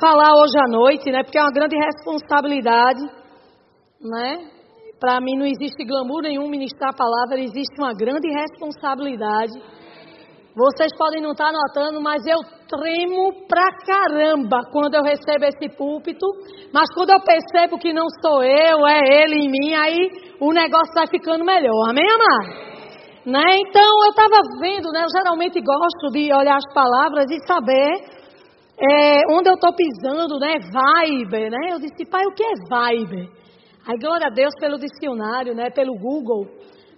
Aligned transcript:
falar 0.00 0.32
hoje 0.34 0.58
à 0.58 0.68
noite, 0.68 1.10
né? 1.10 1.22
Porque 1.22 1.38
é 1.38 1.42
uma 1.42 1.52
grande 1.52 1.76
responsabilidade, 1.76 3.02
né? 4.00 4.50
Para 5.00 5.20
mim 5.20 5.36
não 5.36 5.46
existe 5.46 5.84
glamour 5.84 6.22
nenhum 6.22 6.48
ministrar 6.48 6.90
a 6.90 6.96
palavra, 6.96 7.38
existe 7.38 7.74
uma 7.78 7.92
grande 7.92 8.28
responsabilidade. 8.28 9.52
Vocês 10.56 10.90
podem 10.96 11.20
não 11.20 11.32
estar 11.32 11.50
notando, 11.50 12.00
mas 12.00 12.24
eu 12.26 12.38
tremo 12.68 13.46
pra 13.48 13.66
caramba 13.84 14.60
quando 14.70 14.94
eu 14.94 15.02
recebo 15.02 15.44
esse 15.46 15.76
púlpito. 15.76 16.26
Mas 16.72 16.86
quando 16.94 17.10
eu 17.10 17.20
percebo 17.20 17.76
que 17.76 17.92
não 17.92 18.06
sou 18.22 18.42
eu, 18.44 18.86
é 18.86 19.00
ele 19.22 19.34
em 19.34 19.50
mim, 19.50 19.74
aí 19.74 20.08
o 20.40 20.52
negócio 20.52 20.94
vai 20.94 21.08
ficando 21.08 21.44
melhor. 21.44 21.90
Amém, 21.90 22.06
amado? 22.06 22.74
Né? 23.26 23.42
Então 23.66 24.04
eu 24.04 24.10
estava 24.10 24.36
vendo, 24.60 24.92
né? 24.92 25.02
Eu 25.02 25.10
geralmente 25.10 25.60
gosto 25.60 26.12
de 26.12 26.32
olhar 26.32 26.56
as 26.56 26.74
palavras 26.74 27.24
e 27.30 27.46
saber 27.46 28.13
é, 28.78 29.20
onde 29.30 29.48
eu 29.48 29.54
estou 29.54 29.74
pisando, 29.74 30.38
né? 30.38 30.54
Vibe, 30.58 31.50
né? 31.50 31.72
Eu 31.72 31.78
disse, 31.78 32.04
pai, 32.10 32.22
o 32.26 32.34
que 32.34 32.44
é 32.44 32.52
vibe? 32.68 33.28
Aí 33.86 33.98
glória 33.98 34.26
a 34.28 34.34
Deus 34.34 34.54
pelo 34.58 34.78
dicionário, 34.78 35.54
né? 35.54 35.70
Pelo 35.70 35.92
Google 35.94 36.46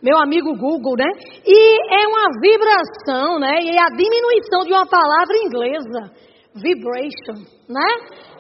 meu 0.03 0.19
amigo 0.19 0.55
Google, 0.57 0.95
né? 0.97 1.09
E 1.45 1.59
é 1.95 2.07
uma 2.07 2.27
vibração, 2.41 3.39
né? 3.39 3.59
E 3.63 3.71
é 3.71 3.83
a 3.83 3.97
diminuição 3.97 4.61
de 4.65 4.73
uma 4.73 4.87
palavra 4.87 5.37
inglesa, 5.43 6.13
vibration, 6.55 7.43
né? 7.69 7.91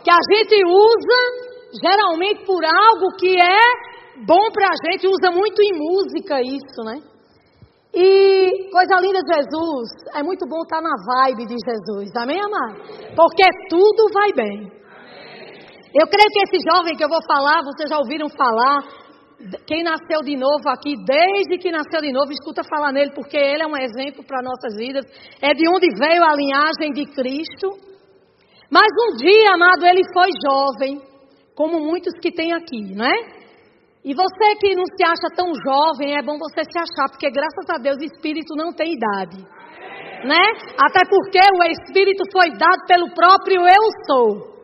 Que 0.04 0.10
a 0.10 0.20
gente 0.30 0.54
usa 0.64 1.56
geralmente 1.82 2.44
por 2.44 2.64
algo 2.64 3.16
que 3.18 3.36
é 3.40 4.24
bom 4.26 4.50
pra 4.52 4.68
gente, 4.86 5.06
usa 5.08 5.30
muito 5.30 5.60
em 5.60 5.72
música 5.74 6.40
isso, 6.40 6.82
né? 6.84 7.00
E 7.98 8.68
coisa 8.70 9.00
linda 9.00 9.20
de 9.22 9.34
Jesus, 9.34 9.88
é 10.14 10.22
muito 10.22 10.46
bom 10.46 10.60
estar 10.60 10.82
na 10.82 10.92
vibe 11.02 11.46
de 11.46 11.56
Jesus, 11.64 12.14
amém, 12.14 12.38
amado? 12.38 12.76
Porque 13.16 13.42
tudo 13.70 14.12
vai 14.12 14.32
bem. 14.36 14.70
Eu 15.94 16.06
creio 16.06 16.28
que 16.30 16.42
esse 16.44 16.58
jovem 16.70 16.94
que 16.94 17.02
eu 17.02 17.08
vou 17.08 17.22
falar, 17.26 17.62
vocês 17.64 17.88
já 17.88 17.96
ouviram 17.96 18.28
falar, 18.28 18.82
quem 19.66 19.82
nasceu 19.82 20.20
de 20.20 20.36
novo 20.36 20.68
aqui, 20.68 20.94
desde 21.06 21.56
que 21.56 21.72
nasceu 21.72 22.02
de 22.02 22.12
novo, 22.12 22.30
escuta 22.32 22.62
falar 22.68 22.92
nele, 22.92 23.12
porque 23.14 23.38
ele 23.38 23.62
é 23.62 23.66
um 23.66 23.78
exemplo 23.78 24.22
para 24.22 24.42
nossas 24.42 24.76
vidas. 24.76 25.06
É 25.40 25.54
de 25.54 25.66
onde 25.66 25.88
veio 25.98 26.22
a 26.22 26.36
linhagem 26.36 26.92
de 26.92 27.06
Cristo. 27.06 27.80
Mas 28.70 28.88
um 29.08 29.16
dia, 29.16 29.54
amado, 29.54 29.86
ele 29.86 30.02
foi 30.12 30.28
jovem, 30.46 31.00
como 31.54 31.80
muitos 31.80 32.12
que 32.20 32.30
tem 32.30 32.52
aqui, 32.52 32.94
não 32.94 33.06
é? 33.06 33.45
E 34.06 34.14
você 34.14 34.54
que 34.60 34.76
não 34.76 34.86
se 34.86 35.02
acha 35.02 35.34
tão 35.34 35.50
jovem, 35.66 36.16
é 36.16 36.22
bom 36.22 36.38
você 36.38 36.62
se 36.62 36.78
achar, 36.78 37.10
porque 37.10 37.28
graças 37.28 37.66
a 37.68 37.76
Deus 37.76 37.96
o 37.98 38.04
Espírito 38.04 38.54
não 38.54 38.72
tem 38.72 38.94
idade. 38.94 39.42
Né? 40.22 40.44
Até 40.78 41.02
porque 41.10 41.42
o 41.42 41.62
Espírito 41.64 42.22
foi 42.30 42.50
dado 42.50 42.86
pelo 42.86 43.12
próprio 43.12 43.66
Eu 43.66 43.84
Sou. 44.06 44.56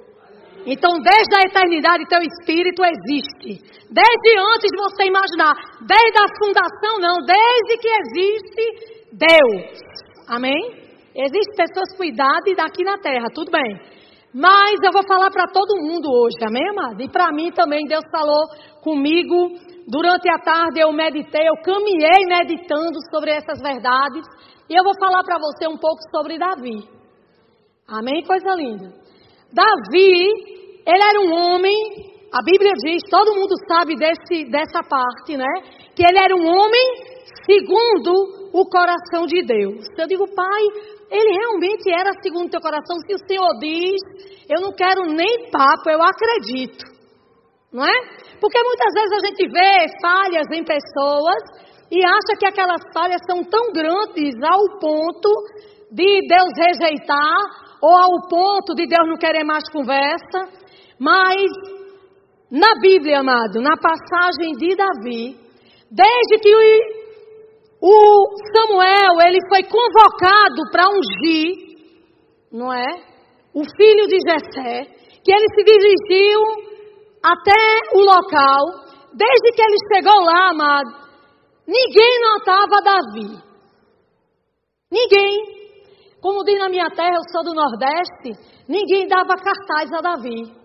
Então, 0.65 0.93
desde 1.03 1.35
a 1.35 1.43
eternidade, 1.43 2.07
teu 2.07 2.21
espírito 2.23 2.83
existe. 2.85 3.59
Desde 3.91 4.31
antes 4.39 4.71
de 4.71 4.79
você 4.79 5.11
imaginar. 5.11 5.55
Desde 5.83 6.19
a 6.23 6.29
fundação, 6.39 7.01
não. 7.01 7.19
Desde 7.27 7.79
que 7.83 7.89
existe 7.89 9.07
Deus. 9.13 9.81
Amém? 10.29 10.55
Existem 11.15 11.57
pessoas 11.57 11.97
com 11.97 12.05
idade 12.05 12.55
daqui 12.55 12.85
na 12.85 12.97
terra, 12.97 13.27
tudo 13.35 13.51
bem. 13.51 13.81
Mas 14.33 14.81
eu 14.83 14.93
vou 14.93 15.03
falar 15.07 15.31
para 15.31 15.47
todo 15.53 15.83
mundo 15.83 16.09
hoje, 16.09 16.39
amém, 16.47 16.67
amado? 16.71 17.03
E 17.03 17.09
para 17.09 17.31
mim 17.33 17.51
também, 17.53 17.85
Deus 17.87 18.05
falou 18.11 18.41
comigo. 18.83 19.57
Durante 19.89 20.29
a 20.29 20.39
tarde 20.39 20.81
eu 20.81 20.93
meditei, 20.93 21.49
eu 21.49 21.57
caminhei 21.63 22.27
meditando 22.27 22.99
sobre 23.11 23.33
essas 23.33 23.61
verdades. 23.61 24.25
E 24.69 24.75
eu 24.75 24.85
vou 24.85 24.95
falar 24.99 25.23
para 25.23 25.39
você 25.39 25.67
um 25.67 25.77
pouco 25.77 26.01
sobre 26.15 26.39
Davi. 26.39 26.89
Amém? 27.89 28.25
Coisa 28.25 28.55
linda. 28.55 28.93
Davi, 29.53 30.83
ele 30.87 31.03
era 31.03 31.21
um 31.21 31.33
homem, 31.33 31.75
a 32.33 32.43
Bíblia 32.43 32.73
diz, 32.85 33.03
todo 33.11 33.35
mundo 33.35 33.55
sabe 33.69 33.97
desse, 33.97 34.51
dessa 34.51 34.83
parte, 34.89 35.37
né? 35.37 35.53
Que 35.95 36.05
ele 36.07 36.19
era 36.19 36.35
um 36.35 36.47
homem 36.47 37.13
segundo 37.45 38.51
o 38.53 38.65
coração 38.67 39.27
de 39.27 39.43
Deus. 39.43 39.85
Eu 39.99 40.07
digo, 40.07 40.25
pai, 40.35 40.63
ele 41.11 41.39
realmente 41.39 41.91
era 41.91 42.13
segundo 42.23 42.47
o 42.47 42.51
teu 42.51 42.61
coração. 42.61 42.97
Se 43.07 43.15
o 43.15 43.27
Senhor 43.27 43.59
diz, 43.59 44.01
eu 44.49 44.61
não 44.63 44.73
quero 44.73 45.05
nem 45.05 45.51
papo, 45.51 45.91
eu 45.91 46.01
acredito. 46.03 46.85
Não 47.73 47.85
é? 47.85 48.32
Porque 48.43 48.59
muitas 48.65 48.93
vezes 48.93 49.13
a 49.13 49.27
gente 49.29 49.49
vê 49.49 49.87
falhas 50.03 50.47
em 50.51 50.65
pessoas 50.65 51.43
e 51.93 52.05
acha 52.05 52.37
que 52.37 52.47
aquelas 52.47 52.83
falhas 52.93 53.21
são 53.25 53.45
tão 53.45 53.71
grandes 53.73 54.35
ao 54.43 54.81
ponto 54.81 55.31
de 55.93 56.27
Deus 56.27 56.51
rejeitar 56.59 57.37
ou 57.81 57.95
ao 57.95 58.29
ponto 58.29 58.75
de 58.75 58.89
Deus 58.89 59.07
não 59.07 59.17
querer 59.17 59.45
mais 59.45 59.63
conversa, 59.71 60.49
mas 60.99 61.47
na 62.51 62.81
Bíblia, 62.81 63.21
amado, 63.21 63.61
na 63.61 63.77
passagem 63.77 64.53
de 64.59 64.75
Davi, 64.75 65.39
desde 65.89 66.39
que 66.43 66.53
o, 67.81 68.25
Samuel 68.57 69.21
ele 69.25 69.39
foi 69.49 69.63
convocado 69.63 70.63
para 70.73 70.89
ungir, 70.89 71.77
não 72.51 72.73
é? 72.73 72.89
O 73.55 73.63
filho 73.77 74.07
de 74.09 74.19
Jessé, 74.27 74.87
que 75.23 75.33
ele 75.33 75.47
se 75.55 75.63
dirigiu 75.63 76.72
até 77.23 77.81
o 77.95 78.01
local, 78.01 78.83
desde 79.15 79.53
que 79.55 79.63
ele 79.63 79.77
chegou 79.95 80.25
lá, 80.25 80.51
amado, 80.51 80.91
ninguém 81.67 82.21
notava 82.21 82.83
Davi. 82.83 83.43
Ninguém. 84.91 85.63
Como 86.21 86.45
diz 86.45 86.59
na 86.59 86.69
minha 86.69 86.91
terra, 86.91 87.15
eu 87.15 87.33
sou 87.33 87.43
do 87.45 87.55
Nordeste, 87.55 88.33
ninguém 88.69 89.09
dava 89.09 89.35
cartaz 89.37 89.93
a 89.93 90.01
Davi. 90.01 90.63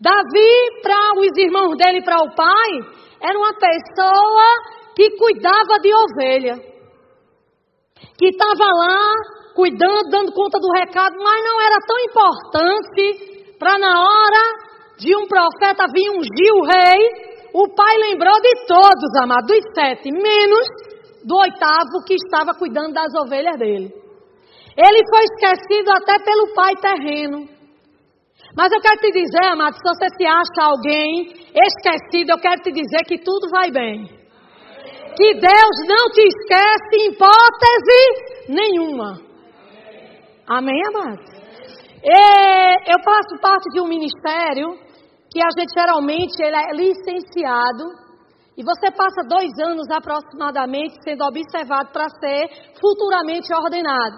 Davi, 0.00 0.82
para 0.82 1.20
os 1.20 1.36
irmãos 1.36 1.76
dele 1.76 1.98
e 1.98 2.04
para 2.04 2.22
o 2.22 2.34
pai, 2.34 2.70
era 3.20 3.38
uma 3.38 3.52
pessoa 3.54 4.44
que 4.94 5.10
cuidava 5.16 5.80
de 5.82 5.92
ovelha. 5.92 6.56
Que 8.18 8.28
estava 8.28 8.64
lá 8.64 9.12
cuidando, 9.54 10.10
dando 10.10 10.32
conta 10.32 10.58
do 10.58 10.70
recado, 10.72 11.16
mas 11.18 11.44
não 11.44 11.60
era 11.60 11.76
tão 11.86 11.98
importante 12.00 13.56
para 13.58 13.78
na 13.78 14.00
hora 14.00 14.65
de 14.98 15.14
um 15.16 15.26
profeta 15.26 15.86
vir 15.92 16.10
ungir 16.10 16.52
o 16.54 16.64
rei, 16.64 17.26
o 17.52 17.68
pai 17.74 17.96
lembrou 17.98 18.34
de 18.40 18.66
todos, 18.66 19.16
amados, 19.22 19.46
dos 19.46 19.64
sete, 19.74 20.10
menos 20.10 20.66
do 21.24 21.36
oitavo 21.36 22.04
que 22.06 22.14
estava 22.14 22.52
cuidando 22.58 22.92
das 22.92 23.12
ovelhas 23.14 23.58
dele. 23.58 23.92
Ele 24.76 25.02
foi 25.08 25.24
esquecido 25.24 25.90
até 25.90 26.22
pelo 26.22 26.54
pai 26.54 26.74
terreno. 26.76 27.48
Mas 28.56 28.72
eu 28.72 28.80
quero 28.80 28.96
te 28.98 29.10
dizer, 29.10 29.44
amado, 29.52 29.74
se 29.74 29.82
você 29.82 30.06
se 30.16 30.26
acha 30.26 30.62
alguém 30.62 31.32
esquecido, 31.54 32.30
eu 32.30 32.38
quero 32.38 32.62
te 32.62 32.72
dizer 32.72 33.02
que 33.06 33.18
tudo 33.18 33.48
vai 33.50 33.70
bem. 33.70 34.06
Que 35.16 35.34
Deus 35.34 35.76
não 35.88 36.10
te 36.10 36.22
esquece 36.22 36.94
em 36.94 37.08
hipótese 37.10 38.50
nenhuma. 38.50 39.20
Amém, 40.46 40.80
amado? 40.88 41.22
E 42.04 42.90
eu 42.92 43.02
faço 43.02 43.40
parte 43.40 43.68
de 43.72 43.80
um 43.80 43.88
ministério 43.88 44.85
que 45.36 45.42
a 45.42 45.52
gente 45.60 45.72
geralmente 45.78 46.42
ele 46.42 46.56
é 46.56 46.72
licenciado. 46.72 47.84
E 48.56 48.64
você 48.64 48.90
passa 48.90 49.28
dois 49.28 49.52
anos 49.68 49.86
aproximadamente 49.90 50.96
sendo 51.04 51.24
observado 51.24 51.92
para 51.92 52.08
ser 52.08 52.48
futuramente 52.80 53.52
ordenado. 53.52 54.16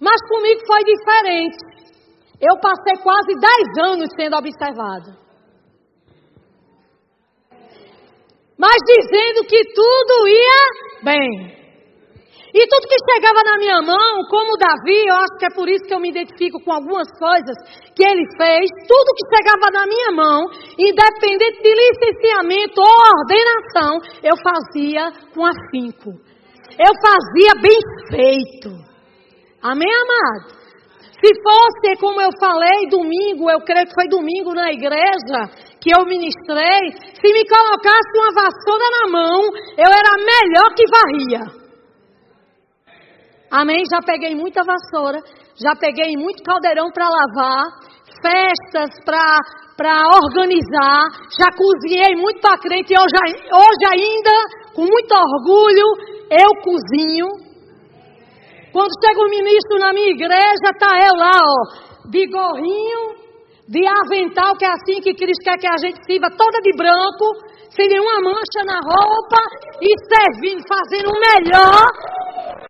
Mas 0.00 0.16
comigo 0.26 0.60
foi 0.66 0.82
diferente. 0.84 1.58
Eu 2.40 2.58
passei 2.58 2.96
quase 3.02 3.34
10 3.78 3.92
anos 3.92 4.08
sendo 4.18 4.36
observado. 4.36 5.20
Mas 8.56 8.76
dizendo 8.86 9.46
que 9.46 9.62
tudo 9.74 10.28
ia 10.28 11.02
bem. 11.04 11.60
E 12.52 12.66
tudo 12.66 12.88
que 12.88 13.12
chegava 13.12 13.42
na 13.44 13.58
minha 13.58 13.80
mão, 13.82 14.24
como 14.28 14.56
Davi, 14.56 15.06
eu 15.06 15.14
acho 15.14 15.38
que 15.38 15.46
é 15.46 15.54
por 15.54 15.68
isso 15.68 15.84
que 15.84 15.94
eu 15.94 16.00
me 16.00 16.10
identifico 16.10 16.58
com 16.64 16.72
algumas 16.72 17.06
coisas 17.16 17.54
que 18.00 18.06
ele 18.06 18.24
fez, 18.34 18.70
tudo 18.88 19.14
que 19.14 19.36
chegava 19.36 19.70
na 19.70 19.84
minha 19.86 20.10
mão, 20.12 20.46
independente 20.78 21.60
de 21.60 21.74
licenciamento 21.74 22.80
ou 22.80 22.96
ordenação, 23.20 24.00
eu 24.24 24.34
fazia 24.40 25.12
com 25.34 25.44
afinco. 25.44 26.10
Eu 26.80 26.92
fazia 27.04 27.60
bem 27.60 27.78
feito. 28.08 28.70
Amém, 29.62 29.88
amado? 29.92 30.60
Se 31.20 31.28
fosse, 31.42 32.00
como 32.00 32.22
eu 32.22 32.30
falei, 32.40 32.88
domingo, 32.88 33.50
eu 33.50 33.60
creio 33.60 33.86
que 33.86 33.92
foi 33.92 34.08
domingo 34.08 34.54
na 34.54 34.72
igreja 34.72 35.68
que 35.78 35.90
eu 35.94 36.06
ministrei, 36.06 36.92
se 37.20 37.32
me 37.32 37.44
colocasse 37.46 38.12
uma 38.16 38.32
vassoura 38.32 38.84
na 39.00 39.10
mão, 39.10 39.40
eu 39.76 39.90
era 39.92 40.16
melhor 40.16 40.74
que 40.74 40.84
varria. 40.88 41.60
Amém? 43.50 43.82
Já 43.90 44.00
peguei 44.00 44.34
muita 44.34 44.62
vassoura, 44.62 45.18
já 45.62 45.74
peguei 45.74 46.16
muito 46.16 46.42
caldeirão 46.42 46.90
para 46.90 47.08
lavar, 47.08 47.89
festas 48.22 48.90
para 49.04 50.02
organizar, 50.22 51.08
já 51.38 51.50
cozinhei 51.56 52.14
muito 52.16 52.40
para 52.40 52.58
crente. 52.58 52.92
E 52.92 52.96
hoje, 52.96 53.16
hoje 53.52 53.84
ainda, 53.90 54.30
com 54.74 54.82
muito 54.82 55.12
orgulho, 55.12 55.86
eu 56.30 56.50
cozinho. 56.62 57.26
Quando 58.72 58.90
chega 59.04 59.20
o 59.20 59.30
ministro 59.30 59.78
na 59.78 59.92
minha 59.92 60.10
igreja, 60.10 60.78
tá 60.78 60.98
eu 61.02 61.18
lá, 61.18 61.32
ó, 61.34 62.08
de 62.08 62.26
gorrinho, 62.26 63.19
de 63.70 63.86
avental, 63.86 64.58
que 64.58 64.66
é 64.66 64.72
assim 64.74 65.00
que 65.00 65.14
Cristo 65.14 65.44
quer 65.44 65.56
que 65.56 65.68
a 65.70 65.78
gente 65.78 66.02
sirva, 66.04 66.26
toda 66.34 66.58
de 66.58 66.74
branco, 66.74 67.38
sem 67.70 67.86
nenhuma 67.86 68.18
mancha 68.18 68.66
na 68.66 68.82
roupa 68.82 69.38
e 69.80 69.90
servindo, 70.10 70.66
fazendo 70.66 71.06
o 71.06 71.20
melhor 71.22 71.86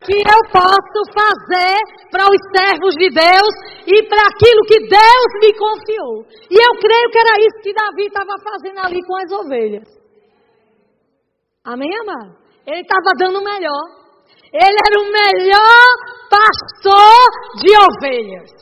que 0.04 0.20
eu 0.20 0.40
posso 0.52 1.00
fazer 1.16 1.80
para 2.12 2.28
os 2.28 2.40
servos 2.52 2.92
de 3.00 3.08
Deus 3.08 3.52
e 3.88 4.08
para 4.08 4.28
aquilo 4.28 4.60
que 4.68 4.80
Deus 4.92 5.30
me 5.40 5.50
confiou. 5.56 6.26
E 6.50 6.56
eu 6.60 6.72
creio 6.76 7.10
que 7.10 7.18
era 7.18 7.34
isso 7.40 7.62
que 7.62 7.72
Davi 7.72 8.06
estava 8.06 8.36
fazendo 8.44 8.80
ali 8.84 9.00
com 9.06 9.16
as 9.16 9.32
ovelhas. 9.32 9.88
Amém, 11.64 11.90
amado? 12.00 12.36
Ele 12.66 12.80
estava 12.80 13.16
dando 13.18 13.40
o 13.40 13.44
melhor. 13.44 14.00
Ele 14.52 14.78
era 14.84 15.00
o 15.00 15.12
melhor 15.12 15.86
pastor 16.28 17.24
de 17.56 17.72
ovelhas. 17.76 18.60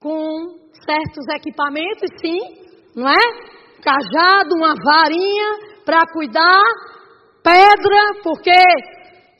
Com 0.00 0.54
certos 0.86 1.26
equipamentos, 1.34 2.08
sim, 2.20 2.38
não 2.94 3.08
é? 3.08 3.20
Cajado, 3.82 4.54
uma 4.54 4.72
varinha 4.72 5.82
para 5.84 6.06
cuidar, 6.12 6.62
pedra, 7.42 8.22
porque 8.22 8.52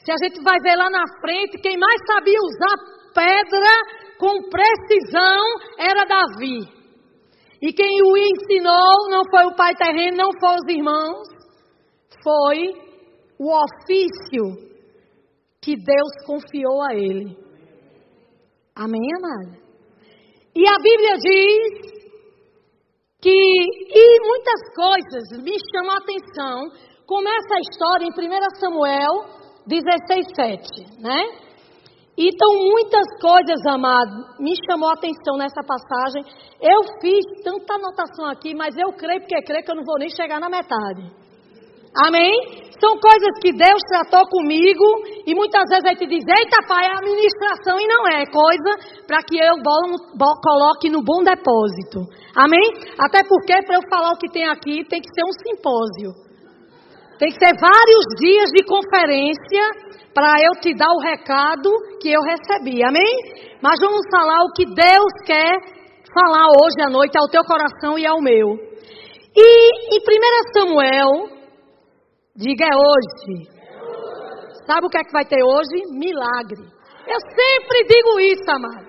se 0.05 0.11
a 0.11 0.17
gente 0.25 0.43
vai 0.43 0.59
ver 0.61 0.75
lá 0.75 0.91
na 0.91 1.05
frente, 1.21 1.59
quem 1.63 1.79
mais 1.79 2.01
sabia 2.11 2.39
usar 2.43 2.77
pedra 3.15 3.99
com 4.19 4.49
precisão 4.51 5.45
era 5.79 6.05
Davi. 6.05 6.59
E 7.63 7.73
quem 7.73 8.03
o 8.03 8.17
ensinou 8.17 9.11
não 9.11 9.23
foi 9.31 9.47
o 9.47 9.55
pai 9.55 9.75
terreno, 9.77 10.17
não 10.17 10.31
foi 10.41 10.57
os 10.57 10.69
irmãos, 10.69 11.29
foi 12.23 12.89
o 13.39 13.53
ofício 13.53 14.69
que 15.63 15.77
Deus 15.77 16.27
confiou 16.27 16.83
a 16.83 16.95
ele. 16.95 17.37
Amém, 18.75 19.09
amada? 19.19 19.68
E 20.59 20.69
a 20.69 20.75
Bíblia 20.83 21.15
diz 21.23 21.89
que, 23.23 23.31
e 23.31 24.27
muitas 24.27 24.61
coisas 24.75 25.45
me 25.45 25.55
chamam 25.71 25.93
a 25.93 25.99
atenção, 25.99 26.69
como 27.07 27.29
essa 27.29 27.61
história 27.61 28.05
em 28.05 28.11
1 28.11 28.59
Samuel 28.59 29.25
16, 29.69 30.27
7, 30.35 31.01
né? 31.01 31.23
Então, 32.19 32.55
muitas 32.55 33.07
coisas, 33.21 33.65
amado, 33.69 34.35
me 34.41 34.53
chamou 34.69 34.89
a 34.91 34.95
atenção 34.95 35.37
nessa 35.37 35.63
passagem. 35.63 36.25
Eu 36.61 36.81
fiz 37.01 37.25
tanta 37.45 37.75
anotação 37.75 38.27
aqui, 38.27 38.53
mas 38.53 38.77
eu 38.77 38.93
creio 38.95 39.21
porque 39.21 39.41
creio 39.43 39.65
que 39.65 39.71
eu 39.71 39.77
não 39.77 39.85
vou 39.85 40.01
nem 40.01 40.09
chegar 40.11 40.41
na 40.41 40.49
metade. 40.49 41.09
Amém? 42.05 42.68
São 42.81 42.95
coisas 42.99 43.35
que 43.43 43.53
Deus 43.53 43.83
tratou 43.91 44.23
comigo 44.31 44.85
e 45.27 45.35
muitas 45.35 45.65
vezes 45.69 45.85
a 45.85 45.89
gente 45.91 46.07
diz, 46.07 46.23
eita 46.23 46.63
pai, 46.67 46.87
é 46.87 46.97
administração 46.97 47.77
e 47.79 47.87
não 47.87 48.07
é 48.07 48.25
coisa 48.27 49.03
para 49.07 49.19
que 49.27 49.37
eu 49.37 49.59
coloque 50.41 50.89
no 50.89 51.03
bom 51.03 51.23
depósito. 51.23 52.07
Amém? 52.37 52.63
Até 52.99 53.27
porque 53.27 53.55
para 53.67 53.77
eu 53.77 53.83
falar 53.91 54.13
o 54.13 54.19
que 54.19 54.31
tem 54.31 54.49
aqui 54.49 54.85
tem 54.89 55.01
que 55.01 55.11
ser 55.13 55.25
um 55.27 55.35
simpósio. 55.43 56.29
Tem 57.19 57.31
que 57.31 57.45
ser 57.45 57.53
vários 57.59 58.05
dias 58.21 58.49
de 58.55 58.63
conferência 58.63 59.89
para 60.15 60.39
eu 60.41 60.61
te 60.61 60.73
dar 60.73 60.91
o 60.95 61.03
recado 61.03 61.71
que 62.01 62.11
eu 62.11 62.21
recebi. 62.23 62.83
Amém? 62.85 63.59
Mas 63.61 63.81
vamos 63.81 64.07
falar 64.09 64.39
o 64.45 64.53
que 64.55 64.65
Deus 64.67 65.13
quer 65.27 65.59
falar 66.15 66.47
hoje 66.47 66.81
à 66.81 66.91
noite 66.91 67.19
ao 67.19 67.29
teu 67.29 67.43
coração 67.43 67.99
e 67.99 68.07
ao 68.07 68.21
meu. 68.21 68.55
E 69.37 69.95
em 69.95 69.99
1 69.99 70.59
Samuel, 70.59 71.38
diga 72.39 72.65
é 72.65 72.77
hoje. 72.77 73.51
Sabe 74.65 74.87
o 74.87 74.91
que 74.91 74.99
é 74.99 75.05
que 75.05 75.13
vai 75.13 75.25
ter 75.25 75.43
hoje? 75.43 75.77
Milagre. 75.91 76.63
Eu 77.07 77.19
sempre 77.35 77.79
digo 77.89 78.21
isso, 78.21 78.49
amado. 78.51 78.87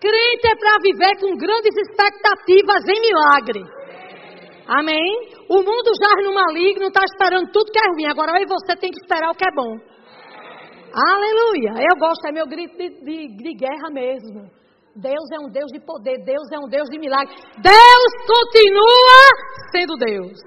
Crente 0.00 0.46
é 0.46 0.56
para 0.56 0.76
viver 0.82 1.12
com 1.20 1.36
grandes 1.36 1.74
expectativas 1.76 2.82
em 2.88 3.00
milagre. 3.00 3.62
Amém? 4.68 5.12
O 5.48 5.56
mundo 5.62 5.90
já 5.94 6.22
no 6.22 6.34
maligno 6.34 6.86
está 6.88 7.02
esperando 7.04 7.50
tudo 7.52 7.70
que 7.70 7.78
é 7.78 7.88
ruim. 7.92 8.06
Agora 8.06 8.40
e 8.40 8.46
você 8.46 8.76
tem 8.76 8.90
que 8.90 9.00
esperar 9.00 9.30
o 9.30 9.34
que 9.34 9.44
é 9.44 9.54
bom. 9.54 9.76
Aleluia. 10.92 11.84
Eu 11.90 11.98
gosto, 11.98 12.26
é 12.26 12.32
meu 12.32 12.46
grito 12.46 12.76
de, 12.76 12.88
de, 13.04 13.36
de 13.36 13.54
guerra 13.54 13.90
mesmo. 13.90 14.50
Deus 14.96 15.28
é 15.30 15.38
um 15.38 15.50
Deus 15.50 15.70
de 15.72 15.80
poder, 15.80 16.24
Deus 16.24 16.50
é 16.52 16.58
um 16.58 16.68
Deus 16.68 16.88
de 16.88 16.98
milagre. 16.98 17.34
Deus 17.60 18.10
continua 18.26 19.20
sendo 19.70 19.94
Deus. 19.96 20.38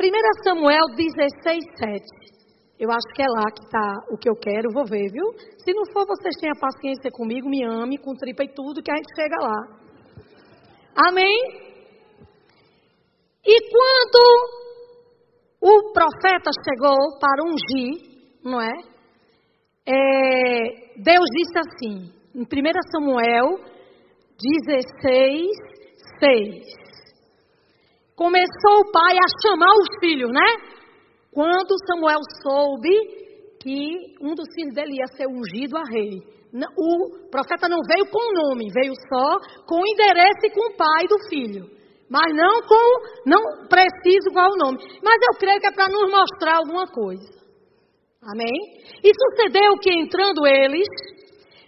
1 0.00 0.42
Samuel 0.42 0.86
16, 0.96 1.62
7. 1.78 2.02
Eu 2.78 2.90
acho 2.90 3.06
que 3.14 3.20
é 3.20 3.26
lá 3.28 3.50
que 3.52 3.62
está 3.62 3.92
o 4.08 4.16
que 4.16 4.30
eu 4.30 4.34
quero, 4.34 4.72
vou 4.72 4.86
ver, 4.86 5.12
viu? 5.12 5.26
Se 5.58 5.74
não 5.74 5.84
for, 5.92 6.06
vocês 6.06 6.34
tenham 6.40 6.56
paciência 6.58 7.10
comigo, 7.10 7.50
me 7.50 7.62
ame, 7.62 7.98
com 7.98 8.14
tripa 8.14 8.42
e 8.42 8.48
tudo, 8.48 8.82
que 8.82 8.90
a 8.90 8.96
gente 8.96 9.14
chega 9.14 9.36
lá. 9.38 9.58
Amém? 11.06 11.36
E 13.44 13.60
quando 13.70 14.22
o 15.60 15.92
profeta 15.92 16.50
chegou 16.64 17.18
para 17.20 17.44
ungir, 17.44 18.00
não 18.42 18.58
é? 18.58 18.72
é 19.86 20.92
Deus 20.96 21.26
disse 21.36 21.58
assim, 21.58 22.10
em 22.34 22.40
1 22.40 22.46
Samuel 22.90 23.58
16, 24.64 25.46
6. 26.18 26.89
Começou 28.20 28.84
o 28.84 28.92
pai 28.92 29.16
a 29.16 29.48
chamar 29.48 29.72
os 29.80 29.98
filhos, 29.98 30.30
né? 30.30 30.44
Quando 31.32 31.74
Samuel 31.86 32.20
soube 32.42 32.92
que 33.58 34.14
um 34.20 34.34
dos 34.34 34.44
filhos 34.54 34.74
dele 34.74 34.98
ia 34.98 35.06
ser 35.16 35.26
ungido 35.26 35.78
a 35.78 35.84
rei. 35.88 36.20
O 36.76 37.30
profeta 37.30 37.66
não 37.66 37.78
veio 37.88 38.10
com 38.10 38.20
o 38.20 38.34
nome, 38.34 38.68
veio 38.74 38.92
só 39.08 39.38
com 39.66 39.76
o 39.76 39.88
endereço 39.88 40.44
e 40.44 40.50
com 40.50 40.68
o 40.68 40.76
pai 40.76 41.08
do 41.08 41.16
filho. 41.30 41.64
Mas 42.10 42.36
não 42.36 42.60
com, 42.60 43.24
não 43.24 43.40
preciso 43.68 44.34
qual 44.34 44.52
o 44.52 44.58
nome. 44.58 44.76
Mas 45.02 45.16
eu 45.22 45.38
creio 45.38 45.58
que 45.58 45.68
é 45.68 45.72
para 45.72 45.88
nos 45.88 46.10
mostrar 46.10 46.58
alguma 46.58 46.86
coisa. 46.88 47.40
Amém? 48.22 48.52
E 49.02 49.12
sucedeu 49.16 49.78
que 49.80 49.94
entrando 49.94 50.46
eles, 50.46 50.88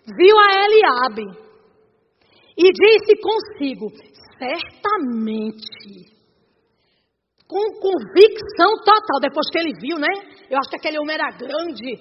viu 0.05 0.37
a 0.37 0.67
Eliabe 0.67 1.33
e 2.59 2.73
disse 2.73 3.23
consigo: 3.23 3.87
certamente, 4.37 6.12
com 7.53 7.81
convicção 7.81 8.73
total, 8.83 9.21
depois 9.21 9.47
que 9.53 9.59
ele 9.59 9.73
viu, 9.79 9.99
né? 9.99 10.09
Eu 10.49 10.59
acho 10.59 10.71
que 10.71 10.77
aquele 10.77 10.99
homem 10.99 11.15
era 11.15 11.31
grande, 11.37 12.01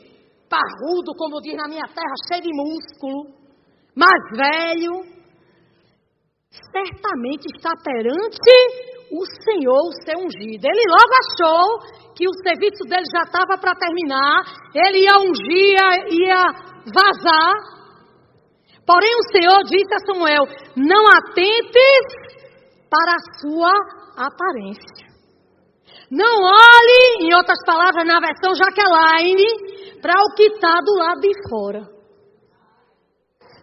parrudo, 0.50 1.12
como 1.18 1.42
diz 1.42 1.56
na 1.56 1.68
minha 1.68 1.86
terra, 1.88 2.16
cheio 2.32 2.42
de 2.42 2.50
músculo, 2.56 3.36
mais 3.96 4.22
velho 4.32 5.22
certamente 6.72 7.46
está 7.56 7.72
perante 7.84 8.52
o 9.12 9.26
Senhor, 9.44 9.82
o 9.88 10.04
seu 10.04 10.20
ungido. 10.20 10.66
Ele 10.66 10.84
logo 10.88 11.14
achou 11.24 12.14
que 12.16 12.28
o 12.28 12.34
serviço 12.44 12.84
dele 12.86 13.06
já 13.12 13.24
estava 13.24 13.58
para 13.58 13.76
terminar, 13.76 14.44
ele 14.74 15.04
ia 15.04 15.18
ungir, 15.18 15.78
ia 16.12 16.44
vazar. 16.92 17.54
Porém, 18.86 19.14
o 19.16 19.32
Senhor 19.32 19.64
disse 19.64 19.94
a 19.94 20.06
Samuel: 20.06 20.44
Não 20.76 21.08
atentes 21.08 22.06
para 22.90 23.16
a 23.16 23.40
sua 23.40 23.72
aparência. 24.18 25.11
Não 26.12 26.44
olhe, 26.44 27.26
em 27.26 27.34
outras 27.34 27.60
palavras, 27.66 28.06
na 28.06 28.20
versão 28.20 28.54
Jaqueline, 28.54 30.00
para 30.02 30.14
o 30.20 30.36
que 30.36 30.44
está 30.44 30.76
do 30.84 30.94
lado 30.98 31.22
de 31.22 31.32
fora. 31.50 31.80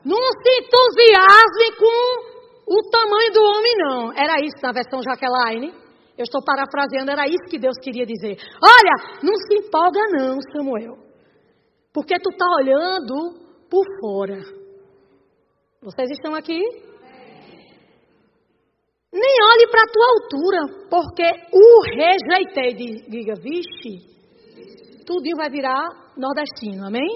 Não 0.02 0.16
se 0.16 0.50
entusiasme 0.58 1.76
com 1.78 2.74
o 2.74 2.90
tamanho 2.90 3.32
do 3.32 3.42
homem 3.42 3.74
não. 3.76 4.12
Era 4.12 4.40
isso 4.40 4.56
na 4.62 4.72
versão 4.72 5.02
Jaqueline. 5.02 5.74
Eu 6.16 6.24
estou 6.24 6.42
parafraseando, 6.42 7.10
era 7.10 7.28
isso 7.28 7.50
que 7.50 7.58
Deus 7.58 7.76
queria 7.82 8.06
dizer. 8.06 8.38
Olha, 8.62 9.18
não 9.22 9.34
se 9.34 9.54
empolga 9.54 10.00
não, 10.10 10.38
Samuel. 10.50 10.96
Porque 11.92 12.18
tu 12.18 12.30
está 12.30 12.46
olhando 12.60 13.38
por 13.70 13.84
fora. 14.00 14.40
Vocês 15.82 16.10
estão 16.10 16.34
aqui? 16.34 16.60
Nem 19.12 19.36
olhe 19.52 19.66
para 19.70 19.82
a 19.82 19.92
tua 19.92 20.06
altura, 20.12 20.60
porque 20.90 21.24
o 21.52 21.82
rejeitei. 21.82 22.74
Diga, 23.08 23.34
vixe, 23.40 24.06
tudinho 25.06 25.36
vai 25.36 25.48
virar 25.48 25.88
nordestino, 26.16 26.86
amém? 26.86 27.08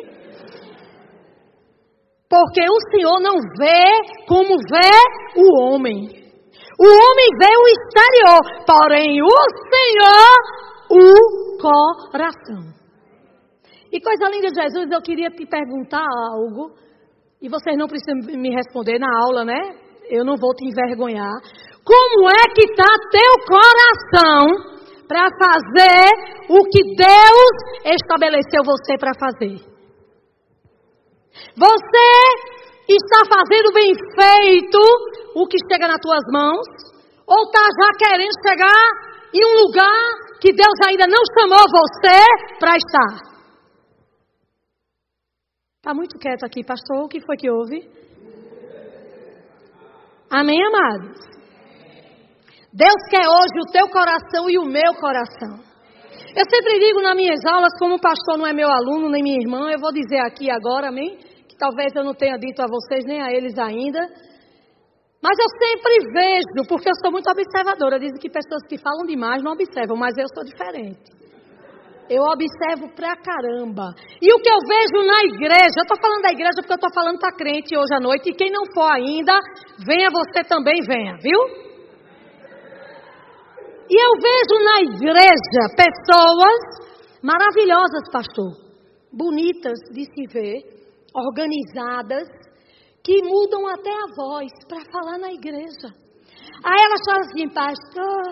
Porque 2.28 2.62
o 2.62 2.80
Senhor 2.90 3.20
não 3.20 3.36
vê 3.58 4.24
como 4.26 4.56
vê 4.56 4.90
o 5.36 5.60
homem. 5.60 6.22
O 6.80 6.86
homem 6.86 7.28
vê 7.38 7.52
o 7.58 7.68
exterior, 7.68 8.40
porém 8.66 9.22
o 9.22 9.28
Senhor 9.70 10.62
o 10.90 11.58
coração. 11.60 12.72
E 13.92 14.00
coisa 14.00 14.30
linda 14.30 14.48
Jesus, 14.48 14.90
eu 14.90 15.02
queria 15.02 15.28
te 15.28 15.46
perguntar 15.46 16.06
algo, 16.32 16.74
e 17.42 17.48
vocês 17.48 17.76
não 17.76 17.86
precisam 17.86 18.40
me 18.40 18.50
responder 18.50 18.98
na 18.98 19.08
aula, 19.26 19.44
né? 19.44 19.60
Eu 20.08 20.24
não 20.24 20.36
vou 20.36 20.54
te 20.54 20.64
envergonhar. 20.66 21.32
Como 21.84 22.30
é 22.30 22.42
que 22.54 22.62
está 22.70 22.86
teu 23.10 23.32
coração 23.46 24.72
para 25.08 25.26
fazer 25.34 26.08
o 26.48 26.62
que 26.70 26.82
Deus 26.96 27.54
estabeleceu 27.84 28.62
você 28.64 28.96
para 28.98 29.12
fazer? 29.18 29.56
Você 31.56 32.08
está 32.88 33.20
fazendo 33.28 33.72
bem 33.72 33.92
feito 34.14 34.78
o 35.34 35.46
que 35.46 35.56
chega 35.70 35.88
nas 35.88 35.98
tuas 36.00 36.22
mãos, 36.32 36.66
ou 37.26 37.42
está 37.44 37.62
já 37.80 37.90
querendo 37.98 38.32
chegar 38.46 39.12
em 39.34 39.44
um 39.44 39.66
lugar 39.66 40.38
que 40.40 40.52
Deus 40.52 40.74
ainda 40.86 41.06
não 41.06 41.22
chamou 41.38 41.64
você 41.68 42.58
para 42.58 42.76
estar. 42.76 43.32
Está 45.78 45.94
muito 45.94 46.16
quieto 46.18 46.44
aqui, 46.44 46.64
pastor. 46.64 47.04
O 47.04 47.08
que 47.08 47.20
foi 47.20 47.36
que 47.36 47.50
houve? 47.50 47.90
Amém, 50.30 50.62
amados? 50.64 51.31
Deus 52.72 52.96
quer 53.10 53.28
hoje 53.28 53.60
o 53.60 53.70
teu 53.70 53.86
coração 53.88 54.48
e 54.48 54.56
o 54.56 54.64
meu 54.64 54.94
coração. 54.96 55.60
Eu 56.32 56.44
sempre 56.48 56.80
digo 56.80 57.02
nas 57.02 57.14
minhas 57.14 57.44
aulas, 57.44 57.72
como 57.78 57.96
o 57.96 58.00
pastor 58.00 58.38
não 58.38 58.46
é 58.46 58.52
meu 58.54 58.68
aluno 58.68 59.10
nem 59.10 59.22
minha 59.22 59.36
irmã, 59.36 59.70
eu 59.70 59.78
vou 59.78 59.92
dizer 59.92 60.20
aqui 60.24 60.50
agora, 60.50 60.88
amém? 60.88 61.18
Que 61.46 61.56
talvez 61.58 61.92
eu 61.94 62.02
não 62.02 62.14
tenha 62.14 62.38
dito 62.38 62.62
a 62.62 62.66
vocês 62.66 63.04
nem 63.04 63.20
a 63.20 63.30
eles 63.30 63.58
ainda. 63.58 64.00
Mas 65.22 65.36
eu 65.38 65.46
sempre 65.60 65.92
vejo, 66.16 66.66
porque 66.66 66.88
eu 66.88 66.96
sou 67.04 67.12
muito 67.12 67.30
observadora. 67.30 68.00
Dizem 68.00 68.18
que 68.18 68.30
pessoas 68.30 68.62
que 68.66 68.78
falam 68.78 69.04
demais 69.04 69.42
não 69.42 69.52
observam, 69.52 69.94
mas 69.94 70.16
eu 70.16 70.26
sou 70.32 70.42
diferente. 70.42 71.12
Eu 72.08 72.24
observo 72.24 72.88
pra 72.96 73.14
caramba. 73.20 73.92
E 74.20 74.32
o 74.32 74.40
que 74.40 74.48
eu 74.48 74.58
vejo 74.66 75.06
na 75.06 75.20
igreja, 75.28 75.76
eu 75.76 75.84
estou 75.84 76.00
falando 76.00 76.22
da 76.22 76.32
igreja 76.32 76.56
porque 76.56 76.72
eu 76.72 76.80
estou 76.80 76.94
falando 76.94 77.18
para 77.20 77.36
crente 77.36 77.76
hoje 77.76 77.94
à 77.94 78.00
noite. 78.00 78.30
E 78.30 78.34
quem 78.34 78.50
não 78.50 78.64
for 78.74 78.90
ainda, 78.90 79.38
venha 79.86 80.08
você 80.10 80.42
também, 80.42 80.80
venha, 80.80 81.16
viu? 81.22 81.71
E 83.90 83.94
eu 83.94 84.12
vejo 84.20 84.56
na 84.64 84.76
igreja 84.94 85.62
pessoas 85.76 86.82
maravilhosas, 87.22 88.10
pastor, 88.12 88.52
bonitas 89.12 89.78
de 89.92 90.04
se 90.04 90.26
ver, 90.32 90.62
organizadas, 91.14 92.28
que 93.04 93.22
mudam 93.22 93.66
até 93.68 93.90
a 93.90 94.14
voz 94.16 94.50
para 94.68 94.80
falar 94.90 95.18
na 95.18 95.32
igreja. 95.32 95.88
Aí 96.64 96.80
elas 96.80 97.00
falam 97.04 97.22
assim, 97.22 97.48
pastor, 97.48 98.22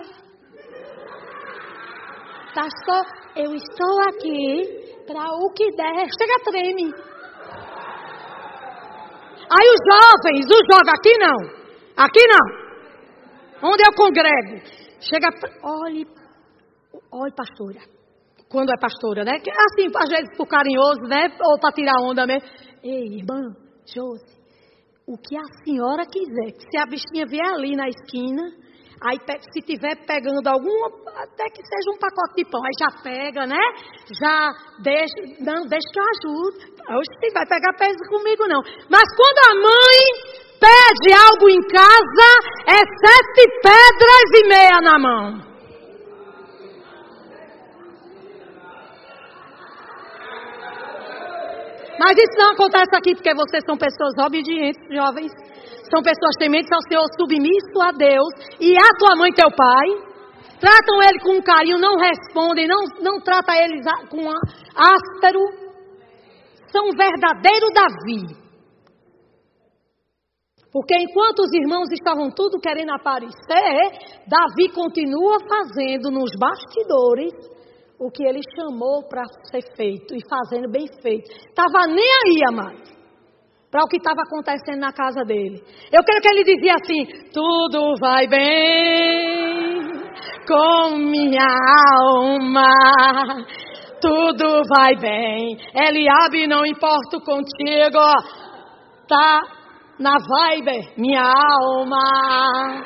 pastor, 2.55 3.05
eu 3.35 3.53
estou 3.53 4.01
aqui 4.07 5.03
para 5.05 5.25
o 5.35 5.51
que 5.53 5.69
der. 5.75 6.07
Chega, 6.17 6.43
treme. 6.45 6.93
Aí 9.51 9.67
os 9.67 9.81
jovens, 9.91 10.45
os 10.45 10.63
jovens, 10.71 10.93
aqui 10.97 11.17
não, 11.17 11.39
aqui 11.97 12.23
não. 12.27 13.69
Onde 13.69 13.83
eu 13.83 13.93
congrego? 13.95 14.80
Chega, 15.01 15.29
olhe, 15.63 16.05
olhe, 17.11 17.33
pastora. 17.35 17.79
Quando 18.49 18.69
é 18.69 18.79
pastora, 18.79 19.23
né? 19.23 19.33
Assim, 19.37 19.89
às 19.95 20.09
vezes 20.09 20.37
por 20.37 20.47
carinhoso, 20.47 21.01
né? 21.07 21.35
Ou 21.41 21.59
para 21.59 21.71
tirar 21.71 22.01
onda 22.01 22.27
mesmo. 22.27 22.47
Ei, 22.83 23.17
irmã, 23.17 23.55
Josi, 23.85 24.37
o 25.07 25.17
que 25.17 25.35
a 25.37 25.63
senhora 25.63 26.03
quiser. 26.05 26.59
Se 26.69 26.77
a 26.77 26.85
bichinha 26.85 27.25
vier 27.25 27.53
ali 27.53 27.75
na 27.75 27.87
esquina, 27.87 28.43
aí 29.01 29.17
se 29.53 29.61
tiver 29.61 30.05
pegando 30.05 30.45
algum, 30.47 30.85
até 31.15 31.49
que 31.49 31.63
seja 31.65 31.91
um 31.95 31.97
pacote 31.97 32.35
de 32.35 32.45
pão, 32.45 32.61
aí 32.63 32.71
já 32.77 33.01
pega, 33.01 33.47
né? 33.47 33.61
Já 34.21 34.51
deixa, 34.83 35.15
não, 35.39 35.65
deixa 35.65 35.87
que 35.91 35.99
eu 35.99 36.05
ajude. 36.13 36.57
Hoje 36.91 37.33
vai 37.33 37.47
pegar 37.47 37.73
peso 37.77 37.97
comigo 38.09 38.47
não. 38.47 38.61
Mas 38.89 39.07
quando 39.15 39.39
a 39.49 39.55
mãe 39.55 40.41
pede 40.61 41.09
algo 41.17 41.49
em 41.49 41.61
casa, 41.67 42.29
é 42.67 42.77
sete 42.77 43.43
pedras 43.63 44.27
e 44.35 44.47
meia 44.47 44.81
na 44.81 44.99
mão. 44.99 45.51
Mas 51.99 52.17
isso 52.17 52.37
não 52.37 52.53
acontece 52.53 52.95
aqui 52.95 53.13
porque 53.13 53.33
vocês 53.35 53.63
são 53.65 53.77
pessoas 53.77 54.13
obedientes, 54.25 54.81
jovens. 54.89 55.31
São 55.91 56.01
pessoas 56.01 56.35
tementes 56.39 56.71
ao 56.71 56.81
Senhor, 56.87 57.05
submisso 57.19 57.81
a 57.81 57.91
Deus 57.91 58.33
e 58.59 58.75
a 58.77 58.89
tua 58.97 59.15
mãe 59.15 59.29
e 59.29 59.35
teu 59.35 59.51
pai. 59.51 60.11
Tratam 60.59 61.01
ele 61.03 61.19
com 61.19 61.41
carinho, 61.41 61.77
não 61.77 61.97
respondem, 61.97 62.67
não, 62.67 62.85
não 63.01 63.19
trata 63.19 63.53
eles 63.57 63.83
com 64.09 64.29
áspero. 64.75 65.41
São 66.71 66.89
verdadeiro 66.91 67.67
Davi. 67.73 68.40
Porque 70.71 70.95
enquanto 70.95 71.39
os 71.39 71.53
irmãos 71.53 71.91
estavam 71.91 72.29
tudo 72.29 72.59
querendo 72.59 72.91
aparecer, 72.93 73.91
Davi 74.25 74.71
continua 74.73 75.37
fazendo 75.47 76.09
nos 76.09 76.31
bastidores 76.39 77.33
o 77.99 78.09
que 78.09 78.23
ele 78.23 78.39
chamou 78.55 79.03
para 79.07 79.23
ser 79.51 79.61
feito 79.75 80.15
e 80.15 80.21
fazendo 80.27 80.71
bem 80.71 80.87
feito. 81.01 81.29
Estava 81.29 81.85
nem 81.87 82.07
aí, 82.25 82.39
amado, 82.47 82.81
para 83.69 83.83
o 83.83 83.87
que 83.87 83.97
estava 83.97 84.21
acontecendo 84.21 84.79
na 84.79 84.93
casa 84.93 85.23
dele. 85.25 85.61
Eu 85.91 86.03
quero 86.03 86.21
que 86.21 86.29
ele 86.29 86.43
dizia 86.43 86.73
assim: 86.73 87.05
tudo 87.33 87.95
vai 87.99 88.27
bem 88.27 89.91
com 90.47 90.97
minha 90.97 91.47
alma. 92.01 92.69
Tudo 94.01 94.63
vai 94.67 94.95
bem. 94.95 95.57
Eliabe, 95.75 96.47
não 96.47 96.65
importa 96.65 97.19
contigo. 97.23 97.99
Tá 99.07 99.60
na 100.01 100.17
vibe, 100.17 100.93
minha 100.97 101.21
alma. 101.21 102.83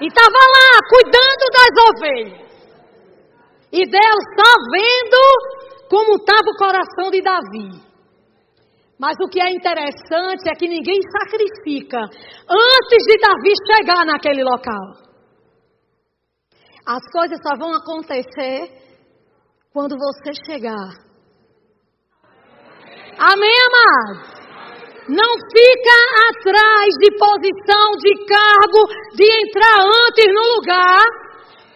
E 0.00 0.06
estava 0.06 0.42
lá, 0.56 0.70
cuidando 0.90 1.44
das 1.56 1.74
ovelhas. 1.88 2.44
E 3.72 3.84
Deus 3.86 4.24
está 4.30 4.52
vendo 4.70 5.20
como 5.88 6.16
estava 6.16 6.50
o 6.50 6.56
coração 6.56 7.10
de 7.10 7.22
Davi. 7.22 7.82
Mas 8.98 9.16
o 9.20 9.28
que 9.28 9.40
é 9.40 9.50
interessante 9.50 10.48
é 10.48 10.54
que 10.54 10.68
ninguém 10.68 11.00
sacrifica 11.02 11.98
antes 11.98 13.04
de 13.06 13.18
Davi 13.18 13.52
chegar 13.72 14.06
naquele 14.06 14.44
local. 14.44 15.04
As 16.86 17.02
coisas 17.10 17.38
só 17.42 17.56
vão 17.56 17.74
acontecer 17.74 18.70
quando 19.72 19.96
você 19.96 20.32
chegar. 20.46 21.02
Amém, 23.18 23.56
amados? 23.68 24.43
Não 25.08 25.32
fica 25.52 25.96
atrás 26.30 26.88
de 26.98 27.10
posição, 27.18 27.90
de 28.00 28.24
cargo, 28.24 28.88
de 29.14 29.24
entrar 29.24 29.84
antes 29.84 30.26
no 30.32 30.54
lugar. 30.56 31.04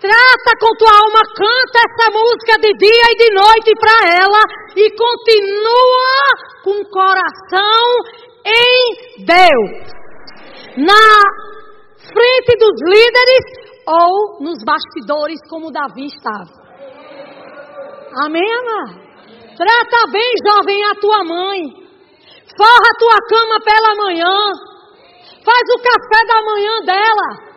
Trata 0.00 0.50
com 0.60 0.76
tua 0.78 0.90
alma, 0.90 1.20
canta 1.36 1.78
essa 1.84 2.10
música 2.10 2.54
de 2.60 2.72
dia 2.78 3.04
e 3.10 3.16
de 3.16 3.34
noite 3.34 3.72
para 3.80 4.14
ela 4.14 4.40
e 4.76 4.90
continua 4.96 6.18
com 6.62 6.80
o 6.80 6.88
coração 6.88 7.84
em 8.46 9.24
Deus. 9.24 9.98
Na 10.76 11.48
frente 12.14 12.56
dos 12.58 12.80
líderes 12.86 13.68
ou 13.86 14.40
nos 14.40 14.62
bastidores 14.64 15.40
como 15.50 15.72
Davi 15.72 16.06
estava. 16.06 16.48
Amém, 18.24 18.50
amado? 18.54 19.08
Trata 19.56 20.10
bem, 20.12 20.32
jovem, 20.46 20.84
a 20.84 20.94
tua 20.94 21.24
mãe. 21.24 21.87
Forra 22.56 22.88
a 22.90 22.98
tua 22.98 23.18
cama 23.28 23.60
pela 23.64 23.94
manhã. 24.04 24.52
Faz 25.44 25.62
o 25.74 25.82
café 25.82 26.26
da 26.26 26.42
manhã 26.42 26.80
dela. 26.84 27.48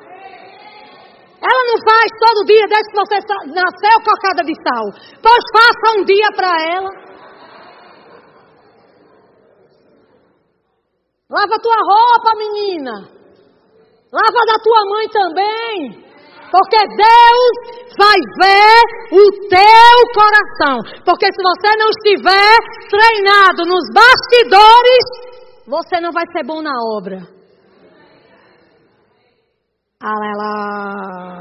Ela 1.42 1.64
não 1.66 1.78
faz 1.84 2.12
todo 2.20 2.46
dia 2.46 2.68
desde 2.68 2.92
que 2.92 3.00
você 3.00 3.16
nasceu 3.48 3.98
cocada 4.06 4.44
de 4.44 4.54
sal. 4.62 4.86
Pois 5.22 5.44
faça 5.54 5.98
um 5.98 6.04
dia 6.06 6.28
para 6.36 6.52
ela. 6.76 6.90
Lava 11.30 11.62
tua 11.62 11.76
roupa, 11.76 12.36
menina. 12.38 12.92
Lava 14.12 14.46
da 14.46 14.60
tua 14.62 14.86
mãe 14.90 15.08
também. 15.10 16.11
Porque 16.52 16.78
Deus 16.78 17.54
vai 17.98 18.20
ver 18.42 18.84
o 19.14 19.32
teu 19.48 19.96
coração. 20.14 20.84
Porque 21.06 21.28
se 21.28 21.42
você 21.42 21.78
não 21.78 21.90
estiver 21.90 22.58
treinado 22.90 23.64
nos 23.66 23.86
bastidores, 23.94 25.06
você 25.66 26.02
não 26.02 26.12
vai 26.12 26.26
ser 26.34 26.46
bom 26.46 26.62
na 26.62 26.74
obra. 26.98 27.20
Aleluia. 30.02 31.32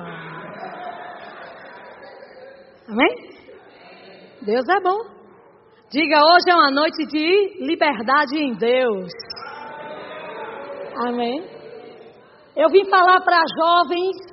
Amém? 2.89 3.31
Deus 4.43 4.69
é 4.69 4.81
bom. 4.81 4.99
Diga, 5.91 6.19
hoje 6.19 6.51
é 6.51 6.55
uma 6.55 6.71
noite 6.71 7.05
de 7.07 7.67
liberdade 7.67 8.37
em 8.37 8.55
Deus. 8.55 9.11
Amém? 11.05 11.43
Eu 12.57 12.69
vim 12.69 12.85
falar 12.89 13.21
para 13.23 13.43
jovens 13.59 14.30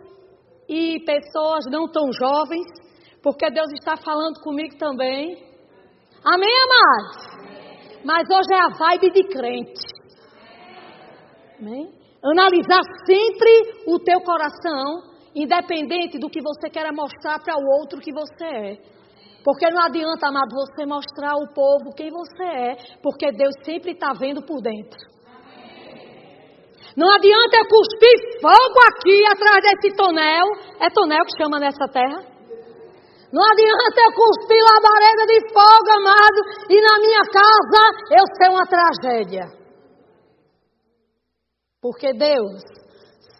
e 0.68 1.00
pessoas 1.06 1.66
não 1.70 1.88
tão 1.90 2.12
jovens, 2.12 2.66
porque 3.22 3.50
Deus 3.50 3.72
está 3.74 3.96
falando 3.98 4.40
comigo 4.42 4.78
também. 4.78 5.38
Amém, 6.24 6.54
amados? 6.66 7.38
Mas 8.04 8.28
hoje 8.30 8.54
é 8.54 8.60
a 8.60 8.70
vibe 8.70 9.12
de 9.12 9.24
crente. 9.28 9.98
Amém? 11.60 11.92
Analisar 12.24 12.82
sempre 13.06 13.84
o 13.88 14.00
teu 14.00 14.20
coração, 14.22 15.04
independente 15.36 16.18
do 16.18 16.30
que 16.30 16.42
você 16.42 16.70
quer 16.70 16.92
mostrar 16.92 17.40
para 17.40 17.56
o 17.56 17.80
outro 17.80 18.00
que 18.00 18.12
você 18.12 18.46
é. 18.46 18.78
Porque 19.44 19.70
não 19.70 19.82
adianta, 19.82 20.28
amado, 20.28 20.54
você 20.54 20.86
mostrar 20.86 21.32
ao 21.32 21.48
povo 21.54 21.96
quem 21.96 22.10
você 22.10 22.44
é, 22.44 22.76
porque 23.02 23.32
Deus 23.32 23.54
sempre 23.64 23.94
está 23.94 24.12
vendo 24.12 24.42
por 24.42 24.62
dentro. 24.62 24.98
Não 26.98 27.14
adianta 27.14 27.58
eu 27.62 27.68
cuspir 27.70 28.42
fogo 28.42 28.80
aqui 28.90 29.22
atrás 29.28 29.62
desse 29.62 29.96
tonel. 29.96 30.46
É 30.82 30.90
tonel 30.90 31.24
que 31.26 31.38
chama 31.44 31.60
nessa 31.60 31.88
terra? 31.88 32.26
Não 33.32 33.44
adianta 33.44 34.02
eu 34.02 34.14
cuspir 34.18 34.58
labareda 34.66 35.26
de 35.28 35.40
fogo, 35.54 35.90
amado, 35.94 36.40
e 36.70 36.82
na 36.82 36.98
minha 37.00 37.22
casa 37.32 37.84
eu 38.10 38.24
ser 38.36 38.50
uma 38.50 38.66
tragédia. 38.66 39.46
Porque 41.80 42.14
Deus 42.14 42.64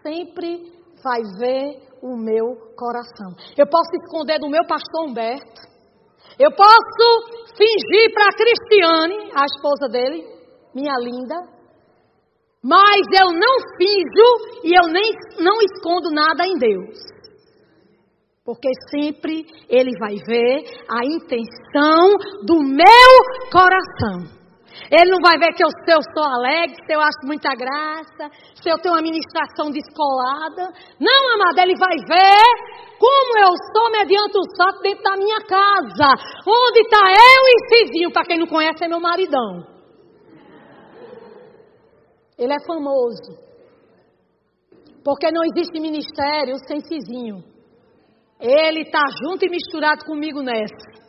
sempre 0.04 0.72
vai 1.04 1.22
ver 1.40 1.82
o 2.04 2.16
meu 2.16 2.76
coração. 2.78 3.34
Eu 3.58 3.66
posso 3.66 3.90
esconder 4.04 4.40
do 4.40 4.50
meu 4.50 4.66
pastor 4.68 5.10
Humberto. 5.10 5.62
Eu 6.38 6.52
posso 6.52 7.56
fingir 7.58 8.14
para 8.14 8.26
a 8.26 8.38
Cristiane, 8.38 9.32
a 9.34 9.46
esposa 9.46 9.88
dele, 9.90 10.24
minha 10.76 10.94
linda, 11.00 11.57
mas 12.68 13.00
eu 13.18 13.32
não 13.32 13.56
finjo 13.78 14.62
e 14.66 14.78
eu 14.78 14.92
nem 14.92 15.10
não 15.40 15.56
escondo 15.62 16.12
nada 16.12 16.46
em 16.46 16.58
Deus. 16.58 17.00
Porque 18.44 18.68
sempre 18.92 19.46
Ele 19.70 19.92
vai 19.98 20.16
ver 20.28 20.66
a 20.90 21.06
intenção 21.06 22.12
do 22.46 22.60
meu 22.62 23.10
coração. 23.52 24.36
Ele 24.92 25.12
não 25.12 25.20
vai 25.20 25.38
ver 25.40 25.54
que 25.56 25.64
eu, 25.64 25.70
se 25.70 25.92
eu 25.92 26.00
sou 26.14 26.24
alegre, 26.24 26.76
se 26.76 26.94
eu 26.94 27.00
acho 27.00 27.26
muita 27.26 27.50
graça, 27.56 28.32
se 28.62 28.70
eu 28.70 28.78
tenho 28.78 28.96
uma 28.96 29.02
ministração 29.02 29.72
descolada. 29.72 30.72
Não, 31.00 31.34
amado, 31.36 31.60
ele 31.60 31.76
vai 31.76 31.96
ver 32.08 32.48
como 33.00 33.40
eu 33.40 33.52
sou 33.74 33.92
mediante 33.92 34.38
o 34.38 34.58
fato 34.58 34.82
dentro 34.82 35.04
da 35.04 35.16
minha 35.16 35.40
casa. 35.40 36.10
Onde 36.46 36.82
está 36.82 37.00
eu 37.00 37.42
e 37.48 37.56
Cizinho, 37.70 38.12
para 38.12 38.26
quem 38.26 38.38
não 38.38 38.48
conhece, 38.48 38.84
é 38.84 38.88
meu 38.88 39.00
maridão. 39.00 39.77
Ele 42.38 42.54
é 42.54 42.66
famoso. 42.66 43.48
Porque 45.04 45.32
não 45.32 45.44
existe 45.44 45.80
ministério 45.80 46.56
sem 46.68 46.80
Cizinho. 46.82 47.44
Ele 48.40 48.82
está 48.82 49.04
junto 49.24 49.46
e 49.46 49.50
misturado 49.50 50.06
comigo 50.06 50.42
nessa. 50.42 51.08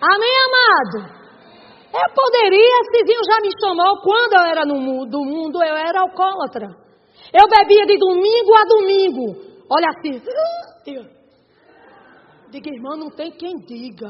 Amém, 0.00 0.34
amado? 0.46 1.18
Eu 1.92 2.14
poderia, 2.14 2.84
Cizinho 2.92 3.20
já 3.24 3.38
me 3.40 3.50
chamou, 3.60 4.02
quando 4.02 4.32
eu 4.34 4.50
era 4.50 4.64
no 4.64 4.80
mundo, 4.80 5.10
do 5.10 5.24
mundo, 5.24 5.62
eu 5.62 5.76
era 5.76 6.00
alcoólatra. 6.00 6.66
Eu 7.32 7.46
bebia 7.48 7.86
de 7.86 7.98
domingo 7.98 8.54
a 8.54 8.64
domingo. 8.64 9.48
Olha 9.70 9.88
assim. 9.90 10.22
Diga, 12.50 12.70
irmã, 12.70 12.96
não 12.96 13.10
tem 13.10 13.30
quem 13.30 13.56
diga. 13.58 14.08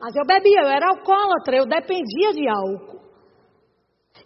Mas 0.00 0.14
eu 0.14 0.24
bebia, 0.26 0.60
eu 0.60 0.68
era 0.68 0.88
alcoólatra, 0.88 1.56
eu 1.56 1.66
dependia 1.66 2.32
de 2.32 2.48
álcool. 2.48 2.97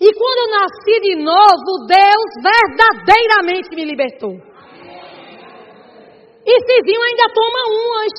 E 0.03 0.13
quando 0.15 0.39
eu 0.39 0.51
nasci 0.59 1.01
de 1.01 1.15
novo, 1.15 1.87
Deus 1.87 2.31
verdadeiramente 2.43 3.69
me 3.71 3.85
libertou. 3.85 4.35
E 6.45 6.61
Cizinho 6.61 7.03
ainda 7.03 7.33
toma 7.33 7.61
umas. 7.71 8.13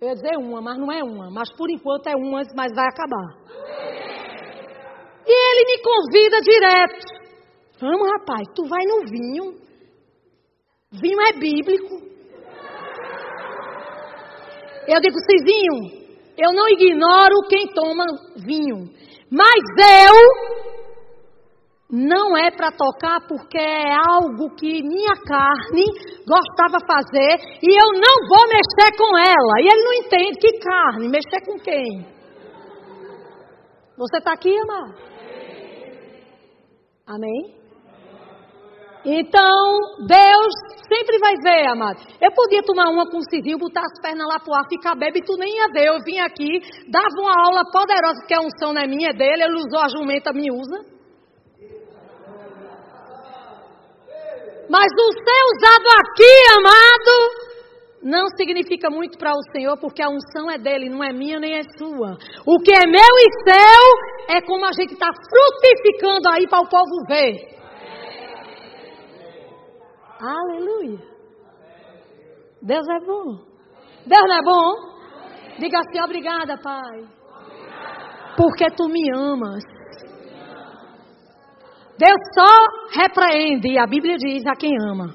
Eu 0.00 0.08
ia 0.08 0.14
dizer 0.14 0.36
uma, 0.36 0.60
mas 0.60 0.76
não 0.76 0.90
é 0.90 1.04
uma. 1.04 1.30
Mas 1.30 1.48
por 1.56 1.70
enquanto 1.70 2.08
é 2.08 2.16
umas, 2.16 2.48
mas 2.56 2.74
vai 2.74 2.86
acabar. 2.88 3.38
E 5.24 5.32
ele 5.32 5.64
me 5.64 5.78
convida 5.80 6.40
direto. 6.40 7.06
Vamos, 7.80 8.10
rapaz, 8.10 8.42
tu 8.56 8.64
vai 8.66 8.84
no 8.84 9.04
vinho. 9.08 9.54
Vinho 10.90 11.20
é 11.28 11.32
bíblico. 11.34 12.02
Eu 14.88 15.00
digo, 15.00 15.16
Cizinho, 15.20 16.04
eu 16.36 16.52
não 16.52 16.68
ignoro 16.68 17.46
quem 17.48 17.68
toma 17.68 18.04
vinho. 18.44 18.90
Mas 19.30 19.62
eu 19.78 20.53
não 21.90 22.36
é 22.36 22.50
para 22.50 22.72
tocar 22.72 23.20
porque 23.28 23.58
é 23.58 23.94
algo 23.94 24.54
que 24.56 24.82
minha 24.82 25.14
carne 25.26 25.84
gostava 26.26 26.78
fazer 26.86 27.36
e 27.62 27.70
eu 27.70 27.92
não 27.94 28.28
vou 28.28 28.48
mexer 28.48 28.96
com 28.96 29.16
ela. 29.18 29.60
E 29.60 29.68
ele 29.68 29.84
não 29.84 29.94
entende 29.94 30.38
que 30.38 30.58
carne, 30.58 31.08
mexer 31.08 31.44
com 31.44 31.58
quem? 31.58 32.06
Você 33.96 34.18
está 34.18 34.32
aqui, 34.32 34.56
amado? 34.58 34.94
Amém? 37.06 37.54
Então, 39.04 39.78
Deus 40.08 40.54
sempre 40.88 41.18
vai 41.18 41.34
ver, 41.36 41.68
amado. 41.68 42.00
Eu 42.20 42.32
podia 42.32 42.62
tomar 42.62 42.88
uma 42.88 43.04
com 43.08 43.18
o 43.18 43.30
civil, 43.30 43.58
botar 43.58 43.82
as 43.82 44.00
pernas 44.00 44.26
lá 44.26 44.40
pro 44.40 44.54
ar, 44.54 44.64
ficar 44.66 44.94
bebe 44.96 45.20
tu 45.20 45.36
nem 45.36 45.54
ia 45.54 45.68
ver. 45.68 45.88
Eu 45.88 45.98
vim 46.02 46.18
aqui, 46.18 46.58
dava 46.90 47.20
uma 47.20 47.34
aula 47.46 47.70
poderosa, 47.70 48.18
porque 48.20 48.34
a 48.34 48.40
unção 48.40 48.72
não 48.72 48.80
é 48.80 48.86
minha, 48.86 49.10
é 49.10 49.12
dele. 49.12 49.42
Ele 49.44 49.58
usou 49.58 49.80
a 49.80 49.88
jumenta, 49.88 50.32
me 50.32 50.50
usa. 50.50 50.93
Mas 54.68 54.86
o 54.92 55.12
ser 55.12 55.42
usado 55.54 55.88
aqui, 56.00 56.34
amado, 56.58 57.44
não 58.02 58.26
significa 58.36 58.90
muito 58.90 59.18
para 59.18 59.32
o 59.32 59.42
Senhor, 59.52 59.78
porque 59.78 60.02
a 60.02 60.08
unção 60.08 60.50
é 60.50 60.58
dele, 60.58 60.90
não 60.90 61.02
é 61.02 61.12
minha 61.12 61.40
nem 61.40 61.56
é 61.56 61.62
sua. 61.78 62.16
O 62.46 62.58
que 62.60 62.72
é 62.72 62.86
meu 62.86 63.00
e 63.00 63.50
seu 63.50 64.36
é 64.36 64.40
como 64.42 64.64
a 64.64 64.72
gente 64.72 64.92
está 64.92 65.08
frutificando 65.08 66.28
aí 66.28 66.46
para 66.48 66.60
o 66.60 66.68
povo 66.68 67.06
ver. 67.08 67.54
Aleluia. 70.20 70.98
Deus 72.62 72.86
é 72.88 73.00
bom. 73.04 73.44
Deus 74.06 74.24
não 74.26 74.36
é 74.36 74.42
bom? 74.42 74.94
Diga 75.58 75.78
assim, 75.80 76.02
obrigada, 76.02 76.58
Pai. 76.62 77.04
Porque 78.36 78.66
tu 78.76 78.88
me 78.88 79.02
amas. 79.14 79.73
Deus 81.98 82.20
só 82.34 83.00
repreende, 83.00 83.72
e 83.72 83.78
a 83.78 83.86
Bíblia 83.86 84.16
diz, 84.16 84.42
a 84.46 84.56
quem 84.56 84.72
ama. 84.90 85.14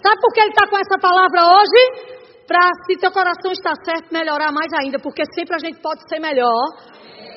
Sabe 0.00 0.20
por 0.20 0.32
que 0.32 0.40
ele 0.40 0.50
está 0.50 0.68
com 0.68 0.78
essa 0.78 0.98
palavra 1.00 1.40
hoje? 1.42 2.14
Para, 2.46 2.70
se 2.86 2.98
teu 2.98 3.10
coração 3.10 3.50
está 3.52 3.72
certo, 3.84 4.12
melhorar 4.12 4.52
mais 4.52 4.70
ainda, 4.78 4.98
porque 4.98 5.22
sempre 5.34 5.56
a 5.56 5.58
gente 5.58 5.80
pode 5.80 6.06
ser 6.08 6.20
melhor. 6.20 6.62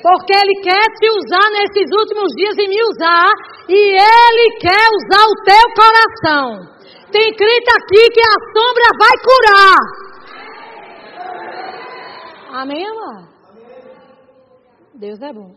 Porque 0.02 0.32
Ele 0.32 0.62
quer 0.62 0.84
te 1.00 1.08
usar 1.10 1.50
nesses 1.50 1.90
últimos 1.98 2.30
dias 2.36 2.56
e 2.58 2.68
me 2.68 2.82
usar. 2.82 3.26
E 3.68 3.96
Ele 3.96 4.58
quer 4.60 4.86
usar 4.94 5.24
o 5.26 5.42
teu 5.44 5.64
coração. 5.74 6.78
Tem 7.10 7.34
crente 7.34 7.70
aqui 7.72 8.10
que 8.12 8.20
a 8.20 8.38
sombra 8.52 8.84
vai 8.98 9.14
curar. 9.24 9.78
Amém, 12.60 12.86
amor? 12.86 13.28
Deus 14.94 15.20
é 15.22 15.32
bom. 15.32 15.54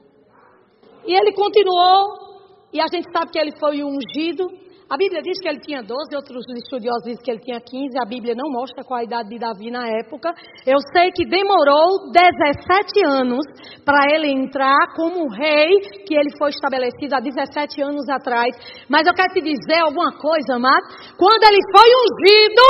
E 1.06 1.14
ele 1.14 1.34
continuou. 1.34 2.31
E 2.74 2.80
a 2.80 2.88
gente 2.92 3.12
sabe 3.12 3.32
que 3.32 3.40
ele 3.40 3.52
foi 3.60 3.84
ungido 3.84 4.48
a 4.92 4.98
Bíblia 4.98 5.22
diz 5.22 5.40
que 5.40 5.48
ele 5.48 5.62
tinha 5.62 5.82
12, 5.82 6.14
outros 6.18 6.44
estudiosos 6.54 7.04
dizem 7.06 7.24
que 7.24 7.32
ele 7.32 7.40
tinha 7.40 7.62
15. 7.62 7.98
A 7.98 8.06
Bíblia 8.06 8.36
não 8.36 8.52
mostra 8.52 8.84
qual 8.84 9.00
a 9.00 9.04
idade 9.06 9.30
de 9.30 9.40
Davi 9.40 9.72
na 9.72 9.88
época. 9.88 10.34
Eu 10.68 10.76
sei 10.92 11.12
que 11.16 11.24
demorou 11.26 12.12
17 12.12 13.08
anos 13.08 13.40
para 13.86 14.14
ele 14.14 14.28
entrar 14.28 14.92
como 14.94 15.32
rei, 15.32 15.80
que 16.06 16.14
ele 16.14 16.36
foi 16.38 16.50
estabelecido 16.50 17.16
há 17.16 17.22
17 17.22 17.82
anos 17.82 18.04
atrás. 18.10 18.54
Mas 18.90 19.08
eu 19.08 19.14
quero 19.14 19.32
te 19.32 19.40
dizer 19.40 19.80
alguma 19.80 20.12
coisa, 20.12 20.56
amado. 20.56 20.84
Quando 21.18 21.44
ele 21.48 21.62
foi 21.72 21.88
ungido, 22.04 22.68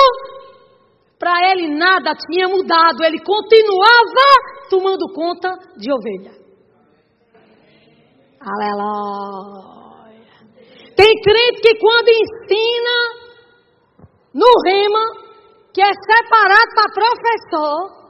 para 1.17 1.49
ele 1.49 1.73
nada 1.75 2.13
tinha 2.29 2.47
mudado. 2.47 3.03
Ele 3.03 3.17
continuava 3.17 4.69
tomando 4.69 5.11
conta 5.11 5.57
de 5.75 5.91
ovelha. 5.91 6.33
Aleluia. 8.39 9.80
Tem 10.95 11.13
crente 11.21 11.61
que 11.61 11.75
quando 11.79 12.09
ensina 12.09 13.21
no 14.33 14.47
rema, 14.65 14.99
que 15.73 15.81
é 15.81 15.91
separado 15.93 16.71
para 16.75 16.93
professor, 16.93 18.01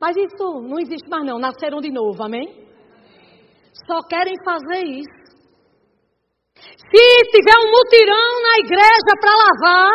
mas 0.00 0.16
isso 0.16 0.60
não 0.62 0.78
existe 0.78 1.08
mais 1.08 1.24
não, 1.24 1.38
nasceram 1.38 1.80
de 1.80 1.90
novo, 1.90 2.22
amém? 2.22 2.66
Só 3.86 4.00
querem 4.08 4.34
fazer 4.44 4.84
isso. 4.86 5.20
Se 6.54 7.30
tiver 7.30 7.58
um 7.64 7.70
mutirão 7.70 8.42
na 8.42 8.58
igreja 8.58 9.12
para 9.20 9.30
lavar, 9.36 9.92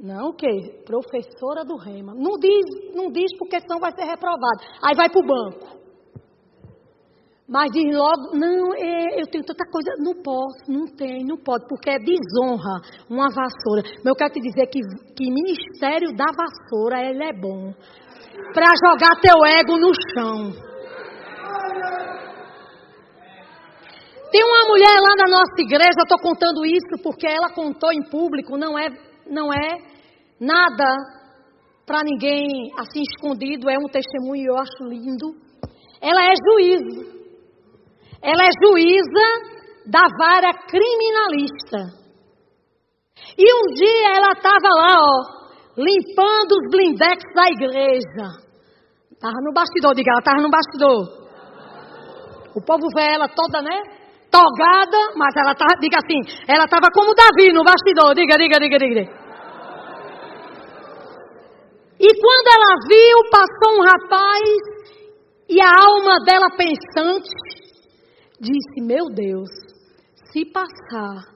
não 0.00 0.30
o 0.30 0.34
quê? 0.34 0.82
Professora 0.84 1.64
do 1.64 1.76
rema. 1.76 2.14
Não 2.14 2.38
diz, 2.38 2.94
não 2.94 3.10
diz 3.10 3.36
porque 3.38 3.60
senão 3.60 3.78
vai 3.78 3.92
ser 3.92 4.04
reprovado. 4.04 4.60
Aí 4.82 4.94
vai 4.96 5.08
para 5.08 5.20
o 5.20 5.26
banco. 5.26 5.78
Mas 7.48 7.70
diz 7.72 7.96
logo, 7.96 8.36
não, 8.36 8.74
é, 8.74 9.22
eu 9.22 9.26
tenho 9.26 9.42
tanta 9.42 9.64
coisa, 9.72 9.90
não 10.04 10.12
posso, 10.22 10.68
não 10.68 10.84
tem, 10.84 11.24
não 11.24 11.38
pode, 11.38 11.66
porque 11.66 11.88
é 11.88 11.98
desonra 11.98 12.76
uma 13.08 13.28
vassoura. 13.32 13.82
Mas 14.04 14.04
eu 14.04 14.14
quero 14.14 14.34
te 14.34 14.40
dizer 14.40 14.66
que, 14.66 14.80
que 15.16 15.30
ministério 15.32 16.14
da 16.14 16.26
vassoura, 16.36 17.00
ele 17.08 17.24
é 17.24 17.32
bom. 17.32 17.72
Para 18.52 18.68
jogar 18.84 19.18
teu 19.22 19.46
ego 19.46 19.78
no 19.78 19.92
chão. 20.12 20.52
Tem 24.30 24.44
uma 24.44 24.68
mulher 24.68 25.00
lá 25.00 25.16
na 25.16 25.30
nossa 25.30 25.56
igreja, 25.58 25.96
eu 25.96 26.02
estou 26.02 26.18
contando 26.18 26.66
isso 26.66 27.02
porque 27.02 27.26
ela 27.26 27.48
contou 27.54 27.90
em 27.90 28.02
público, 28.10 28.58
não 28.58 28.78
é, 28.78 28.90
não 29.26 29.50
é 29.50 29.78
nada 30.38 30.84
para 31.86 32.02
ninguém 32.04 32.46
assim 32.78 33.00
escondido, 33.00 33.70
é 33.70 33.78
um 33.78 33.88
testemunho, 33.88 34.48
eu 34.48 34.58
acho 34.58 34.84
lindo. 34.84 35.34
Ela 36.02 36.24
é 36.24 36.34
juízo. 36.46 37.17
Ela 38.22 38.42
é 38.42 38.66
juíza 38.66 39.58
da 39.86 40.06
vara 40.18 40.52
criminalista. 40.68 41.98
E 43.36 43.54
um 43.54 43.74
dia 43.74 44.16
ela 44.16 44.32
estava 44.32 44.68
lá, 44.68 44.94
ó, 44.98 45.38
limpando 45.76 46.52
os 46.52 46.70
blindex 46.70 47.22
da 47.34 47.48
igreja. 47.48 48.48
Estava 49.12 49.38
no 49.42 49.52
bastidor, 49.52 49.94
diga, 49.94 50.10
ela 50.10 50.18
estava 50.18 50.42
no 50.42 50.50
bastidor. 50.50 51.28
O 52.54 52.64
povo 52.64 52.88
vê 52.94 53.14
ela 53.14 53.28
toda, 53.28 53.62
né? 53.62 53.82
Togada, 54.30 55.14
mas 55.16 55.34
ela 55.36 55.52
estava, 55.52 55.74
diga 55.80 55.98
assim, 55.98 56.20
ela 56.46 56.64
estava 56.64 56.90
como 56.92 57.14
Davi 57.14 57.52
no 57.52 57.64
bastidor, 57.64 58.14
diga, 58.14 58.36
diga, 58.36 58.58
diga, 58.58 58.78
diga. 58.78 59.00
E 62.00 62.08
quando 62.20 62.48
ela 62.54 62.72
viu, 62.86 63.18
passou 63.30 63.78
um 63.78 63.82
rapaz 63.82 64.78
e 65.48 65.60
a 65.60 65.70
alma 65.82 66.18
dela 66.24 66.48
pensante 66.50 67.47
disse: 68.40 68.80
Meu 68.80 69.06
Deus, 69.06 69.48
se 70.32 70.44
passar 70.46 71.34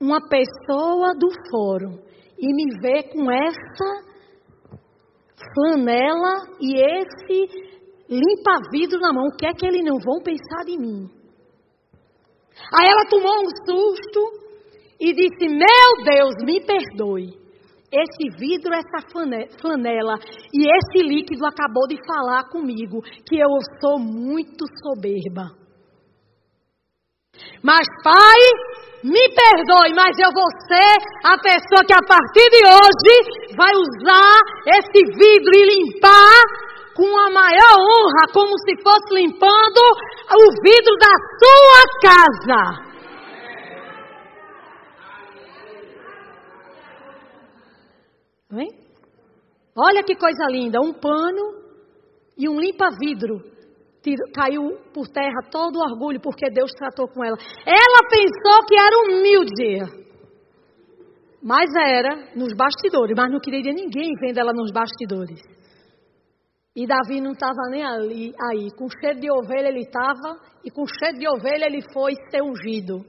uma 0.00 0.20
pessoa 0.28 1.14
do 1.14 1.28
fórum 1.50 1.98
e 2.38 2.54
me 2.54 2.80
ver 2.80 3.04
com 3.10 3.30
essa 3.30 4.12
flanela 5.54 6.34
e 6.60 6.76
esse 6.76 7.72
limpa-vidro 8.08 8.98
na 9.00 9.12
mão, 9.12 9.26
o 9.26 9.36
que 9.36 9.46
é 9.46 9.52
que 9.52 9.66
eles 9.66 9.84
não 9.84 9.98
vão 9.98 10.22
pensar 10.22 10.64
de 10.64 10.78
mim? 10.78 11.08
Aí 12.74 12.88
ela 12.88 13.08
tomou 13.08 13.42
um 13.42 13.48
susto 13.66 14.42
e 15.00 15.12
disse: 15.12 15.48
Meu 15.48 16.04
Deus, 16.04 16.34
me 16.44 16.60
perdoe. 16.60 17.42
Esse 17.94 18.38
vidro, 18.38 18.72
essa 18.72 19.06
flanela 19.60 20.14
e 20.54 20.64
esse 20.64 21.06
líquido 21.06 21.44
acabou 21.44 21.86
de 21.86 21.98
falar 22.06 22.48
comigo 22.48 23.02
que 23.28 23.36
eu 23.36 23.50
sou 23.82 23.98
muito 23.98 24.64
soberba. 24.82 25.61
Mas, 27.62 27.86
Pai, 28.02 28.40
me 29.04 29.20
perdoe, 29.34 29.94
mas 29.94 30.16
eu 30.18 30.30
vou 30.32 30.48
ser 30.68 30.96
a 31.24 31.36
pessoa 31.38 31.84
que 31.86 31.92
a 31.92 32.06
partir 32.06 32.48
de 32.50 32.62
hoje 32.66 33.56
vai 33.56 33.72
usar 33.74 34.40
esse 34.66 35.04
vidro 35.18 35.52
e 35.54 35.64
limpar 35.64 36.62
com 36.94 37.18
a 37.18 37.30
maior 37.30 37.76
honra, 37.78 38.32
como 38.32 38.56
se 38.58 38.76
fosse 38.82 39.14
limpando 39.14 39.80
o 40.30 40.62
vidro 40.62 40.96
da 40.98 41.14
sua 41.40 41.82
casa. 42.02 42.92
Vem? 48.50 48.68
Olha 49.74 50.02
que 50.04 50.14
coisa 50.14 50.46
linda, 50.48 50.78
um 50.80 50.92
pano 50.92 51.54
e 52.36 52.48
um 52.48 52.60
limpa-vidro. 52.60 53.51
Caiu 54.34 54.78
por 54.92 55.06
terra 55.08 55.48
todo 55.50 55.76
o 55.76 55.92
orgulho 55.92 56.20
porque 56.20 56.50
Deus 56.50 56.72
tratou 56.72 57.06
com 57.08 57.24
ela. 57.24 57.36
Ela 57.64 58.08
pensou 58.10 58.66
que 58.66 58.74
era 58.74 58.96
humilde. 59.06 60.02
Mas 61.42 61.68
era 61.74 62.34
nos 62.36 62.52
bastidores, 62.56 63.14
mas 63.16 63.30
não 63.30 63.40
queria 63.40 63.72
ninguém 63.72 64.12
vendo 64.20 64.38
ela 64.38 64.52
nos 64.52 64.72
bastidores. 64.72 65.40
E 66.74 66.86
Davi 66.86 67.20
não 67.20 67.32
estava 67.32 67.68
nem 67.70 67.84
ali, 67.84 68.32
aí. 68.50 68.70
Com 68.76 68.88
cheiro 68.88 69.20
de 69.20 69.30
ovelha 69.30 69.68
ele 69.68 69.80
estava, 69.80 70.38
e 70.64 70.70
com 70.70 70.84
cheiro 70.86 71.18
de 71.18 71.28
ovelha 71.28 71.66
ele 71.66 71.82
foi 71.92 72.12
ser 72.30 72.42
ungido. 72.42 73.04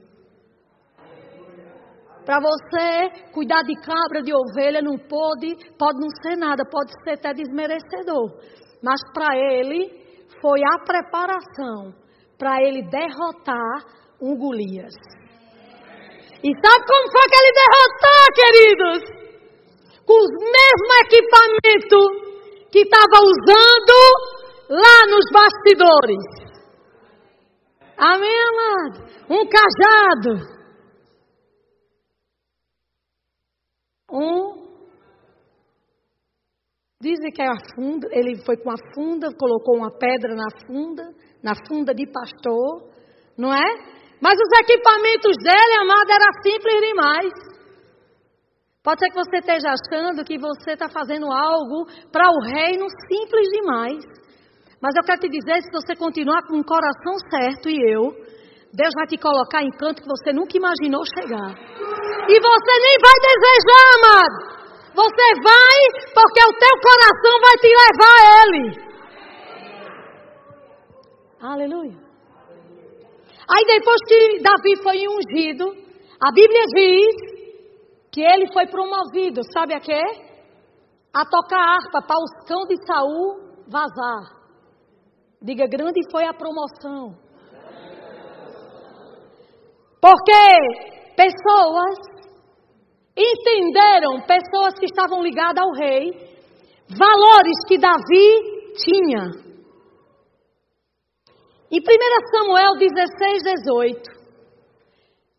Para 2.24 2.40
você 2.40 3.30
cuidar 3.32 3.62
de 3.62 3.74
cabra, 3.74 4.22
de 4.22 4.32
ovelha, 4.34 4.80
não 4.80 4.96
pode, 4.96 5.54
pode 5.78 5.98
não 6.00 6.08
ser 6.22 6.36
nada, 6.36 6.64
pode 6.64 6.92
ser 7.02 7.14
até 7.14 7.34
desmerecedor. 7.34 8.40
Mas 8.82 9.00
para 9.12 9.36
ele 9.36 10.03
foi 10.44 10.60
a 10.60 10.78
preparação 10.84 11.94
para 12.36 12.62
ele 12.62 12.82
derrotar 12.82 13.76
um 14.20 14.36
Golias. 14.36 14.92
E 16.44 16.50
sabe 16.52 16.84
como 16.86 17.10
foi 17.10 17.26
que 17.30 17.36
ele 17.40 17.52
derrotou, 17.62 18.24
queridos? 18.36 19.00
Com 20.04 20.12
os 20.12 20.32
mesmos 20.44 20.96
equipamentos 21.06 22.08
que 22.70 22.80
estava 22.80 23.24
usando 23.24 23.98
lá 24.68 25.06
nos 25.08 25.24
bastidores. 25.32 26.24
Amém, 27.96 28.38
amado? 28.50 28.98
Um 29.30 29.48
cajado 29.48 30.54
Um 34.10 34.63
dizem 37.04 37.30
que 37.30 37.42
é 37.42 37.46
a 37.46 37.60
funda, 37.74 38.08
ele 38.10 38.34
foi 38.44 38.56
com 38.56 38.70
a 38.70 38.80
funda, 38.94 39.28
colocou 39.38 39.76
uma 39.76 39.90
pedra 39.90 40.34
na 40.34 40.48
funda, 40.66 41.04
na 41.42 41.52
funda 41.68 41.94
de 41.94 42.06
pastor, 42.06 42.88
não 43.36 43.52
é? 43.52 43.68
Mas 44.20 44.34
os 44.40 44.58
equipamentos 44.60 45.36
dele, 45.44 45.74
amado, 45.82 46.10
era 46.10 46.30
simples 46.42 46.80
demais. 46.80 47.32
Pode 48.82 49.00
ser 49.00 49.08
que 49.08 49.16
você 49.16 49.36
esteja 49.36 49.68
achando 49.68 50.24
que 50.24 50.38
você 50.38 50.72
está 50.72 50.88
fazendo 50.88 51.26
algo 51.30 51.86
para 52.10 52.28
o 52.28 52.40
reino 52.40 52.86
simples 53.08 53.48
demais. 53.50 54.04
Mas 54.80 54.94
eu 54.96 55.04
quero 55.04 55.20
te 55.20 55.28
dizer, 55.28 55.62
se 55.62 55.70
você 55.72 55.94
continuar 55.96 56.42
com 56.46 56.58
o 56.58 56.64
coração 56.64 57.14
certo 57.30 57.68
e 57.68 57.76
eu, 57.76 58.12
Deus 58.72 58.92
vai 58.96 59.06
te 59.06 59.16
colocar 59.16 59.62
em 59.62 59.70
canto 59.70 60.02
que 60.02 60.08
você 60.08 60.32
nunca 60.32 60.56
imaginou 60.56 61.02
chegar. 61.16 61.52
E 62.28 62.34
você 62.40 62.72
nem 62.84 62.96
vai 63.00 63.16
desejar, 63.28 63.84
amado. 63.96 64.53
Você 64.94 65.26
vai 65.42 65.78
porque 66.14 66.40
o 66.44 66.58
teu 66.62 66.74
coração 66.86 67.34
vai 67.44 67.56
te 67.60 67.70
levar 67.82 68.16
a 68.16 68.26
Ele. 68.42 68.84
Aleluia. 71.40 72.04
Aí 73.48 73.64
depois 73.66 74.00
que 74.08 74.40
Davi 74.40 74.82
foi 74.82 75.06
ungido, 75.06 75.66
a 76.20 76.32
Bíblia 76.32 76.64
diz 76.74 77.34
que 78.10 78.22
ele 78.22 78.50
foi 78.52 78.66
promovido, 78.66 79.42
sabe 79.52 79.74
a 79.74 79.80
quê? 79.80 80.00
A 81.12 81.24
tocar 81.26 81.58
harpa 81.58 82.00
para 82.06 82.16
os 82.16 82.46
cães 82.46 82.68
de 82.68 82.86
Saul 82.86 83.44
vazar. 83.68 84.44
Diga, 85.42 85.66
grande 85.66 86.00
foi 86.10 86.24
a 86.24 86.32
promoção. 86.32 87.18
Porque 90.00 91.14
pessoas 91.16 92.13
entenderam, 93.16 94.26
pessoas 94.26 94.74
que 94.78 94.86
estavam 94.86 95.22
ligadas 95.22 95.62
ao 95.62 95.72
rei, 95.72 96.10
valores 96.90 97.58
que 97.68 97.78
Davi 97.78 98.72
tinha. 98.76 99.44
Em 101.70 101.78
1 101.78 101.82
Samuel 102.30 102.74
16, 102.78 103.42
18, 103.42 104.02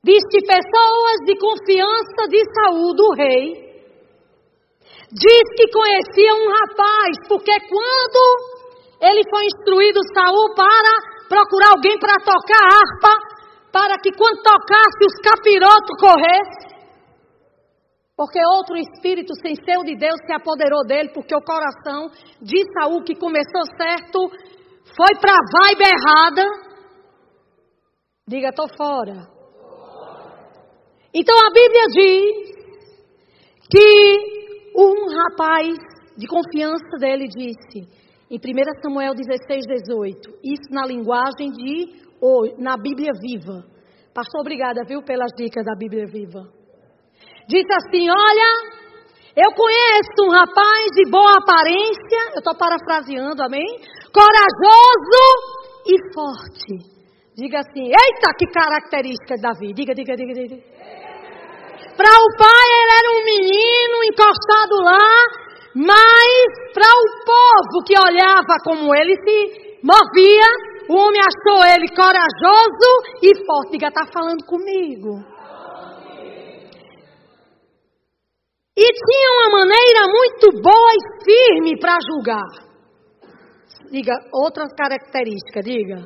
diz 0.04 0.24
que 0.30 0.46
pessoas 0.46 1.18
de 1.26 1.38
confiança 1.38 2.28
de 2.30 2.42
Saúl, 2.54 2.94
do 2.96 3.14
rei, 3.14 3.66
diz 5.12 5.46
que 5.56 5.72
conhecia 5.72 6.34
um 6.34 6.48
rapaz, 6.50 7.28
porque 7.28 7.54
quando 7.68 8.56
ele 9.02 9.22
foi 9.30 9.46
instruído, 9.46 10.00
Saúl, 10.14 10.54
para 10.56 11.16
procurar 11.30 11.72
alguém 11.72 11.98
para 12.00 12.16
tocar 12.20 12.64
harpa, 12.64 13.36
para 13.72 13.98
que 14.00 14.12
quando 14.12 14.42
tocasse 14.42 15.02
os 15.06 15.16
capirotos 15.22 16.00
corressem, 16.00 16.75
porque 18.16 18.40
outro 18.56 18.78
espírito 18.78 19.34
sem 19.42 19.56
ser 19.56 19.78
o 19.78 19.84
de 19.84 19.96
Deus 19.98 20.16
se 20.26 20.34
apoderou 20.34 20.86
dele, 20.88 21.10
porque 21.14 21.36
o 21.36 21.42
coração 21.42 22.10
de 22.42 22.64
Saul, 22.74 23.04
que 23.04 23.14
começou 23.16 23.62
certo, 23.78 24.30
foi 24.96 25.20
para 25.20 25.34
a 25.34 25.68
vibe 25.68 25.84
errada. 25.84 26.46
Diga, 28.28 28.50
estou 28.50 28.68
fora. 28.78 29.28
Então 31.14 31.36
a 31.38 31.52
Bíblia 31.52 31.86
diz 31.92 32.56
que 33.70 34.72
um 34.78 35.08
rapaz 35.14 35.78
de 36.18 36.28
confiança 36.28 36.98
dele 37.00 37.28
disse, 37.28 37.82
em 38.32 38.38
1 38.38 38.82
Samuel 38.82 39.14
16, 39.14 39.66
18, 39.66 40.30
isso 40.42 40.72
na 40.72 40.86
linguagem 40.86 41.52
de, 41.52 42.02
ou 42.22 42.58
na 42.58 42.78
Bíblia 42.78 43.12
viva. 43.22 43.66
Pastor, 44.14 44.40
obrigada, 44.40 44.86
viu, 44.88 45.04
pelas 45.04 45.32
dicas 45.38 45.66
da 45.66 45.76
Bíblia 45.76 46.06
viva 46.06 46.65
disse 47.48 47.74
assim: 47.74 48.10
Olha, 48.10 48.50
eu 49.36 49.52
conheço 49.52 50.16
um 50.24 50.32
rapaz 50.32 50.86
de 50.96 51.10
boa 51.10 51.34
aparência, 51.38 52.34
eu 52.34 52.40
estou 52.40 52.56
parafraseando, 52.56 53.44
amém? 53.44 53.68
Corajoso 54.14 55.24
e 55.88 55.96
forte. 56.14 56.96
Diga 57.36 57.60
assim: 57.60 57.84
Eita, 57.84 58.32
que 58.38 58.48
característica 58.48 59.36
de 59.36 59.42
Davi. 59.42 59.74
Diga, 59.74 59.94
diga, 59.94 60.16
diga, 60.16 60.34
diga. 60.34 60.56
Para 61.98 62.12
o 62.12 62.38
pai, 62.38 62.68
ele 62.80 62.94
era 63.00 63.10
um 63.12 63.24
menino 63.24 63.98
encostado 64.12 64.76
lá, 64.84 65.08
mas 65.76 66.74
para 66.74 66.88
o 66.88 67.06
povo 67.26 67.84
que 67.86 67.96
olhava 67.98 68.56
como 68.64 68.94
ele 68.96 69.16
se 69.16 69.80
movia, 69.84 70.48
o 70.90 70.96
homem 70.96 71.22
achou 71.22 71.66
ele 71.66 71.88
corajoso 71.96 72.90
e 73.22 73.46
forte. 73.46 73.72
Diga, 73.72 73.88
está 73.88 74.06
falando 74.14 74.46
comigo. 74.46 75.35
E 78.78 78.84
tinha 78.84 79.32
uma 79.32 79.60
maneira 79.60 80.02
muito 80.08 80.62
boa 80.62 80.92
e 80.92 81.24
firme 81.24 81.80
para 81.80 81.98
julgar. 82.10 82.66
Diga, 83.90 84.14
outra 84.34 84.66
característica, 84.76 85.62
diga. 85.62 85.98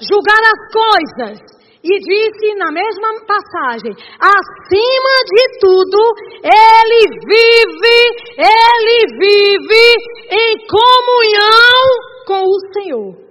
Julgar 0.00 0.42
as 0.42 0.72
coisas. 0.72 1.60
E 1.82 1.98
disse 1.98 2.54
na 2.56 2.70
mesma 2.70 3.24
passagem: 3.26 3.92
acima 4.20 5.14
de 5.32 5.58
tudo, 5.60 6.14
ele 6.44 7.06
vive, 7.26 8.00
ele 8.36 9.18
vive 9.18 9.94
em 10.30 10.66
comunhão 10.66 11.80
com 12.26 12.42
o 12.44 12.72
Senhor. 12.74 13.30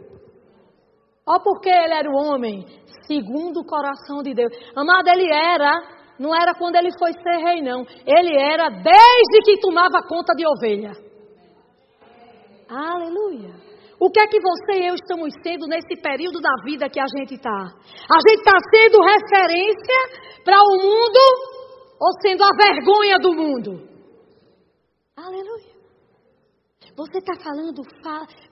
Ó, 1.27 1.39
porque 1.43 1.69
ele 1.69 1.93
era 1.93 2.09
o 2.09 2.15
homem 2.15 2.65
segundo 3.05 3.59
o 3.59 3.65
coração 3.65 4.23
de 4.23 4.33
Deus. 4.33 4.51
Amado, 4.75 5.09
ele 5.09 5.31
era, 5.31 5.71
não 6.19 6.35
era 6.35 6.53
quando 6.53 6.75
ele 6.75 6.89
foi 6.99 7.13
ser 7.13 7.37
rei, 7.43 7.61
não. 7.61 7.85
Ele 8.05 8.37
era 8.37 8.69
desde 8.69 9.39
que 9.45 9.59
tomava 9.61 10.01
conta 10.07 10.33
de 10.35 10.45
ovelha. 10.45 10.91
Aleluia. 12.69 13.55
O 13.99 14.09
que 14.09 14.19
é 14.19 14.27
que 14.27 14.39
você 14.39 14.79
e 14.79 14.87
eu 14.87 14.95
estamos 14.95 15.33
sendo 15.43 15.67
nesse 15.67 16.01
período 16.01 16.39
da 16.39 16.51
vida 16.63 16.89
que 16.89 16.99
a 16.99 17.05
gente 17.17 17.35
está? 17.35 17.49
A 17.49 18.19
gente 18.27 18.39
está 18.39 18.57
sendo 18.73 19.01
referência 19.01 20.43
para 20.43 20.61
o 20.61 20.77
mundo 20.77 21.19
ou 21.99 22.11
sendo 22.21 22.43
a 22.43 22.49
vergonha 22.55 23.17
do 23.17 23.33
mundo? 23.33 23.89
Aleluia. 25.17 25.78
Você 26.99 27.19
está 27.19 27.33
falando 27.41 27.81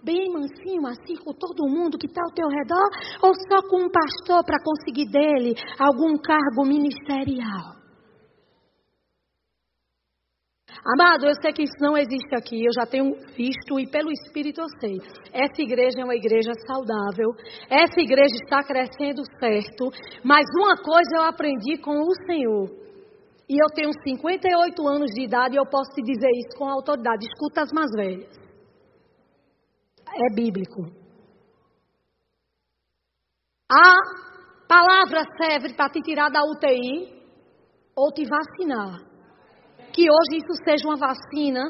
bem 0.02 0.32
mansinho 0.32 0.88
assim 0.88 1.18
com 1.18 1.34
todo 1.34 1.68
mundo 1.68 1.98
que 1.98 2.08
está 2.08 2.22
ao 2.24 2.34
teu 2.34 2.48
redor 2.48 2.88
ou 3.22 3.34
só 3.36 3.68
com 3.68 3.76
um 3.76 3.92
pastor 3.92 4.42
para 4.46 4.64
conseguir 4.64 5.12
dele 5.12 5.54
algum 5.78 6.18
cargo 6.18 6.66
ministerial? 6.66 7.76
Amado, 10.96 11.26
eu 11.26 11.34
sei 11.42 11.52
que 11.52 11.64
isso 11.64 11.76
não 11.82 11.98
existe 11.98 12.34
aqui, 12.38 12.64
eu 12.64 12.72
já 12.72 12.86
tenho 12.86 13.18
visto 13.36 13.78
e 13.82 13.92
pelo 13.92 14.10
Espírito 14.14 14.62
eu 14.62 14.68
sei. 14.80 14.96
Essa 15.34 15.62
igreja 15.62 16.00
é 16.00 16.06
uma 16.06 16.16
igreja 16.16 16.54
saudável, 16.66 17.36
essa 17.70 18.00
igreja 18.00 18.36
está 18.46 18.64
crescendo 18.64 19.24
certo, 19.42 19.92
mas 20.24 20.46
uma 20.56 20.78
coisa 20.78 21.18
eu 21.18 21.24
aprendi 21.24 21.78
com 21.80 22.00
o 22.00 22.16
Senhor. 22.26 22.87
E 23.50 23.54
eu 23.54 23.68
tenho 23.74 23.92
58 24.04 24.88
anos 24.88 25.12
de 25.12 25.24
idade 25.24 25.56
e 25.56 25.60
eu 25.60 25.66
posso 25.66 25.92
te 25.92 26.02
dizer 26.02 26.30
isso 26.36 26.58
com 26.58 26.70
autoridade. 26.70 27.26
Escuta 27.26 27.62
as 27.62 27.72
mais 27.72 27.90
velhas. 27.96 28.38
É 30.06 30.36
bíblico. 30.36 30.84
A 33.72 33.96
palavra 34.68 35.24
serve 35.42 35.74
para 35.74 35.90
te 35.90 36.02
tirar 36.02 36.30
da 36.30 36.42
UTI 36.44 37.16
ou 37.96 38.12
te 38.14 38.24
vacinar 38.26 39.08
que 39.98 40.04
hoje 40.04 40.44
isso 40.44 40.54
seja 40.64 40.88
uma 40.88 40.96
vacina 40.96 41.64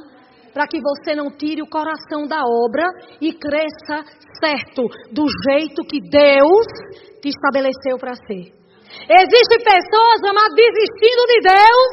para 0.54 0.68
que 0.68 0.82
você 0.82 1.16
não 1.16 1.32
tire 1.38 1.62
o 1.62 1.70
coração 1.70 2.28
da 2.28 2.42
obra 2.44 2.84
e 3.22 3.32
cresça 3.32 4.04
certo, 4.44 4.84
do 5.14 5.26
jeito 5.48 5.82
que 5.84 6.02
Deus 6.02 6.68
te 7.22 7.30
estabeleceu 7.30 7.98
para 7.98 8.16
ser. 8.16 8.54
Existem 9.08 9.60
pessoas, 9.64 10.20
amadas, 10.24 10.56
desistindo 10.56 11.24
de 11.28 11.40
Deus 11.48 11.92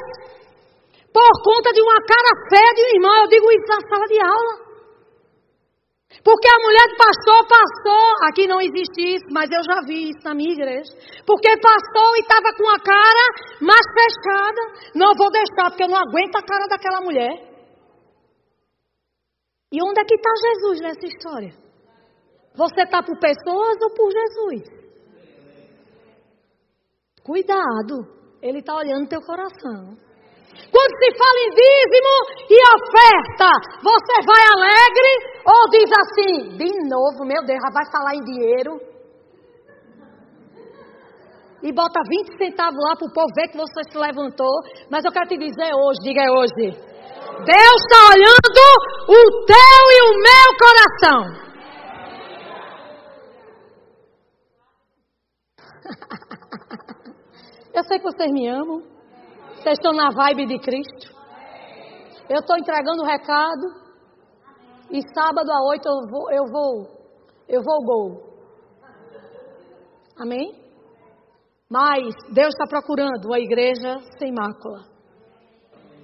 por 1.15 1.33
conta 1.45 1.71
de 1.73 1.81
uma 1.81 2.01
cara 2.03 2.31
feia 2.51 2.75
de 2.75 2.83
um 2.83 2.95
irmão. 2.97 3.23
Eu 3.23 3.29
digo 3.29 3.47
isso 3.53 3.69
na 3.69 3.81
sala 3.89 4.07
de 4.07 4.19
aula. 4.21 4.65
Porque 6.23 6.49
a 6.49 6.63
mulher 6.63 6.87
do 6.89 6.97
pastor 6.97 7.41
passou, 7.47 8.07
aqui 8.29 8.47
não 8.47 8.61
existe 8.61 9.17
isso, 9.17 9.27
mas 9.31 9.51
eu 9.51 9.63
já 9.63 9.81
vi 9.87 10.11
isso 10.11 10.23
na 10.25 10.35
minha 10.35 10.53
igreja. 10.53 10.91
Porque 11.27 11.49
passou 11.59 12.17
e 12.17 12.21
estava 12.21 12.51
com 12.57 12.69
a 12.69 12.79
cara 12.79 13.25
mais 13.61 13.87
fechada. 13.95 14.63
Não 14.95 15.15
vou 15.15 15.31
deixar, 15.31 15.71
porque 15.71 15.85
eu 15.85 15.89
não 15.89 15.99
aguento 15.99 16.37
a 16.37 16.43
cara 16.43 16.67
daquela 16.69 17.01
mulher. 17.01 17.35
E 19.73 19.83
onde 19.83 20.01
é 20.01 20.05
que 20.05 20.15
está 20.15 20.31
Jesus 20.49 20.81
nessa 20.81 21.07
história? 21.07 21.53
Você 22.55 22.83
está 22.83 23.03
por 23.03 23.19
pessoas 23.19 23.77
ou 23.83 23.91
por 23.95 24.11
Jesus? 24.11 24.84
Cuidado, 27.25 28.05
ele 28.43 28.59
está 28.59 28.77
olhando 28.77 29.09
teu 29.09 29.21
coração. 29.23 29.97
Quando 30.71 30.93
se 31.01 31.09
fala 31.17 31.39
em 31.41 31.51
dízimo 31.57 32.15
e 32.51 32.59
oferta, 32.77 33.49
você 33.83 34.15
vai 34.27 34.43
alegre 34.53 35.11
ou 35.47 35.71
diz 35.71 35.91
assim, 35.91 36.57
de 36.59 36.71
novo, 36.87 37.25
meu 37.25 37.43
Deus, 37.47 37.59
vai 37.73 37.91
falar 37.91 38.15
em 38.15 38.25
dinheiro? 38.25 38.79
E 41.63 41.73
bota 41.73 41.99
20 42.07 42.37
centavos 42.37 42.77
lá 42.77 42.95
para 42.95 43.09
o 43.09 43.13
povo 43.13 43.33
ver 43.35 43.49
que 43.49 43.57
você 43.57 43.83
se 43.91 43.97
levantou. 43.97 44.61
Mas 44.91 45.03
eu 45.03 45.11
quero 45.11 45.27
te 45.27 45.39
dizer 45.39 45.73
hoje, 45.73 45.99
diga 46.03 46.31
hoje. 46.31 46.77
Deus 47.41 47.79
está 47.89 48.01
olhando 48.13 48.61
o 49.09 49.45
teu 49.47 49.83
e 49.91 49.99
o 50.05 50.13
meu 50.21 50.49
coração. 50.61 51.44
Eu 57.85 57.89
sei 57.89 57.99
que 57.99 58.05
vocês 58.05 58.33
me 58.33 58.49
amam. 58.49 58.83
Vocês 59.57 59.79
estão 59.79 59.93
na 59.93 60.09
vibe 60.11 60.47
de 60.47 60.59
Cristo? 60.59 61.13
Eu 62.31 62.39
estou 62.39 62.57
entregando 62.57 63.03
o 63.03 63.07
recado. 63.07 63.67
E 64.91 65.03
sábado 65.15 65.51
à 65.51 65.69
oito 65.69 65.87
eu 65.87 66.09
vou, 66.11 66.33
eu 66.33 66.45
vou, 66.51 66.89
eu 67.47 67.63
vou 67.63 67.85
gol. 67.85 68.35
Amém? 70.19 70.55
Mas 71.71 72.15
Deus 72.33 72.55
está 72.55 72.65
procurando 72.67 73.27
uma 73.27 73.39
igreja 73.39 73.99
sem 74.19 74.33
mácula. 74.33 74.81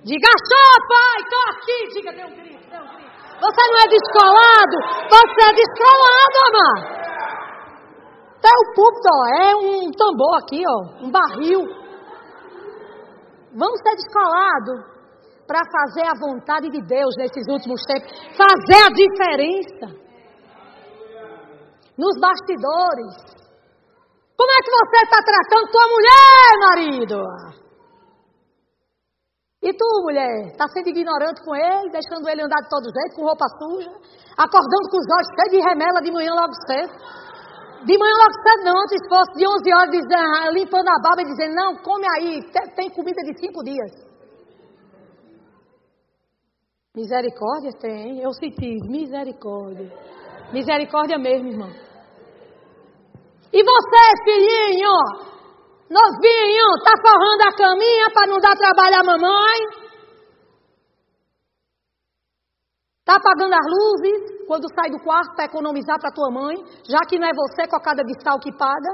Diga, 0.05 0.29
só 0.51 0.65
pai, 0.87 1.19
estou 1.23 1.43
aqui. 1.49 1.89
Diga, 1.95 2.13
dê 2.13 2.25
um 2.25 2.37
grito, 2.37 2.77
um 2.77 2.97
grito. 2.97 3.11
Você 3.41 3.63
não 3.71 3.79
é 3.79 3.89
descolado, 3.89 4.77
você 5.09 5.49
é 5.49 5.53
descolado, 5.55 6.37
amado. 6.47 7.00
Até 8.51 8.59
o 8.59 8.75
púlpito, 8.75 9.09
ó, 9.13 9.27
é 9.29 9.57
um 9.57 9.91
tambor 9.93 10.37
aqui, 10.39 10.63
ó, 10.67 11.07
um 11.07 11.11
barril. 11.11 11.61
Vamos 13.55 13.81
ser 13.81 13.95
descolados 13.95 14.91
para 15.47 15.61
fazer 15.71 16.07
a 16.07 16.19
vontade 16.19 16.69
de 16.69 16.81
Deus 16.83 17.15
nesses 17.17 17.47
últimos 17.49 17.81
tempos. 17.85 18.11
Fazer 18.37 18.87
a 18.87 18.91
diferença. 18.91 19.87
Nos 21.97 22.19
bastidores. 22.19 23.39
Como 24.37 24.51
é 24.51 24.59
que 24.65 24.71
você 24.71 24.97
está 25.05 25.19
tratando 25.23 25.71
tua 25.71 25.87
mulher, 25.87 26.51
marido? 26.71 27.23
E 29.63 29.73
tu, 29.75 30.03
mulher, 30.03 30.49
está 30.51 30.67
sendo 30.69 30.89
ignorante 30.89 31.45
com 31.45 31.55
ele, 31.55 31.91
deixando 31.91 32.29
ele 32.29 32.43
andar 32.43 32.63
de 32.63 32.69
todo 32.71 32.91
jeito, 32.91 33.15
com 33.15 33.27
roupa 33.27 33.47
suja, 33.59 33.91
acordando 34.39 34.89
com 34.91 34.97
os 34.97 35.07
olhos 35.07 35.29
cheios 35.37 35.51
de 35.53 35.69
remela 35.69 36.01
de 36.01 36.11
manhã 36.11 36.33
logo 36.33 36.55
cedo. 36.67 37.30
De 37.85 37.97
manhã 37.97 38.13
logo 38.13 38.35
cedo 38.43 38.65
não, 38.65 38.87
se 38.89 39.09
fosse 39.09 39.33
de 39.39 39.47
11 39.47 39.75
horas, 39.75 39.91
ah, 40.13 40.51
limpando 40.51 40.89
a 40.89 41.01
barba 41.03 41.23
e 41.23 41.25
dizendo, 41.25 41.55
não, 41.55 41.77
come 41.83 42.07
aí, 42.17 42.41
tem 42.77 42.91
comida 42.91 43.23
de 43.23 43.39
cinco 43.39 43.63
dias. 43.65 44.11
Misericórdia 46.95 47.71
tem, 47.81 48.21
eu 48.21 48.33
senti, 48.33 48.77
misericórdia. 48.89 49.91
Misericórdia 50.53 51.19
mesmo, 51.19 51.49
irmão. 51.49 51.71
E 53.53 53.63
você, 53.63 54.05
filhinho, 54.25 54.93
novinho, 55.89 56.67
tá 56.85 56.93
forrando 57.01 57.43
a 57.45 57.57
caminha 57.57 58.11
para 58.13 58.27
não 58.27 58.39
dar 58.39 58.57
trabalho 58.57 59.01
à 59.01 59.05
mamãe? 59.05 59.90
Tá 63.11 63.17
apagando 63.17 63.55
as 63.55 63.67
luzes? 63.67 64.41
quando 64.51 64.67
sai 64.75 64.91
do 64.91 64.99
quarto 64.99 65.37
para 65.37 65.45
economizar 65.45 65.97
para 66.01 66.11
tua 66.11 66.29
mãe, 66.29 66.57
já 66.83 66.99
que 67.09 67.21
não 67.21 67.29
é 67.29 67.31
você 67.33 67.69
cocada 67.69 68.03
de 68.03 68.21
sal 68.21 68.37
que 68.41 68.51
paga? 68.51 68.93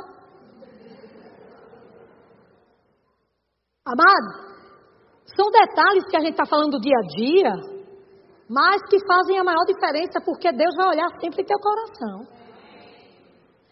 Amado, 3.87 4.29
são 5.35 5.51
detalhes 5.51 6.05
que 6.11 6.17
a 6.17 6.21
gente 6.21 6.33
está 6.33 6.45
falando 6.45 6.73
do 6.73 6.81
dia 6.81 6.93
a 6.95 7.07
dia, 7.09 7.53
mas 8.51 8.83
que 8.91 8.99
fazem 9.07 9.39
a 9.39 9.45
maior 9.45 9.65
diferença, 9.65 10.21
porque 10.23 10.53
Deus 10.53 10.77
vai 10.77 10.89
olhar 10.89 11.09
sempre 11.19 11.43
teu 11.43 11.59
coração. 11.59 12.27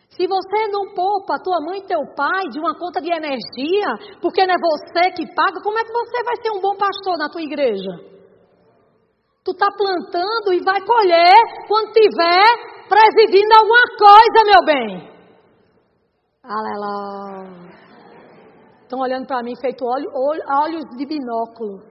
Se 0.09 0.27
você 0.27 0.69
não 0.69 0.95
poupa 0.95 1.43
tua 1.43 1.61
mãe 1.67 1.81
e 1.81 1.87
teu 1.87 2.01
pai 2.17 2.49
de 2.51 2.59
uma 2.59 2.79
conta 2.79 3.03
de 3.03 3.13
energia, 3.13 4.19
porque 4.23 4.47
não 4.47 4.55
é 4.55 4.59
você 4.59 5.11
que 5.11 5.35
paga, 5.35 5.61
como 5.63 5.79
é 5.79 5.85
que 5.85 5.93
você 5.93 6.25
vai 6.25 6.37
ser 6.41 6.51
um 6.51 6.63
bom 6.63 6.77
pastor 6.79 7.19
na 7.19 7.29
tua 7.29 7.43
igreja? 7.43 8.14
Tu 9.45 9.51
está 9.51 9.67
plantando 9.77 10.55
e 10.55 10.65
vai 10.65 10.81
colher 10.81 11.35
quando 11.69 11.93
tiver 11.93 12.75
presidindo 12.89 13.55
alguma 13.55 13.85
coisa, 13.99 14.45
meu 14.47 14.65
bem. 14.65 15.15
Aleluia. 16.43 17.75
Estão 18.83 19.01
olhando 19.01 19.27
para 19.27 19.43
mim 19.43 19.53
feito 19.61 19.85
olho, 19.85 20.09
olho, 20.15 20.43
olhos 20.63 20.85
de 20.97 21.05
binóculo. 21.05 21.83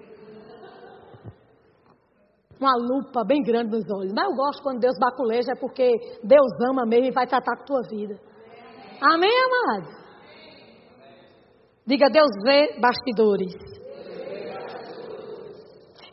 Uma 2.59 2.73
lupa 2.75 3.23
bem 3.23 3.43
grande 3.43 3.71
nos 3.71 3.85
olhos. 3.99 4.13
Mas 4.15 4.25
eu 4.25 4.35
gosto 4.35 4.63
quando 4.63 4.79
Deus 4.79 4.95
baculeja, 4.99 5.51
é 5.51 5.59
porque 5.59 5.91
Deus 6.23 6.51
ama 6.71 6.85
mesmo 6.87 7.07
e 7.07 7.11
vai 7.11 7.27
tratar 7.27 7.57
com 7.57 7.65
tua 7.65 7.81
vida. 7.89 8.19
Amém, 9.01 9.31
amado? 9.45 10.03
Diga, 11.85 12.07
Deus 12.09 12.29
vê 12.45 12.79
bastidores. 12.79 13.72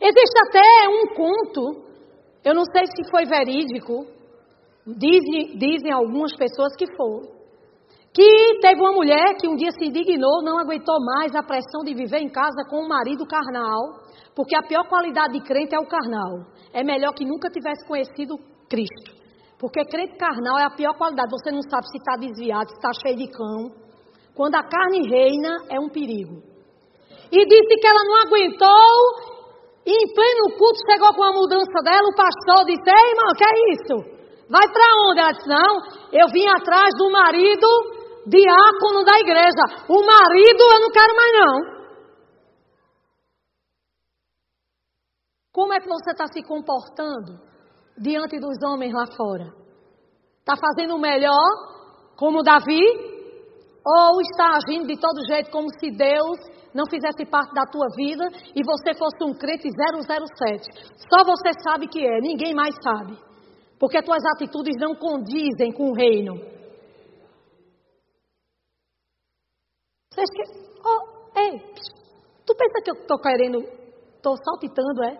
Existe 0.01 0.39
até 0.47 0.89
um 0.89 1.13
conto, 1.13 1.85
eu 2.43 2.55
não 2.55 2.63
sei 2.65 2.85
se 2.87 3.11
foi 3.11 3.23
verídico, 3.25 4.07
dizem, 4.87 5.57
dizem 5.57 5.91
algumas 5.91 6.35
pessoas 6.35 6.75
que 6.75 6.85
foi, 6.95 7.39
Que 8.13 8.59
teve 8.59 8.81
uma 8.81 8.91
mulher 8.91 9.35
que 9.39 9.47
um 9.47 9.55
dia 9.55 9.71
se 9.71 9.85
indignou, 9.85 10.43
não 10.43 10.59
aguentou 10.59 10.95
mais 11.15 11.33
a 11.33 11.43
pressão 11.43 11.81
de 11.85 11.93
viver 11.93 12.19
em 12.19 12.29
casa 12.29 12.65
com 12.69 12.83
um 12.83 12.87
marido 12.87 13.25
carnal, 13.25 14.01
porque 14.35 14.55
a 14.55 14.63
pior 14.63 14.85
qualidade 14.89 15.33
de 15.33 15.45
crente 15.45 15.75
é 15.75 15.79
o 15.79 15.87
carnal. 15.87 16.47
É 16.73 16.83
melhor 16.83 17.13
que 17.13 17.23
nunca 17.23 17.49
tivesse 17.49 17.87
conhecido 17.87 18.37
Cristo. 18.67 19.11
Porque 19.59 19.85
crente 19.85 20.17
carnal 20.17 20.57
é 20.57 20.63
a 20.63 20.71
pior 20.71 20.97
qualidade. 20.97 21.29
Você 21.29 21.51
não 21.51 21.61
sabe 21.61 21.87
se 21.87 21.97
está 21.97 22.15
desviado, 22.17 22.69
se 22.69 22.75
está 22.75 22.91
cheio 23.05 23.15
de 23.15 23.27
cão. 23.31 23.71
Quando 24.35 24.55
a 24.55 24.63
carne 24.63 25.07
reina, 25.07 25.57
é 25.69 25.79
um 25.79 25.87
perigo. 25.87 26.41
E 27.31 27.45
disse 27.45 27.75
que 27.79 27.87
ela 27.87 28.03
não 28.03 28.15
aguentou, 28.27 29.30
e 29.85 29.91
em 29.91 30.13
pleno 30.13 30.57
culto 30.57 30.79
chegou 30.85 31.13
com 31.15 31.23
a 31.23 31.33
mudança 31.33 31.81
dela, 31.83 32.07
o 32.07 32.15
pastor 32.15 32.65
disse, 32.65 32.85
ei 32.85 33.11
irmão, 33.11 33.33
que 33.35 33.43
é 33.43 33.53
isso? 33.73 34.21
Vai 34.49 34.67
para 34.71 34.85
onde? 35.07 35.19
Ela 35.19 35.31
disse, 35.31 35.47
não, 35.47 35.73
eu 36.11 36.27
vim 36.27 36.47
atrás 36.47 36.89
do 36.97 37.09
marido 37.09 37.67
diácono 38.27 39.03
da 39.03 39.17
igreja. 39.17 39.63
O 39.89 40.05
marido 40.05 40.61
eu 40.61 40.79
não 40.81 40.91
quero 40.91 41.15
mais 41.15 41.33
não. 41.33 41.81
Como 45.51 45.73
é 45.73 45.79
que 45.79 45.87
você 45.87 46.11
está 46.11 46.27
se 46.27 46.43
comportando 46.43 47.39
diante 47.97 48.39
dos 48.39 48.57
homens 48.63 48.93
lá 48.93 49.05
fora? 49.17 49.51
Está 50.39 50.55
fazendo 50.55 50.95
o 50.95 50.99
melhor, 50.99 52.15
como 52.17 52.43
Davi? 52.43 52.81
Ou 53.83 54.21
está 54.21 54.57
agindo 54.57 54.85
de 54.85 54.99
todo 54.99 55.25
jeito 55.27 55.49
como 55.49 55.67
se 55.79 55.89
Deus 55.91 56.37
não 56.73 56.85
fizesse 56.89 57.25
parte 57.25 57.53
da 57.53 57.65
tua 57.65 57.87
vida 57.95 58.29
e 58.55 58.63
você 58.63 58.93
fosse 58.97 59.23
um 59.23 59.33
crente 59.33 59.67
007? 59.69 60.69
Só 61.09 61.23
você 61.23 61.51
sabe 61.63 61.87
que 61.87 62.05
é, 62.05 62.19
ninguém 62.21 62.53
mais 62.53 62.75
sabe. 62.83 63.17
Porque 63.79 64.01
tuas 64.01 64.23
atitudes 64.35 64.75
não 64.79 64.95
condizem 64.95 65.71
com 65.73 65.89
o 65.89 65.95
reino. 65.95 66.35
Vocês 70.13 70.29
que. 70.29 70.43
Oh, 70.85 71.39
ei, 71.39 71.59
tu 72.45 72.55
pensa 72.55 72.81
que 72.83 72.91
eu 72.91 72.95
estou 72.95 73.17
querendo, 73.19 73.59
estou 74.15 74.35
saltitando, 74.43 75.03
é? 75.03 75.17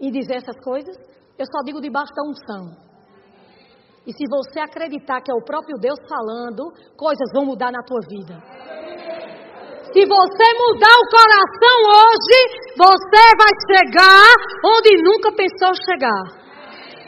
Em 0.00 0.10
dizer 0.10 0.36
essas 0.36 0.58
coisas? 0.64 0.96
Eu 1.38 1.46
só 1.46 1.62
digo 1.64 1.80
debaixo 1.80 2.12
da 2.14 2.22
unção. 2.22 2.84
E 4.06 4.12
se 4.12 4.24
você 4.28 4.60
acreditar 4.60 5.20
que 5.22 5.30
é 5.30 5.34
o 5.34 5.44
próprio 5.44 5.78
Deus 5.78 5.98
falando, 6.08 6.72
coisas 6.96 7.32
vão 7.32 7.46
mudar 7.46 7.70
na 7.70 7.82
tua 7.82 8.00
vida. 8.08 8.42
Se 9.94 10.02
você 10.02 10.46
mudar 10.58 10.90
o 10.90 11.06
coração 11.06 11.76
hoje, 11.94 12.38
você 12.74 13.24
vai 13.38 13.52
chegar 13.62 14.26
onde 14.66 14.90
nunca 15.00 15.30
pensou 15.30 15.70
chegar. 15.86 16.24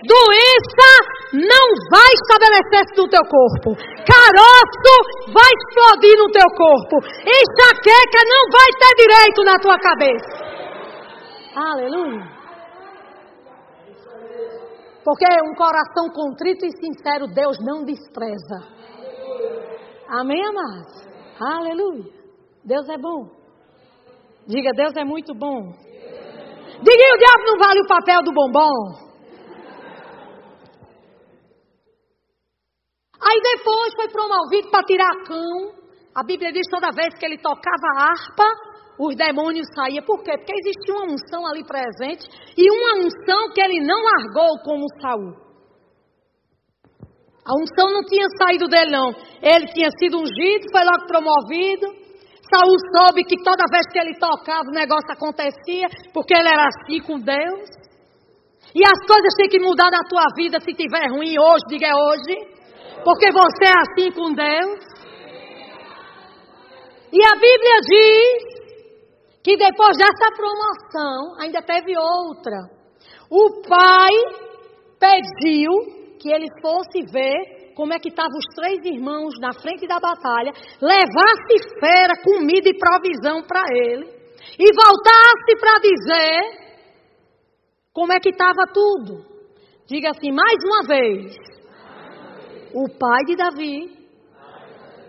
Doença 0.07 0.91
não 1.35 1.67
vai 1.91 2.11
estabelecer-se 2.15 2.95
no 2.97 3.09
teu 3.11 3.23
corpo. 3.27 3.75
Caroço 4.07 4.95
vai 5.35 5.51
explodir 5.51 6.17
no 6.17 6.31
teu 6.31 6.47
corpo. 6.55 7.03
Enxaqueca 7.27 8.23
não 8.23 8.43
vai 8.55 8.71
ter 8.79 8.95
direito 9.03 9.43
na 9.43 9.59
tua 9.59 9.79
cabeça. 9.81 10.47
Aleluia. 11.57 12.37
Porque 15.05 15.27
um 15.43 15.55
coração 15.57 16.09
contrito 16.15 16.65
e 16.65 16.71
sincero 16.71 17.27
Deus 17.27 17.59
não 17.65 17.85
despreza. 17.85 18.63
Amém, 20.09 20.41
amados? 20.47 21.05
Aleluia. 21.41 22.26
Deus 22.67 22.89
é 22.89 22.99
bom. 22.99 23.31
Diga, 24.49 24.73
Deus 24.75 24.93
é 24.97 25.05
muito 25.05 25.33
bom. 25.35 25.71
Diga, 26.83 27.15
o 27.15 27.19
diabo 27.19 27.45
não 27.47 27.59
vale 27.59 27.81
o 27.81 27.87
papel 27.87 28.23
do 28.25 28.33
bombom. 28.33 29.07
Aí 33.23 33.41
depois 33.41 33.95
foi 33.95 34.09
promovido 34.09 34.69
para 34.71 34.85
tirar 34.85 35.25
cão. 35.25 35.87
A 36.13 36.25
Bíblia 36.25 36.53
diz 36.53 36.67
toda 36.69 36.91
vez 36.91 37.15
que 37.19 37.25
ele 37.25 37.39
tocava 37.39 37.87
a 37.95 38.03
harpa, 38.11 38.45
os 38.99 39.15
demônios 39.15 39.67
saíam. 39.75 40.05
Por 40.05 40.23
quê? 40.25 40.37
Porque 40.37 40.55
existia 40.57 40.95
uma 40.95 41.13
unção 41.13 41.47
ali 41.47 41.65
presente 41.65 42.29
e 42.57 42.69
uma 42.69 43.07
unção 43.07 43.53
que 43.55 43.61
ele 43.63 43.81
não 43.81 44.03
largou 44.03 44.59
como 44.65 44.85
Saul. 45.01 45.47
A 47.47 47.55
unção 47.63 47.93
não 47.93 48.03
tinha 48.03 48.27
saído 48.43 48.67
dele, 48.67 48.91
não. 48.91 49.11
Ele 49.41 49.67
tinha 49.73 49.89
sido 50.01 50.19
ungido, 50.19 50.67
foi 50.73 50.85
logo 50.85 51.07
promovido. 51.07 52.06
Saul 52.51 52.77
soube 52.95 53.25
que 53.25 53.43
toda 53.43 53.65
vez 53.71 53.87
que 53.93 53.99
ele 53.99 54.19
tocava 54.19 54.69
o 54.69 54.75
negócio 54.75 55.11
acontecia, 55.11 55.89
porque 56.13 56.35
ele 56.35 56.49
era 56.49 56.69
assim 56.69 57.01
com 57.01 57.19
Deus. 57.19 57.69
E 58.75 58.83
as 58.85 59.07
coisas 59.07 59.35
têm 59.37 59.49
que 59.49 59.61
mudar 59.61 59.91
na 59.91 60.03
tua 60.09 60.25
vida 60.37 60.61
se 60.61 60.73
tiver 60.75 61.09
ruim 61.11 61.39
hoje, 61.39 61.65
diga 61.69 61.87
é 61.87 61.95
hoje. 61.95 62.57
Porque 63.05 63.31
você 63.31 63.65
é 63.65 63.81
assim 63.81 64.11
com 64.13 64.33
Deus. 64.33 64.81
E 67.13 67.25
a 67.25 67.35
Bíblia 67.35 67.81
diz 67.89 68.57
que 69.43 69.57
depois 69.57 69.97
dessa 69.97 70.31
promoção, 70.35 71.41
ainda 71.41 71.63
teve 71.63 71.97
outra. 71.97 72.69
O 73.31 73.63
pai 73.63 74.13
pediu 74.99 75.73
que 76.19 76.33
ele 76.33 76.49
fosse 76.61 77.03
ver 77.11 77.56
como 77.77 77.93
é 77.93 77.99
que 77.99 78.09
estavam 78.09 78.39
os 78.39 78.55
três 78.55 78.83
irmãos 78.87 79.35
na 79.39 79.53
frente 79.53 79.87
da 79.87 80.01
batalha, 80.01 80.51
levasse 80.81 81.79
fera, 81.79 82.15
comida 82.25 82.71
e 82.71 82.79
provisão 82.79 83.43
para 83.47 83.63
ele, 83.71 84.07
e 84.59 84.67
voltasse 84.73 85.53
para 85.61 85.79
dizer 85.81 86.67
como 87.93 88.15
é 88.15 88.19
que 88.19 88.31
estava 88.31 88.65
tudo. 88.73 89.27
Diga 89.87 90.11
assim, 90.11 90.33
mais 90.33 90.57
uma 90.65 90.89
vez 90.89 91.37
o 92.73 92.89
pai 92.99 93.25
de 93.27 93.37
Davi, 93.37 93.97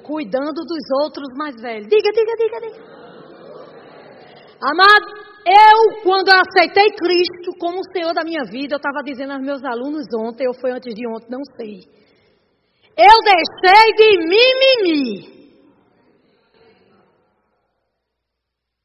cuidando 0.04 0.54
dos 0.54 1.04
outros 1.04 1.28
mais 1.38 1.56
velhos. 1.62 1.88
Diga, 1.88 2.12
diga, 2.12 2.34
diga, 2.38 2.60
diga. 2.68 2.98
Amado, 4.62 5.28
eu, 5.46 6.02
quando 6.04 6.30
eu 6.30 6.42
aceitei 6.42 6.90
Cristo 6.96 7.58
como 7.60 7.80
o 7.80 7.92
Senhor 7.94 8.14
da 8.14 8.24
minha 8.26 8.44
vida, 8.44 8.76
eu 8.76 8.78
estava 8.78 9.02
dizendo 9.04 9.32
aos 9.32 9.42
meus 9.42 9.64
alunos 9.64 10.06
ontem, 10.20 10.48
ou 10.48 10.54
foi 10.54 10.72
antes 10.72 10.94
de 10.94 11.08
ontem, 11.08 11.28
não 11.30 11.44
sei. 11.56 12.07
Eu 12.98 13.16
deixei 13.24 13.94
de 13.94 14.18
mimimi. 14.26 15.38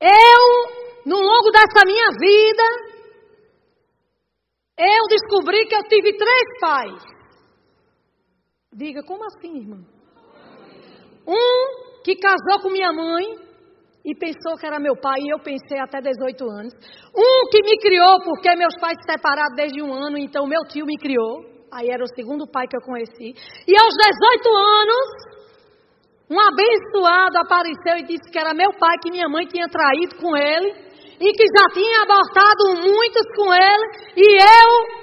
Eu, 0.02 0.42
no 1.06 1.16
longo 1.16 1.50
dessa 1.50 1.86
minha 1.86 2.08
vida, 2.20 2.62
eu 4.76 5.06
descobri 5.08 5.64
que 5.66 5.74
eu 5.74 5.82
tive 5.84 6.16
três 6.16 6.60
pais. 6.60 7.02
Diga, 8.74 9.02
como 9.02 9.24
assim, 9.24 9.58
irmã? 9.58 9.78
Um 11.26 12.02
que 12.02 12.16
casou 12.16 12.60
com 12.62 12.70
minha 12.70 12.92
mãe 12.92 13.24
e 14.04 14.14
pensou 14.16 14.56
que 14.58 14.66
era 14.66 14.80
meu 14.80 14.96
pai, 15.00 15.20
e 15.20 15.32
eu 15.32 15.38
pensei 15.38 15.78
até 15.78 16.00
18 16.00 16.44
anos. 16.50 16.74
Um 17.16 17.48
que 17.48 17.62
me 17.62 17.78
criou 17.78 18.20
porque 18.24 18.56
meus 18.56 18.74
pais 18.80 18.98
se 18.98 19.12
separaram 19.12 19.54
desde 19.54 19.80
um 19.80 19.92
ano, 19.92 20.18
então 20.18 20.46
meu 20.46 20.62
tio 20.66 20.84
me 20.84 20.98
criou. 20.98 21.51
Aí 21.72 21.88
era 21.88 22.04
o 22.04 22.14
segundo 22.14 22.46
pai 22.46 22.66
que 22.68 22.76
eu 22.76 22.82
conheci. 22.82 23.32
E 23.66 23.72
aos 23.80 23.94
18 23.96 24.48
anos, 24.84 25.06
um 26.28 26.38
abençoado 26.38 27.38
apareceu 27.38 27.96
e 27.96 28.04
disse 28.04 28.30
que 28.30 28.38
era 28.38 28.52
meu 28.52 28.72
pai, 28.78 28.94
que 29.02 29.10
minha 29.10 29.26
mãe 29.26 29.46
tinha 29.46 29.66
traído 29.66 30.16
com 30.16 30.36
ele 30.36 30.68
e 31.18 31.32
que 31.32 31.44
já 31.56 31.64
tinha 31.72 32.02
abortado 32.02 32.76
muitos 32.76 33.24
com 33.34 33.54
ele. 33.54 33.86
E 34.16 34.36
eu 34.36 35.02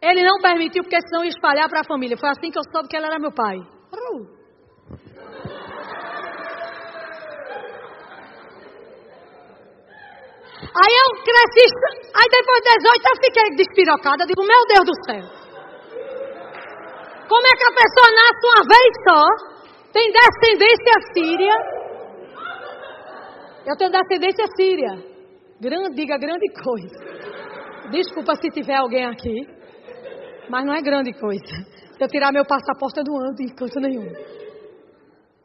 ele 0.00 0.22
não 0.22 0.38
permitiu, 0.38 0.84
porque 0.84 0.96
senão 1.08 1.24
ia 1.24 1.30
espalhar 1.30 1.68
para 1.68 1.80
a 1.80 1.84
família. 1.84 2.16
Foi 2.16 2.28
assim 2.30 2.52
que 2.52 2.58
eu 2.58 2.62
soube 2.72 2.88
que 2.88 2.96
ele 2.96 3.06
era 3.06 3.18
meu 3.18 3.32
pai. 3.32 3.58
Aí 10.72 10.94
eu 11.02 11.08
cresci, 11.24 11.66
aí 12.14 12.28
depois 12.30 12.60
de 12.62 12.78
18 12.78 13.08
eu 13.08 13.16
fiquei 13.24 13.56
despirocada. 13.56 14.24
Digo, 14.24 14.42
meu 14.46 14.66
Deus 14.68 14.86
do 14.86 14.94
céu. 15.04 15.39
Como 17.30 17.46
é 17.46 17.54
que 17.56 17.64
a 17.64 17.78
pessoa 17.78 18.08
nasce 18.18 18.42
uma 18.50 18.62
vez 18.74 18.90
só? 19.06 19.22
Tem 19.92 20.10
descendência 20.10 20.94
síria. 21.14 21.54
Eu 23.66 23.76
tenho 23.76 23.92
descendência 23.92 24.46
síria. 24.56 24.92
Grande, 25.60 25.94
diga 25.94 26.18
grande 26.18 26.48
coisa. 26.60 27.90
Desculpa 27.92 28.34
se 28.34 28.48
tiver 28.50 28.74
alguém 28.74 29.04
aqui. 29.06 29.46
Mas 30.48 30.64
não 30.64 30.74
é 30.74 30.82
grande 30.82 31.12
coisa. 31.12 31.54
Se 31.96 32.02
eu 32.02 32.08
tirar 32.08 32.32
meu 32.32 32.44
passaporte, 32.44 32.98
eu 32.98 33.04
não 33.04 33.20
ando 33.20 33.40
em 33.42 33.54
canto 33.54 33.78
nenhum. 33.78 34.10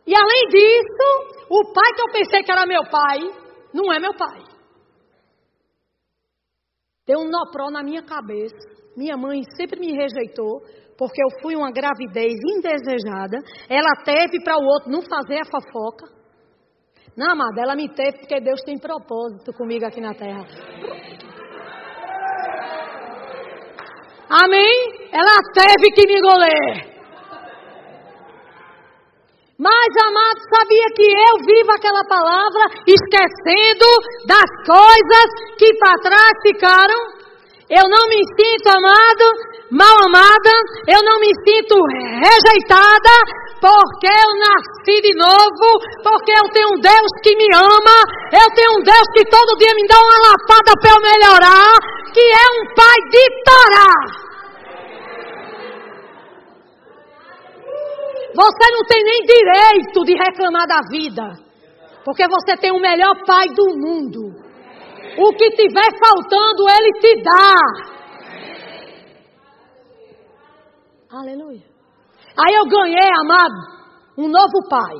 E 0.07 0.13
além 0.15 0.47
disso, 0.49 1.45
o 1.51 1.71
pai 1.71 1.91
que 1.95 2.01
eu 2.01 2.11
pensei 2.11 2.41
que 2.41 2.51
era 2.51 2.65
meu 2.65 2.81
pai, 2.89 3.19
não 3.71 3.93
é 3.93 3.99
meu 3.99 4.15
pai. 4.15 4.41
Tem 7.05 7.15
um 7.15 7.29
nó 7.29 7.69
na 7.69 7.83
minha 7.83 8.01
cabeça. 8.01 8.73
Minha 8.97 9.17
mãe 9.17 9.43
sempre 9.57 9.79
me 9.79 9.91
rejeitou, 9.91 10.63
porque 10.97 11.21
eu 11.21 11.41
fui 11.41 11.55
uma 11.55 11.71
gravidez 11.71 12.35
indesejada. 12.57 13.37
Ela 13.69 14.03
teve 14.03 14.43
para 14.43 14.57
o 14.57 14.65
outro 14.65 14.91
não 14.91 15.01
fazer 15.01 15.39
a 15.41 15.45
fofoca. 15.45 16.07
Não, 17.17 17.31
amada, 17.31 17.61
ela 17.61 17.75
me 17.75 17.87
teve 17.87 18.19
porque 18.19 18.41
Deus 18.41 18.61
tem 18.61 18.77
propósito 18.77 19.53
comigo 19.53 19.85
aqui 19.85 20.01
na 20.01 20.13
terra. 20.13 20.45
Amém? 24.29 25.09
Ela 25.11 25.37
teve 25.53 25.91
que 25.93 26.07
me 26.07 26.19
engolir. 26.19 26.95
Mas, 29.57 29.87
amado, 30.05 30.39
sabia 30.53 30.85
que 30.93 31.07
eu 31.07 31.45
vivo 31.45 31.71
aquela 31.71 32.03
palavra 32.03 32.65
esquecendo 32.85 33.85
das 34.27 34.51
coisas 34.67 35.55
que 35.57 35.73
para 35.79 36.01
trás 36.01 36.31
ficaram? 36.45 37.14
Eu 37.67 37.81
não 37.89 38.07
me 38.07 38.21
sinto 38.37 38.69
amado, 38.69 39.25
mal 39.71 40.05
amada, 40.05 40.53
eu 40.87 41.01
não 41.01 41.19
me 41.19 41.33
sinto 41.41 41.73
rejeitada, 42.21 43.15
porque 43.59 44.05
eu 44.05 44.29
nasci 44.37 45.01
de 45.01 45.17
novo, 45.17 45.81
porque 46.03 46.31
eu 46.31 46.47
tenho 46.53 46.67
um 46.77 46.79
Deus 46.79 47.11
que 47.23 47.35
me 47.35 47.47
ama, 47.55 47.97
eu 48.31 48.53
tenho 48.53 48.77
um 48.77 48.83
Deus 48.83 49.07
que 49.15 49.25
todo 49.25 49.57
dia 49.57 49.73
me 49.73 49.87
dá 49.87 49.97
uma 49.97 50.29
lapada 50.29 50.73
para 50.79 50.91
eu 50.91 51.01
melhorar, 51.01 51.73
que 52.13 52.21
é 52.21 52.45
um 52.53 52.75
pai 52.75 52.97
de 53.09 53.23
Torá. 53.43 54.25
Você 58.35 58.71
não 58.73 58.83
tem 58.85 59.03
nem 59.03 59.21
direito 59.23 60.03
de 60.03 60.13
reclamar 60.13 60.67
da 60.67 60.81
vida. 60.91 61.45
Porque 62.03 62.27
você 62.27 62.55
tem 62.57 62.71
o 62.71 62.79
melhor 62.79 63.15
pai 63.25 63.47
do 63.49 63.65
mundo. 63.75 64.44
O 65.17 65.29
que 65.35 65.49
tiver 65.51 65.97
faltando, 65.99 66.69
ele 66.69 66.91
te 66.99 67.23
dá. 67.23 67.55
Aleluia. 71.09 71.63
Aí 72.37 72.53
eu 72.55 72.65
ganhei, 72.65 73.09
amado, 73.21 73.55
um 74.17 74.27
novo 74.27 74.67
pai. 74.69 74.95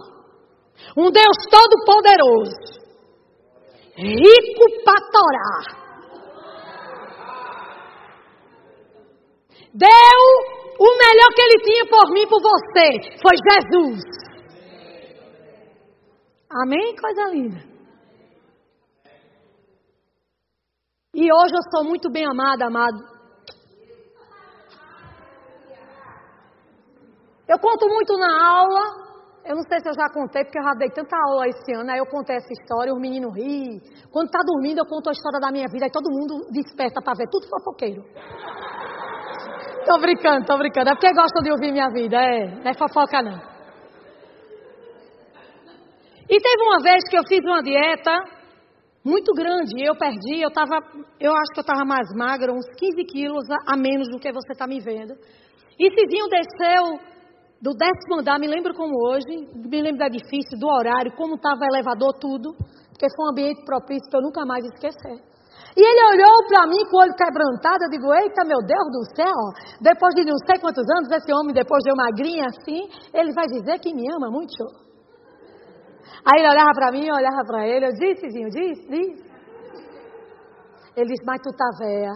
Um 0.98 1.12
Deus 1.12 1.38
todo-poderoso. 1.52 2.76
Rico 3.98 4.84
para 4.84 5.00
torar. 5.12 5.86
Deu 9.74 10.20
o 10.80 10.98
melhor 10.98 11.30
que 11.36 11.42
ele 11.42 11.64
tinha 11.64 11.86
por 11.88 12.12
mim, 12.12 12.28
por 12.28 12.42
você, 12.42 13.18
foi 13.22 13.36
Jesus. 13.52 14.02
Amém? 16.50 16.96
Coisa 16.96 17.30
linda. 17.30 17.75
E 21.18 21.32
hoje 21.32 21.54
eu 21.56 21.64
sou 21.72 21.88
muito 21.88 22.12
bem 22.12 22.26
amada, 22.26 22.66
amado. 22.68 23.00
Eu 27.48 27.58
conto 27.58 27.88
muito 27.88 28.18
na 28.18 28.32
aula. 28.46 28.82
Eu 29.46 29.56
não 29.56 29.64
sei 29.64 29.80
se 29.80 29.88
eu 29.88 29.94
já 29.94 30.10
contei, 30.14 30.44
porque 30.44 30.60
eu 30.60 30.64
já 30.64 30.74
dei 30.74 30.90
tanta 30.90 31.16
aula 31.30 31.48
esse 31.48 31.74
ano. 31.74 31.90
Aí 31.90 32.00
eu 32.00 32.06
contei 32.06 32.36
essa 32.36 32.52
história, 32.52 32.94
os 32.94 33.00
meninos 33.00 33.34
riem. 33.34 33.80
Quando 34.12 34.30
tá 34.30 34.40
dormindo, 34.46 34.80
eu 34.80 34.86
conto 34.86 35.08
a 35.08 35.14
história 35.14 35.40
da 35.40 35.54
minha 35.54 35.68
vida. 35.72 35.86
Aí 35.86 35.92
todo 35.92 36.12
mundo 36.12 36.52
desperta 36.52 37.02
para 37.02 37.14
ver. 37.14 37.30
Tudo 37.32 37.48
fofoqueiro. 37.48 38.04
Tô 39.86 39.98
brincando, 40.02 40.46
tô 40.46 40.58
brincando. 40.58 40.90
É 40.90 40.96
porque 40.96 41.14
gostam 41.14 41.44
de 41.44 41.52
ouvir 41.52 41.72
minha 41.72 41.90
vida, 41.92 42.18
é. 42.18 42.56
Não 42.60 42.72
é 42.72 42.74
fofoca, 42.74 43.22
não. 43.22 43.40
E 46.28 46.42
teve 46.42 46.62
uma 46.62 46.84
vez 46.84 47.08
que 47.08 47.18
eu 47.18 47.24
fiz 47.26 47.40
uma 47.46 47.64
dieta 47.64 48.35
muito 49.06 49.32
grande. 49.34 49.86
Eu 49.86 49.96
perdi, 49.96 50.42
eu 50.42 50.52
tava, 50.52 50.82
eu 51.20 51.32
acho 51.32 51.54
que 51.54 51.60
eu 51.60 51.68
estava 51.68 51.86
mais 51.86 52.08
magra, 52.16 52.52
uns 52.52 52.66
15 52.76 53.06
quilos 53.06 53.46
a 53.68 53.78
menos 53.78 54.10
do 54.10 54.18
que 54.18 54.34
você 54.34 54.52
está 54.52 54.66
me 54.66 54.80
vendo. 54.80 55.14
E 55.78 55.90
Cizinho 55.92 56.28
desceu 56.28 56.98
do 57.62 57.72
décimo 57.74 58.20
andar, 58.20 58.40
me 58.40 58.48
lembro 58.48 58.74
como 58.74 58.94
hoje, 59.08 59.30
me 59.54 59.82
lembro 59.82 60.00
da 60.00 60.08
edifício, 60.08 60.58
do 60.60 60.68
horário, 60.68 61.16
como 61.16 61.36
estava 61.36 61.62
o 61.62 61.66
elevador, 61.66 62.18
tudo. 62.20 62.50
Porque 62.90 63.08
foi 63.16 63.26
um 63.28 63.32
ambiente 63.32 63.64
propício 63.64 64.10
que 64.10 64.18
eu 64.18 64.22
nunca 64.22 64.46
mais 64.46 64.66
esquecer. 64.66 65.20
E 65.76 65.82
ele 65.82 66.16
olhou 66.16 66.48
para 66.48 66.66
mim 66.68 66.80
com 66.90 66.98
o 66.98 67.02
olho 67.02 67.14
quebrantado. 67.14 67.84
Eu 67.84 67.92
digo: 67.92 68.14
Eita, 68.14 68.46
meu 68.46 68.60
Deus 68.64 68.88
do 68.92 69.04
céu. 69.16 69.36
Depois 69.82 70.16
de 70.16 70.24
não 70.24 70.38
sei 70.48 70.58
quantos 70.60 70.86
anos, 70.98 71.12
esse 71.12 71.32
homem, 71.34 71.54
depois 71.54 71.84
de 71.84 71.92
eu 71.92 71.96
magrinha 71.96 72.48
assim, 72.48 72.88
ele 73.14 73.34
vai 73.34 73.46
dizer 73.46 73.80
que 73.80 73.94
me 73.94 74.08
ama 74.16 74.32
muito. 74.32 74.85
Aí 76.26 76.40
ele 76.40 76.50
olhava 76.50 76.72
para 76.74 76.92
mim, 76.92 77.06
eu 77.08 77.16
olhava 77.16 77.44
para 77.46 77.68
ele. 77.68 77.86
Eu 77.86 77.94
disse, 77.94 78.30
Zinho, 78.30 78.50
disse, 78.50 78.88
disse. 78.88 79.26
Ele 80.98 81.06
disse: 81.06 81.26
Mas 81.26 81.42
tu 81.42 81.52
tá 81.56 81.70
véia. 81.78 82.12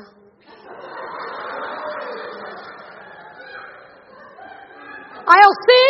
Aí 5.28 5.41
eu, 5.45 5.51
sim. 5.66 5.89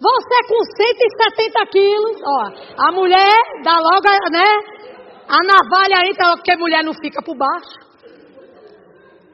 Você 0.00 0.36
com 0.46 0.62
170 0.62 1.66
quilos, 1.72 2.22
ó, 2.24 2.86
a 2.86 2.92
mulher 2.92 3.34
dá 3.64 3.78
logo, 3.78 4.30
né? 4.30 4.44
A 5.28 5.38
navalha 5.44 6.08
entra 6.08 6.36
porque 6.36 6.56
mulher 6.56 6.84
não 6.84 6.94
fica 6.94 7.20
por 7.20 7.36
baixo. 7.36 7.87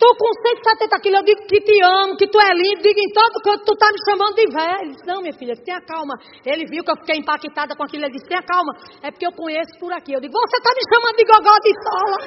Tu 0.05 0.16
com 0.20 0.28
170 0.36 1.00
quilos, 1.00 1.20
eu 1.20 1.24
digo 1.24 1.46
que 1.48 1.61
te 1.64 1.82
amo, 1.82 2.14
que 2.18 2.28
tu 2.28 2.38
é 2.38 2.52
lindo, 2.52 2.82
digo 2.82 3.00
em 3.00 3.09
todo 3.09 3.40
canto, 3.40 3.64
tu 3.64 3.72
tá 3.74 3.88
me 3.88 3.96
chamando 4.05 4.34
de 4.36 4.44
velho. 4.52 4.80
Ele 4.82 4.90
disse, 4.90 5.07
não, 5.07 5.22
minha 5.22 5.32
filha, 5.32 5.57
tenha 5.57 5.80
calma. 5.80 6.12
Ele 6.44 6.66
viu 6.68 6.84
que 6.84 6.90
eu 6.90 6.96
fiquei 6.96 7.16
impactada 7.16 7.74
com 7.74 7.84
aquilo, 7.84 8.05
ele 8.05 8.12
disse, 8.12 8.28
tenha 8.28 8.42
calma, 8.42 8.76
é 9.02 9.11
porque 9.11 9.26
eu 9.26 9.32
conheço 9.32 9.72
por 9.80 9.90
aqui. 9.94 10.12
Eu 10.12 10.20
digo, 10.20 10.34
você 10.34 10.61
tá 10.61 10.72
me 10.76 10.84
chamando 10.92 11.16
de 11.16 11.24
gogó 11.24 11.57
de 11.57 11.72
sola, 11.88 12.18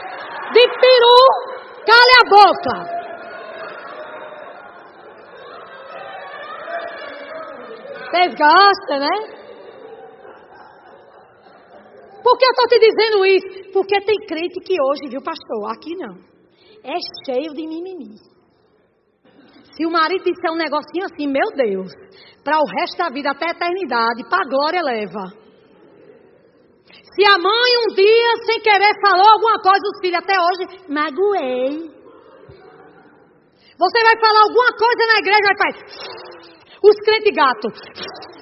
de 0.58 0.64
peru, 0.82 1.22
cale 1.86 2.14
a 2.18 2.26
boca. 2.34 2.98
Vocês 8.10 8.34
gostam, 8.34 9.00
né? 9.06 9.16
Por 12.24 12.38
que 12.40 12.46
eu 12.46 12.50
estou 12.50 12.68
te 12.70 12.80
dizendo 12.80 13.24
isso? 13.24 13.72
Porque 13.72 14.02
tem 14.02 14.18
crente 14.26 14.60
que 14.66 14.82
hoje, 14.82 15.10
viu, 15.12 15.22
pastor? 15.22 15.72
Aqui 15.72 15.96
não. 15.96 16.37
É 16.84 16.98
cheio 17.26 17.54
de 17.54 17.68
mimimi. 17.68 18.16
Se 19.76 19.86
o 19.86 19.92
marido 19.92 20.24
disser 20.24 20.52
um 20.52 20.56
negocinho 20.56 21.06
assim, 21.06 21.28
meu 21.28 21.50
Deus, 21.56 21.92
para 22.44 22.60
o 22.60 22.66
resto 22.66 22.98
da 22.98 23.10
vida, 23.10 23.32
até 23.32 23.46
a 23.46 23.52
eternidade, 23.52 24.28
para 24.30 24.44
a 24.44 24.50
glória 24.50 24.82
leva. 24.82 25.48
Se 27.14 27.26
a 27.26 27.38
mãe 27.38 27.72
um 27.84 27.94
dia, 27.94 28.32
sem 28.46 28.62
querer, 28.62 28.94
falou 29.02 29.28
alguma 29.30 29.60
coisa, 29.60 29.82
os 29.94 30.00
filhos 30.02 30.18
até 30.18 30.34
hoje, 30.34 30.90
magoei. 30.90 31.98
Você 33.80 34.04
vai 34.04 34.20
falar 34.20 34.42
alguma 34.42 34.72
coisa 34.74 35.04
na 35.14 35.20
igreja, 35.20 35.42
vai 35.46 35.72
fazer. 35.72 35.86
Os 36.84 36.96
crentes 37.06 37.34
gatos. 37.36 38.37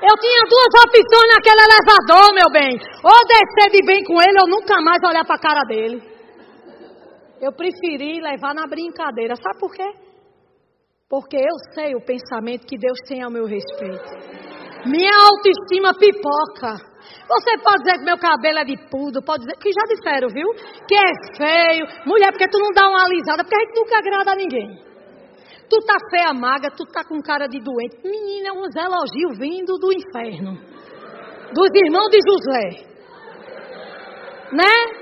Eu 0.00 0.14
tinha 0.16 0.42
duas 0.48 0.72
opções 0.84 1.28
naquele 1.34 1.62
elevador, 1.66 2.34
meu 2.34 2.50
bem. 2.52 2.78
Ou 3.02 3.18
descer 3.26 3.70
de 3.72 3.84
bem 3.84 4.04
com 4.04 4.14
ele, 4.22 4.38
ou 4.42 4.48
nunca 4.48 4.80
mais 4.80 5.02
olhar 5.02 5.24
para 5.24 5.36
a 5.36 5.40
cara 5.40 5.62
dele. 5.66 6.02
Eu 7.40 7.52
preferi 7.52 8.20
levar 8.20 8.54
na 8.54 8.66
brincadeira. 8.66 9.34
Sabe 9.36 9.58
por 9.58 9.72
quê? 9.72 9.90
Porque 11.08 11.36
eu 11.36 11.56
sei 11.74 11.94
o 11.94 12.04
pensamento 12.04 12.66
que 12.66 12.78
Deus 12.78 12.98
tem 13.08 13.22
ao 13.22 13.30
meu 13.30 13.46
respeito. 13.46 14.10
Minha 14.86 15.12
autoestima 15.14 15.94
pipoca. 15.94 16.78
Você 17.26 17.58
pode 17.62 17.82
dizer 17.82 17.98
que 17.98 18.04
meu 18.04 18.18
cabelo 18.18 18.58
é 18.58 18.64
de 18.64 18.76
pudo, 18.90 19.22
pode 19.22 19.44
dizer, 19.44 19.56
que 19.58 19.70
já 19.72 19.82
disseram, 19.88 20.28
viu? 20.28 20.48
Que 20.86 20.94
é 20.94 21.10
feio. 21.36 21.86
Mulher, 22.06 22.30
porque 22.30 22.48
tu 22.48 22.58
não 22.58 22.70
dá 22.74 22.88
uma 22.88 23.04
alisada, 23.04 23.42
porque 23.42 23.56
a 23.56 23.60
gente 23.60 23.74
nunca 23.74 23.98
agrada 23.98 24.32
a 24.32 24.36
ninguém. 24.36 24.87
Tu 25.68 25.78
tá 25.84 25.96
feia, 26.10 26.32
magra, 26.32 26.70
tu 26.70 26.84
tá 26.86 27.04
com 27.04 27.20
cara 27.20 27.46
de 27.46 27.60
doente. 27.60 27.96
Menina, 28.02 28.48
é 28.48 28.52
uns 28.52 28.74
elogios 28.74 29.38
vindo 29.38 29.76
do 29.78 29.92
inferno. 29.92 30.58
Dos 31.52 31.68
irmãos 31.74 32.08
de 32.10 32.18
José. 32.26 32.88
Né? 34.52 34.98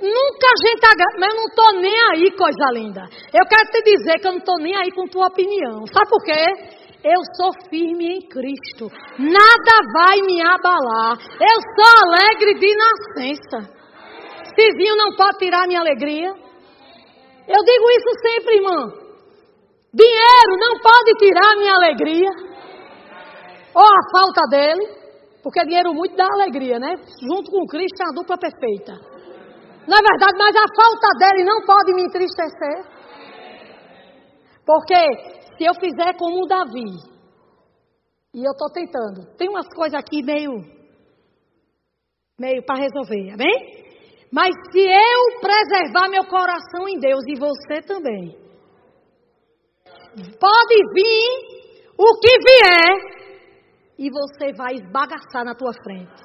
Nunca 0.00 0.46
a 0.52 0.68
gente 0.68 0.84
agrada, 0.84 1.18
mas 1.18 1.34
eu 1.34 1.36
não 1.36 1.48
tô 1.54 1.80
nem 1.80 1.94
aí, 2.12 2.30
coisa 2.36 2.72
linda. 2.72 3.02
Eu 3.32 3.46
quero 3.46 3.70
te 3.70 3.82
dizer 3.82 4.18
que 4.20 4.26
eu 4.26 4.32
não 4.32 4.40
tô 4.40 4.56
nem 4.56 4.74
aí 4.76 4.90
com 4.90 5.06
tua 5.06 5.26
opinião. 5.26 5.86
Sabe 5.86 6.08
por 6.08 6.22
quê? 6.22 6.44
Eu 7.04 7.20
sou 7.36 7.52
firme 7.70 8.16
em 8.16 8.28
Cristo. 8.28 8.90
Nada 9.18 9.74
vai 9.94 10.20
me 10.22 10.42
abalar. 10.42 11.16
Eu 11.40 11.58
sou 11.76 11.90
alegre 12.04 12.54
de 12.58 12.74
nascença. 12.74 13.76
Cizinho 14.54 14.96
não 14.96 15.14
pode 15.14 15.38
tirar 15.38 15.66
minha 15.66 15.80
alegria. 15.80 16.28
Eu 16.28 17.64
digo 17.64 17.90
isso 17.90 18.10
sempre, 18.22 18.56
irmão. 18.56 19.05
Dinheiro 19.96 20.52
não 20.60 20.78
pode 20.78 21.10
tirar 21.18 21.56
minha 21.56 21.74
alegria. 21.74 22.30
Ou 23.74 23.82
a 23.82 24.10
falta 24.12 24.42
dele. 24.50 24.84
Porque 25.42 25.64
dinheiro 25.64 25.94
muito 25.94 26.16
dá 26.16 26.26
alegria, 26.26 26.78
né? 26.78 26.96
Junto 27.22 27.50
com 27.50 27.66
Cristo 27.66 28.02
é 28.02 28.04
a 28.04 28.14
dupla 28.14 28.36
perfeita. 28.36 28.92
Não 29.88 29.96
é 29.96 30.02
verdade, 30.02 30.36
mas 30.36 30.54
a 30.56 30.66
falta 30.74 31.08
dele 31.18 31.44
não 31.44 31.64
pode 31.64 31.94
me 31.94 32.02
entristecer. 32.02 32.84
Porque 34.66 34.96
se 35.56 35.64
eu 35.64 35.74
fizer 35.74 36.16
como 36.18 36.42
o 36.42 36.48
Davi, 36.48 36.90
e 38.34 38.44
eu 38.44 38.50
estou 38.50 38.68
tentando, 38.72 39.34
tem 39.38 39.48
umas 39.48 39.68
coisas 39.68 39.98
aqui 39.98 40.22
meio, 40.22 40.52
meio 42.38 42.62
para 42.66 42.82
resolver, 42.82 43.32
amém? 43.32 43.86
Mas 44.32 44.50
se 44.72 44.80
eu 44.80 45.40
preservar 45.40 46.08
meu 46.10 46.24
coração 46.24 46.88
em 46.88 46.98
Deus 46.98 47.22
e 47.28 47.38
você 47.38 47.80
também, 47.86 48.45
Pode 50.16 50.76
vir 50.94 51.28
o 51.98 52.18
que 52.20 52.32
vier 52.48 53.16
e 53.98 54.10
você 54.10 54.52
vai 54.56 54.72
esbagaçar 54.74 55.44
na 55.44 55.54
tua 55.54 55.72
frente. 55.84 56.24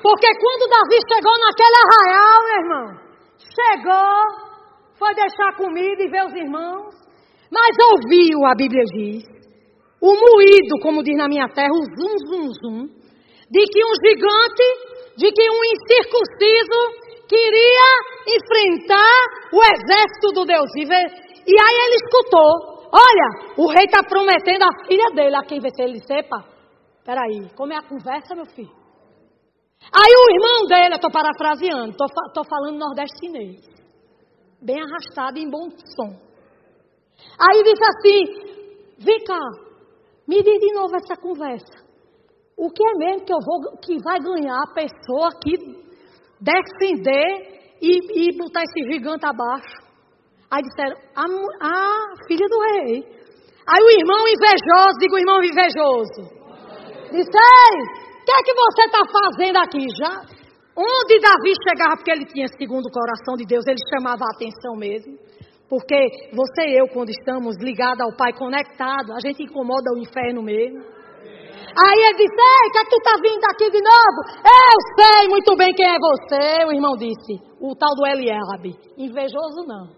Porque 0.00 0.28
quando 0.38 0.70
Davi 0.70 0.98
chegou 1.12 1.34
naquele 1.40 1.76
arraial, 1.82 2.38
meu 2.46 2.58
irmão, 2.62 2.86
chegou, 3.38 4.22
foi 4.96 5.14
deixar 5.14 5.56
comida 5.56 6.00
e 6.00 6.08
ver 6.08 6.26
os 6.26 6.34
irmãos. 6.34 6.94
Mas 7.50 7.76
ouviu, 7.90 8.44
a 8.46 8.54
Bíblia 8.54 8.84
diz, 8.94 9.24
o 10.00 10.14
moído, 10.14 10.78
como 10.82 11.02
diz 11.02 11.16
na 11.16 11.26
minha 11.26 11.48
terra, 11.48 11.72
o 11.72 11.82
zum, 11.82 12.18
zum, 12.28 12.52
zum, 12.52 12.86
de 13.50 13.64
que 13.66 13.84
um 13.84 13.94
gigante, 14.06 14.66
de 15.16 15.32
que 15.32 15.50
um 15.50 15.60
incircunciso 15.74 17.06
queria 17.28 17.88
enfrentar 18.28 19.22
o 19.52 19.60
exército 19.62 20.32
do 20.34 20.44
Deus 20.44 20.70
vivo. 20.74 21.25
E 21.46 21.52
aí 21.52 21.76
ele 21.86 21.96
escutou 21.96 22.76
Olha, 22.92 23.54
o 23.58 23.68
rei 23.68 23.84
está 23.84 24.02
prometendo 24.02 24.62
a 24.62 24.86
filha 24.86 25.10
dele 25.14 25.36
a 25.36 25.44
quem 25.44 25.60
vai 25.60 25.70
ser. 25.74 25.84
Ele 25.84 26.00
sepa. 26.00 26.44
Peraí, 27.04 27.48
como 27.54 27.72
é 27.72 27.76
a 27.76 27.82
conversa, 27.82 28.34
meu 28.34 28.46
filho? 28.46 28.72
Aí 29.92 30.12
o 30.12 30.34
irmão 30.34 30.66
dele, 30.66 30.94
eu 30.94 30.96
estou 30.96 31.10
parafraseando, 31.10 31.90
estou 31.90 32.44
falando 32.44 32.78
nordestinês. 32.78 33.60
Bem 34.62 34.80
arrastado 34.80 35.38
em 35.38 35.50
bom 35.50 35.68
som. 35.94 36.16
Aí 37.38 37.62
disse 37.62 37.84
assim: 37.84 38.96
Vem 38.98 39.22
cá, 39.24 39.40
me 40.26 40.42
diz 40.42 40.58
de 40.58 40.72
novo 40.72 40.96
essa 40.96 41.20
conversa. 41.20 41.84
O 42.56 42.70
que 42.70 42.82
é 42.82 42.94
mesmo 42.96 43.26
que 43.26 43.32
eu 43.32 43.38
vou 43.44 43.78
que 43.78 44.02
vai 44.02 44.18
ganhar 44.18 44.62
a 44.62 44.72
pessoa 44.72 45.28
que 45.42 45.56
descender 46.40 47.76
e, 47.82 48.30
e 48.30 48.36
botar 48.38 48.62
esse 48.62 48.90
gigante 48.90 49.26
abaixo? 49.26 49.85
Aí 50.50 50.62
disseram, 50.62 50.96
a, 51.14 51.24
a 51.24 52.26
filha 52.26 52.46
do 52.46 52.58
rei. 52.60 53.16
Aí 53.66 53.82
o 53.82 53.90
irmão 53.90 54.22
invejoso, 54.28 54.98
digo 55.00 55.18
irmão 55.18 55.42
invejoso. 55.42 56.22
Disse, 57.10 57.34
ei, 57.34 57.76
o 57.82 58.24
que 58.24 58.32
é 58.32 58.42
que 58.42 58.54
você 58.54 58.82
está 58.86 59.02
fazendo 59.10 59.56
aqui? 59.58 59.86
Já? 59.98 60.22
Onde 60.76 61.20
Davi 61.20 61.52
chegava, 61.66 61.96
porque 61.96 62.12
ele 62.12 62.26
tinha 62.26 62.46
segundo 62.58 62.86
o 62.86 62.92
coração 62.92 63.34
de 63.34 63.44
Deus, 63.44 63.66
ele 63.66 63.78
chamava 63.92 64.22
a 64.22 64.34
atenção 64.34 64.76
mesmo. 64.76 65.18
Porque 65.68 66.30
você 66.32 66.62
e 66.62 66.78
eu, 66.78 66.86
quando 66.88 67.10
estamos 67.10 67.56
ligados 67.58 68.00
ao 68.00 68.16
Pai, 68.16 68.32
conectados, 68.34 69.10
a 69.10 69.18
gente 69.26 69.42
incomoda 69.42 69.90
o 69.92 69.98
inferno 69.98 70.42
mesmo. 70.42 70.78
Aí 70.78 71.98
ele 72.06 72.14
disse, 72.14 72.38
ei, 72.38 72.70
que 72.70 72.78
é 72.78 72.84
que 72.84 72.90
tu 72.90 72.96
está 72.98 73.14
vindo 73.20 73.44
aqui 73.50 73.70
de 73.70 73.82
novo? 73.82 74.18
Eu 74.46 74.78
sei 74.94 75.28
muito 75.28 75.56
bem 75.56 75.74
quem 75.74 75.86
é 75.86 75.98
você, 75.98 76.64
o 76.66 76.72
irmão 76.72 76.94
disse. 76.96 77.34
O 77.60 77.74
tal 77.74 77.94
do 77.96 78.06
Eliabe. 78.06 78.78
Invejoso 78.96 79.66
não 79.66 79.95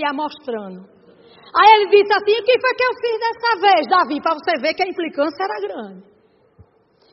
se 0.00 0.06
amostrando. 0.06 0.88
Aí 1.54 1.68
ele 1.76 1.90
disse 1.90 2.12
assim: 2.12 2.40
O 2.40 2.44
que 2.44 2.60
foi 2.60 2.74
que 2.74 2.84
eu 2.84 2.94
fiz 3.02 3.16
dessa 3.20 3.60
vez, 3.60 3.86
Davi? 3.88 4.20
Para 4.22 4.34
você 4.34 4.58
ver 4.60 4.74
que 4.74 4.82
a 4.82 4.88
implicância 4.88 5.44
era 5.44 5.60
grande. 5.60 6.04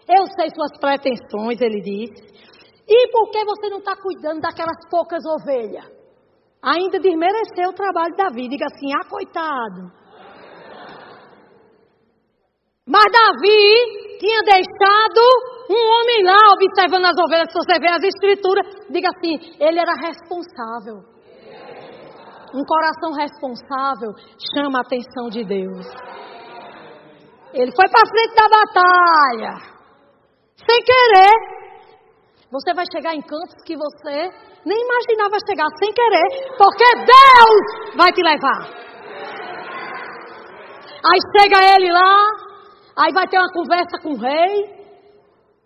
Eu 0.08 0.26
sei 0.40 0.50
suas 0.50 0.78
pretensões, 0.80 1.60
ele 1.60 1.82
disse. 1.82 2.24
E 2.88 3.12
por 3.12 3.30
que 3.32 3.44
você 3.44 3.70
não 3.70 3.80
está 3.80 3.96
cuidando 3.98 4.40
daquelas 4.40 4.78
poucas 4.90 5.22
ovelhas? 5.26 5.92
Ainda 6.64 7.00
desmereceu 7.00 7.70
o 7.70 7.74
trabalho 7.74 8.16
de 8.16 8.24
Davi. 8.24 8.48
Diga 8.48 8.66
assim: 8.66 8.94
Ah, 8.96 9.10
coitado. 9.10 9.92
Mas 12.88 13.04
Davi 13.12 14.18
tinha 14.18 14.42
deixado 14.44 15.20
um 15.70 15.84
homem 15.92 16.24
lá 16.24 16.38
observando 16.54 17.06
as 17.06 17.18
ovelhas. 17.20 17.52
Se 17.52 17.60
você 17.60 17.80
vê 17.80 17.90
as 17.90 18.04
escrituras, 18.04 18.66
diga 18.90 19.10
assim: 19.10 19.36
ele 19.60 19.80
era 19.80 19.94
responsável. 20.08 21.17
Um 22.54 22.64
coração 22.64 23.12
responsável 23.12 24.14
chama 24.54 24.80
a 24.80 24.82
atenção 24.82 25.28
de 25.30 25.44
Deus. 25.44 25.86
Ele 27.54 27.72
foi 27.76 27.90
para 27.90 28.08
frente 28.08 28.36
da 28.36 28.48
batalha. 28.48 29.78
Sem 30.56 30.80
querer. 30.84 31.58
Você 32.50 32.74
vai 32.74 32.86
chegar 32.92 33.14
em 33.14 33.22
campos 33.22 33.62
que 33.66 33.76
você 33.76 34.32
nem 34.66 34.82
imaginava 34.82 35.36
chegar 35.46 35.68
sem 35.78 35.92
querer, 35.92 36.56
porque 36.58 36.86
Deus 36.96 37.98
vai 37.98 38.12
te 38.14 38.22
levar. 38.22 38.88
Aí 41.04 41.20
chega 41.38 41.76
ele 41.76 41.92
lá, 41.92 42.28
aí 42.98 43.14
vai 43.14 43.28
ter 43.28 43.38
uma 43.38 43.52
conversa 43.52 43.98
com 44.02 44.12
o 44.12 44.18
rei. 44.18 44.64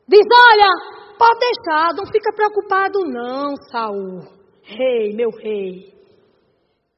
Diz: 0.08 0.26
Olha, 0.52 1.18
pode 1.20 1.40
deixar, 1.40 1.94
não 1.94 2.06
fica 2.08 2.34
preocupado, 2.34 3.00
não, 3.06 3.56
Saul. 3.70 4.22
Rei, 4.64 5.14
meu 5.14 5.30
rei 5.30 6.01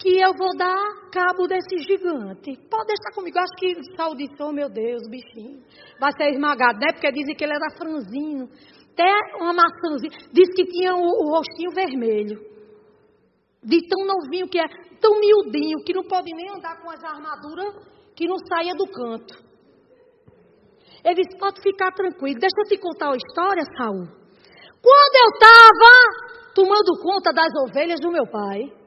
que 0.03 0.19
eu 0.19 0.33
vou 0.37 0.51
dar 0.57 0.75
cabo 1.09 1.47
desse 1.47 1.77
gigante. 1.87 2.59
Pode 2.69 2.87
deixar 2.87 3.15
comigo. 3.15 3.39
Acho 3.39 3.55
que 3.55 3.95
Saul 3.95 4.17
disse, 4.17 4.35
oh 4.41 4.51
meu 4.51 4.67
Deus, 4.67 5.01
bichinho 5.09 5.63
vai 5.97 6.11
ser 6.11 6.31
esmagado, 6.31 6.77
né? 6.77 6.91
Porque 6.91 7.09
dizem 7.13 7.33
que 7.33 7.45
ele 7.45 7.53
era 7.53 7.77
franzino. 7.77 8.49
Até 8.91 9.09
uma 9.39 9.53
maçãzinha. 9.53 10.11
Diz 10.33 10.49
que 10.53 10.65
tinha 10.65 10.93
o, 10.93 10.99
o 10.99 11.29
rostinho 11.29 11.71
vermelho. 11.73 12.37
De 13.63 13.87
tão 13.87 14.05
novinho 14.05 14.49
que 14.49 14.59
é, 14.59 14.65
tão 14.99 15.17
miudinho, 15.21 15.81
que 15.85 15.93
não 15.93 16.03
pode 16.03 16.33
nem 16.33 16.49
andar 16.49 16.81
com 16.81 16.89
as 16.91 17.01
armaduras 17.01 17.73
que 18.13 18.27
não 18.27 18.35
saia 18.39 18.75
do 18.75 18.85
canto. 18.85 19.41
Ele 21.05 21.15
disse, 21.15 21.39
pode 21.39 21.61
ficar 21.61 21.91
tranquilo. 21.93 22.39
Deixa 22.39 22.55
eu 22.57 22.67
te 22.67 22.77
contar 22.77 23.07
uma 23.07 23.15
história, 23.15 23.63
Saul. 23.77 24.05
Quando 24.81 25.15
eu 25.15 25.29
estava 25.33 26.53
tomando 26.53 27.01
conta 27.01 27.31
das 27.31 27.51
ovelhas 27.65 28.01
do 28.01 28.11
meu 28.11 28.27
pai, 28.27 28.82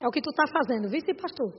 é 0.00 0.06
o 0.06 0.10
que 0.10 0.20
tu 0.20 0.30
está 0.30 0.44
fazendo, 0.46 0.88
vice 0.90 1.14
pastor? 1.14 1.52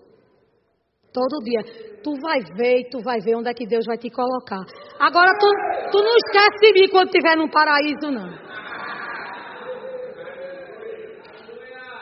Todo 1.11 1.43
dia. 1.43 1.61
Tu 2.03 2.13
vai 2.21 2.39
ver 2.55 2.81
e 2.81 2.89
tu 2.89 3.01
vai 3.01 3.19
ver 3.19 3.35
onde 3.35 3.49
é 3.49 3.53
que 3.53 3.65
Deus 3.65 3.85
vai 3.85 3.97
te 3.97 4.09
colocar. 4.09 4.61
Agora 4.99 5.31
tu, 5.39 5.47
tu 5.91 5.97
não 6.03 6.15
esquece 6.15 6.59
de 6.61 6.73
mim 6.73 6.87
quando 6.89 7.07
estiver 7.07 7.35
num 7.35 7.49
paraíso, 7.49 8.11
não. 8.11 8.27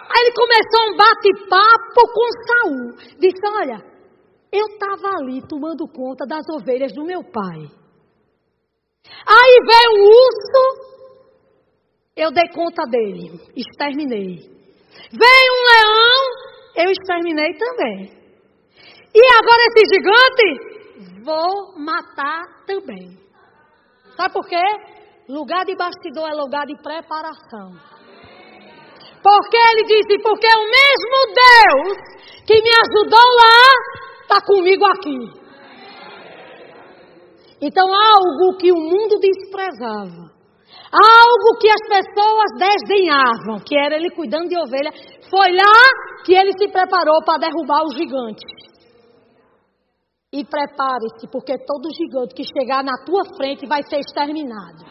Aí 0.07 0.21
ele 0.21 0.33
começou 0.33 0.81
um 0.89 0.95
bate-papo 0.97 2.01
com 2.13 2.27
Saul. 2.47 2.95
Disse: 3.19 3.47
Olha, 3.47 3.79
eu 4.51 4.65
estava 4.65 5.17
ali 5.17 5.41
tomando 5.47 5.87
conta 5.87 6.25
das 6.25 6.45
ovelhas 6.49 6.93
do 6.93 7.05
meu 7.05 7.23
pai. 7.23 7.69
Aí 9.27 9.55
veio 9.65 9.91
um 9.91 10.03
urso, 10.07 10.63
eu 12.15 12.31
dei 12.31 12.49
conta 12.53 12.83
dele, 12.89 13.39
exterminei. 13.55 14.55
Veio 15.11 15.51
um 15.53 15.63
leão, 15.71 16.85
eu 16.85 16.91
exterminei 16.91 17.53
também. 17.57 18.25
E 19.13 19.21
agora 19.37 19.61
esse 19.67 19.83
gigante, 19.93 21.23
vou 21.23 21.79
matar 21.79 22.43
também. 22.65 23.17
Sabe 24.17 24.33
por 24.33 24.45
quê? 24.47 24.61
Lugar 25.29 25.65
de 25.65 25.75
bastidor 25.75 26.29
é 26.29 26.35
lugar 26.35 26.65
de 26.65 26.75
preparação. 26.81 27.71
Porque 29.23 29.57
ele 29.57 29.83
disse: 29.83 30.21
porque 30.21 30.47
o 30.47 30.69
mesmo 30.69 31.17
Deus 31.33 31.97
que 32.45 32.61
me 32.61 32.69
ajudou 32.69 33.27
lá 33.35 33.95
está 34.21 34.45
comigo 34.45 34.85
aqui. 34.85 35.45
Então, 37.61 37.87
algo 37.87 38.57
que 38.57 38.71
o 38.71 38.75
mundo 38.75 39.17
desprezava, 39.19 40.34
Algo 40.95 41.59
que 41.59 41.67
as 41.67 41.81
pessoas 41.89 42.51
desdenhavam, 42.57 43.59
que 43.67 43.77
era 43.77 43.95
ele 43.95 44.11
cuidando 44.11 44.47
de 44.47 44.57
ovelha, 44.57 44.91
foi 45.29 45.51
lá 45.51 46.23
que 46.23 46.33
ele 46.33 46.53
se 46.57 46.71
preparou 46.71 47.21
para 47.25 47.39
derrubar 47.39 47.83
o 47.83 47.93
gigante. 47.93 48.45
E 50.31 50.45
prepare-se, 50.45 51.27
porque 51.29 51.57
todo 51.65 51.93
gigante 51.93 52.33
que 52.33 52.43
chegar 52.43 52.81
na 52.81 52.93
tua 53.05 53.23
frente 53.35 53.67
vai 53.67 53.83
ser 53.83 53.99
exterminado. 53.99 54.85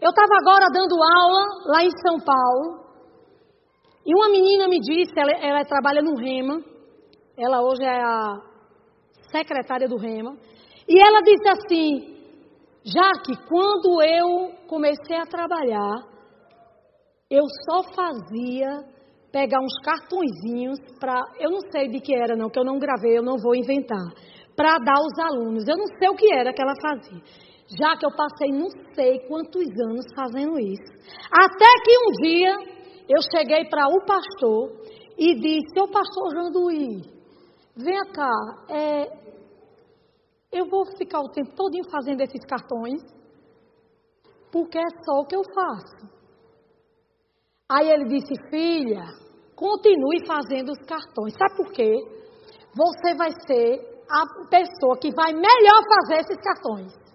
Eu 0.00 0.10
estava 0.10 0.34
agora 0.40 0.66
dando 0.72 0.94
aula 0.94 1.44
lá 1.66 1.84
em 1.84 1.90
São 1.90 2.18
Paulo. 2.24 2.86
E 4.06 4.14
uma 4.14 4.30
menina 4.30 4.66
me 4.68 4.78
disse, 4.78 5.12
ela, 5.14 5.32
ela 5.32 5.64
trabalha 5.64 6.00
no 6.00 6.14
Rema. 6.14 6.62
Ela 7.36 7.60
hoje 7.60 7.84
é 7.84 8.02
a 8.02 8.36
secretária 9.30 9.88
do 9.88 9.98
Rema. 9.98 10.36
E 10.88 10.98
ela 10.98 11.20
disse 11.20 11.48
assim: 11.48 12.18
já 12.84 13.10
que 13.22 13.36
quando 13.46 14.02
eu 14.02 14.52
comecei 14.66 15.16
a 15.16 15.26
trabalhar, 15.26 16.08
eu 17.30 17.44
só 17.68 17.82
fazia 17.94 18.84
pegar 19.30 19.60
uns 19.60 19.78
cartõezinhos 19.84 20.78
para, 20.98 21.22
eu 21.38 21.50
não 21.50 21.60
sei 21.70 21.88
de 21.88 22.00
que 22.00 22.14
era 22.14 22.34
não, 22.34 22.48
que 22.48 22.58
eu 22.58 22.64
não 22.64 22.78
gravei, 22.78 23.18
eu 23.18 23.22
não 23.22 23.36
vou 23.36 23.54
inventar, 23.54 24.08
para 24.56 24.78
dar 24.78 24.96
aos 24.96 25.18
alunos. 25.18 25.68
Eu 25.68 25.76
não 25.76 25.86
sei 25.98 26.08
o 26.08 26.14
que 26.14 26.32
era 26.32 26.52
que 26.52 26.62
ela 26.62 26.74
fazia. 26.80 27.20
Já 27.78 27.96
que 27.98 28.06
eu 28.06 28.10
passei 28.16 28.50
não 28.50 28.68
sei 28.94 29.18
quantos 29.28 29.68
anos 29.90 30.06
fazendo 30.16 30.58
isso. 30.58 30.90
Até 31.30 31.66
que 31.84 31.98
um 31.98 32.10
dia 32.22 32.54
eu 33.10 33.20
cheguei 33.36 33.66
para 33.68 33.86
o 33.88 34.04
pastor 34.06 34.72
e 35.18 35.34
disse, 35.34 35.78
ô 35.78 35.88
pastor 35.88 36.30
Janduí, 36.32 37.02
vem 37.76 38.12
cá, 38.12 38.32
é, 38.70 39.27
eu 40.52 40.66
vou 40.68 40.84
ficar 40.96 41.20
o 41.20 41.30
tempo 41.30 41.54
todo 41.54 41.72
fazendo 41.90 42.20
esses 42.22 42.44
cartões, 42.44 43.02
porque 44.50 44.78
é 44.78 45.04
só 45.04 45.20
o 45.20 45.26
que 45.26 45.36
eu 45.36 45.42
faço. 45.54 46.18
Aí 47.70 47.90
ele 47.90 48.06
disse, 48.06 48.34
filha, 48.50 49.04
continue 49.54 50.26
fazendo 50.26 50.70
os 50.70 50.78
cartões. 50.86 51.34
Sabe 51.34 51.56
por 51.56 51.72
quê? 51.72 51.92
Você 52.74 53.14
vai 53.14 53.30
ser 53.46 53.98
a 54.10 54.48
pessoa 54.48 54.98
que 54.98 55.12
vai 55.14 55.32
melhor 55.32 55.82
fazer 56.00 56.20
esses 56.20 56.38
cartões. 56.42 57.07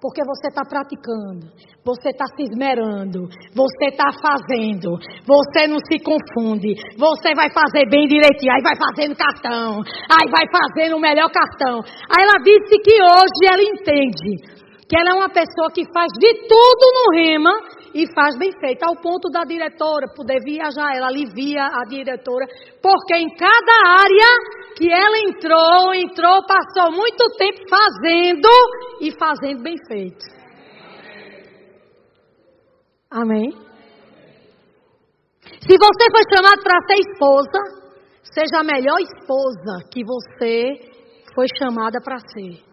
Porque 0.00 0.22
você 0.24 0.48
está 0.48 0.62
praticando, 0.64 1.52
você 1.84 2.08
está 2.08 2.24
se 2.34 2.42
esmerando, 2.48 3.28
você 3.54 3.86
está 3.92 4.08
fazendo, 4.16 4.96
você 5.28 5.68
não 5.68 5.76
se 5.76 6.00
confunde, 6.00 6.72
você 6.96 7.34
vai 7.34 7.52
fazer 7.52 7.84
bem 7.90 8.08
direitinho, 8.08 8.52
aí 8.52 8.62
vai 8.62 8.76
fazendo 8.80 9.14
cartão, 9.14 9.82
aí 10.08 10.26
vai 10.32 10.46
fazendo 10.48 10.96
o 10.96 11.00
melhor 11.00 11.30
cartão. 11.30 11.80
Aí 12.08 12.24
ela 12.24 12.40
disse 12.42 12.80
que 12.80 12.96
hoje 12.96 13.44
ela 13.44 13.62
entende 13.62 14.60
que 14.88 14.98
ela 14.98 15.10
é 15.10 15.14
uma 15.14 15.28
pessoa 15.28 15.70
que 15.72 15.84
faz 15.92 16.10
de 16.18 16.48
tudo 16.48 16.84
no 16.96 17.14
rema 17.14 17.52
e 17.94 18.06
faz 18.14 18.36
bem 18.38 18.50
feito, 18.60 18.82
ao 18.84 18.96
ponto 18.96 19.28
da 19.30 19.42
diretora 19.42 20.06
poder 20.14 20.40
viajar, 20.44 20.94
ela 20.94 21.08
alivia 21.08 21.62
a 21.62 21.84
diretora, 21.88 22.46
porque 22.80 23.16
em 23.16 23.28
cada 23.34 23.90
área 24.02 24.30
que 24.76 24.90
ela 24.90 25.18
entrou, 25.18 25.94
entrou, 25.94 26.40
passou 26.46 26.92
muito 26.92 27.24
tempo 27.36 27.58
fazendo 27.68 28.48
e 29.00 29.10
fazendo 29.18 29.62
bem 29.62 29.76
feito. 29.88 30.24
Amém? 33.10 33.50
Se 35.42 35.76
você 35.76 36.06
foi 36.10 36.22
chamado 36.32 36.62
para 36.62 36.80
ser 36.86 37.00
esposa, 37.00 37.58
seja 38.22 38.60
a 38.60 38.64
melhor 38.64 38.98
esposa 39.00 39.84
que 39.92 40.04
você 40.04 40.90
foi 41.34 41.46
chamada 41.58 42.00
para 42.02 42.18
ser 42.18 42.69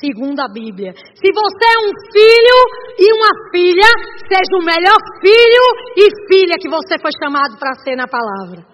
segundo 0.00 0.40
a 0.40 0.48
Bíblia. 0.48 0.92
Se 0.92 1.28
você 1.32 1.64
é 1.66 1.78
um 1.86 1.92
filho 2.12 2.58
e 2.98 3.12
uma 3.12 3.32
filha, 3.50 3.90
seja 4.26 4.54
o 4.56 4.64
melhor 4.64 4.98
filho 5.20 5.64
e 5.96 6.04
filha 6.28 6.56
que 6.60 6.68
você 6.68 6.98
foi 7.00 7.10
chamado 7.22 7.58
para 7.58 7.74
ser 7.84 7.96
na 7.96 8.06
palavra. 8.06 8.64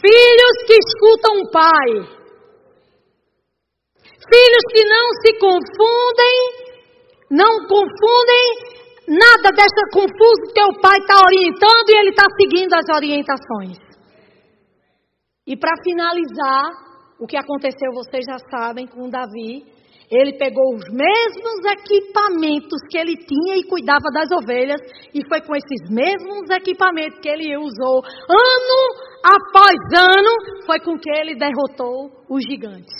Filhos 0.00 0.56
que 0.66 0.76
escutam 0.76 1.32
o 1.40 1.50
pai. 1.50 1.90
Filhos 4.24 4.64
que 4.72 4.84
não 4.84 5.06
se 5.20 5.38
confundem, 5.38 6.36
não 7.30 7.66
confundem 7.68 8.74
nada 9.08 9.50
dessa 9.54 9.84
confuso 9.92 10.52
que 10.54 10.62
o 10.62 10.80
pai 10.80 10.98
está 10.98 11.20
orientando 11.24 11.88
e 11.88 11.98
ele 11.98 12.10
está 12.10 12.24
seguindo 12.40 12.72
as 12.74 12.88
orientações. 12.94 13.78
E 15.46 15.56
para 15.56 15.72
finalizar, 15.82 16.70
o 17.20 17.26
que 17.26 17.36
aconteceu 17.36 17.92
vocês 17.92 18.24
já 18.24 18.38
sabem 18.50 18.86
com 18.86 19.08
Davi. 19.08 19.64
Ele 20.10 20.34
pegou 20.38 20.74
os 20.74 20.84
mesmos 20.90 21.64
equipamentos 21.64 22.80
que 22.90 22.98
ele 22.98 23.16
tinha 23.16 23.56
e 23.56 23.64
cuidava 23.64 24.10
das 24.12 24.30
ovelhas, 24.30 24.80
e 25.14 25.26
foi 25.26 25.40
com 25.40 25.54
esses 25.56 25.90
mesmos 25.90 26.50
equipamentos 26.50 27.18
que 27.20 27.28
ele 27.28 27.56
usou 27.56 28.02
ano 28.04 29.14
após 29.24 29.76
ano, 29.96 30.64
foi 30.66 30.80
com 30.80 30.98
que 30.98 31.10
ele 31.10 31.34
derrotou 31.34 32.10
os 32.28 32.42
gigantes. 32.44 32.94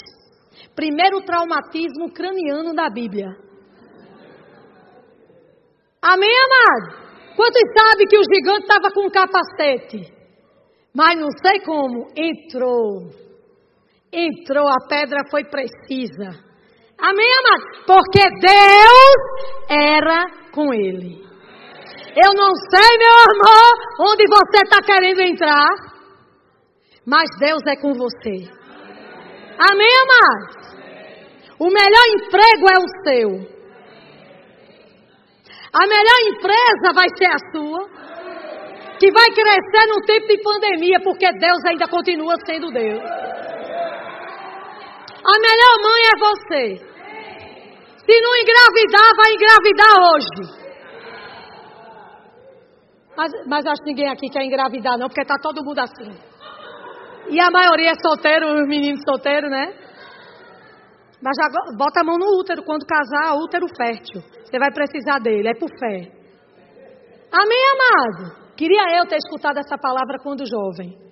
Primeiro 0.75 1.21
traumatismo 1.23 2.13
craniano 2.13 2.75
da 2.75 2.89
Bíblia. 2.89 3.29
Amém, 6.03 6.31
amado? 6.31 7.05
Quantos 7.37 7.63
sabem 7.77 8.07
que 8.07 8.19
o 8.19 8.23
gigante 8.23 8.63
estava 8.63 8.91
com 8.93 9.07
um 9.07 9.11
capacete? 9.11 10.13
Mas 10.95 11.19
não 11.19 11.29
sei 11.45 11.61
como, 11.61 12.09
entrou. 12.17 13.11
Entrou, 14.13 14.69
a 14.69 14.87
pedra 14.89 15.21
foi 15.31 15.45
precisa. 15.45 16.54
Amém, 16.99 17.29
amado? 17.41 17.85
Porque 17.87 18.23
Deus 18.41 19.19
era 19.69 20.27
com 20.53 20.73
ele. 20.73 21.25
Eu 22.17 22.33
não 22.35 22.53
sei, 22.71 22.99
meu 22.99 23.17
amor, 23.33 24.13
onde 24.13 24.25
você 24.29 24.59
está 24.65 24.81
querendo 24.81 25.21
entrar, 25.21 25.69
mas 27.05 27.29
Deus 27.41 27.61
é 27.67 27.77
com 27.77 27.93
você. 27.93 28.49
Amém, 29.59 29.93
amado? 30.05 30.65
O 31.59 31.67
melhor 31.67 32.07
emprego 32.19 32.69
é 32.69 32.79
o 32.79 32.89
seu. 33.05 33.55
A 35.73 35.87
melhor 35.89 36.19
empresa 36.29 36.93
vai 36.95 37.09
ser 37.17 37.27
a 37.27 37.39
sua. 37.53 37.89
Que 38.99 39.11
vai 39.11 39.27
crescer 39.35 39.87
no 39.89 40.01
tempo 40.07 40.29
de 40.29 40.41
pandemia, 40.41 41.01
porque 41.03 41.27
Deus 41.33 41.59
ainda 41.67 41.89
continua 41.89 42.37
sendo 42.47 42.71
Deus. 42.71 43.03
A 45.25 45.35
melhor 45.41 45.75
mãe 45.83 46.03
é 46.05 46.19
você. 46.19 46.95
Se 48.05 48.21
não 48.21 48.37
engravidar, 48.37 49.09
vai 49.17 49.33
engravidar 49.33 49.95
hoje. 50.13 50.65
Mas, 53.17 53.33
mas 53.47 53.67
acho 53.67 53.83
que 53.83 53.91
ninguém 53.91 54.11
aqui 54.11 54.29
quer 54.29 54.45
engravidar, 54.45 54.99
não, 54.99 55.07
porque 55.07 55.23
está 55.23 55.37
todo 55.41 55.65
mundo 55.65 55.79
assim. 55.79 56.11
E 57.31 57.41
a 57.41 57.51
maioria 57.51 57.93
é 57.93 57.95
solteiro, 57.95 58.53
os 58.55 58.69
meninos 58.69 59.01
solteiros, 59.09 59.51
né? 59.51 59.73
Mas 61.23 61.33
já 61.41 61.49
bota 61.79 62.03
a 62.03 62.05
mão 62.05 62.19
no 62.19 62.39
útero 62.39 62.63
quando 62.63 62.85
casar, 62.85 63.35
útero 63.37 63.67
fértil. 63.75 64.21
Você 64.45 64.59
vai 64.59 64.71
precisar 64.71 65.21
dele, 65.21 65.49
é 65.49 65.55
por 65.55 65.71
fé. 65.79 66.13
Amém, 67.33 67.65
amado? 67.73 68.55
Queria 68.55 68.99
eu 68.99 69.07
ter 69.07 69.17
escutado 69.17 69.59
essa 69.59 69.79
palavra 69.79 70.19
quando 70.23 70.45
jovem. 70.47 71.04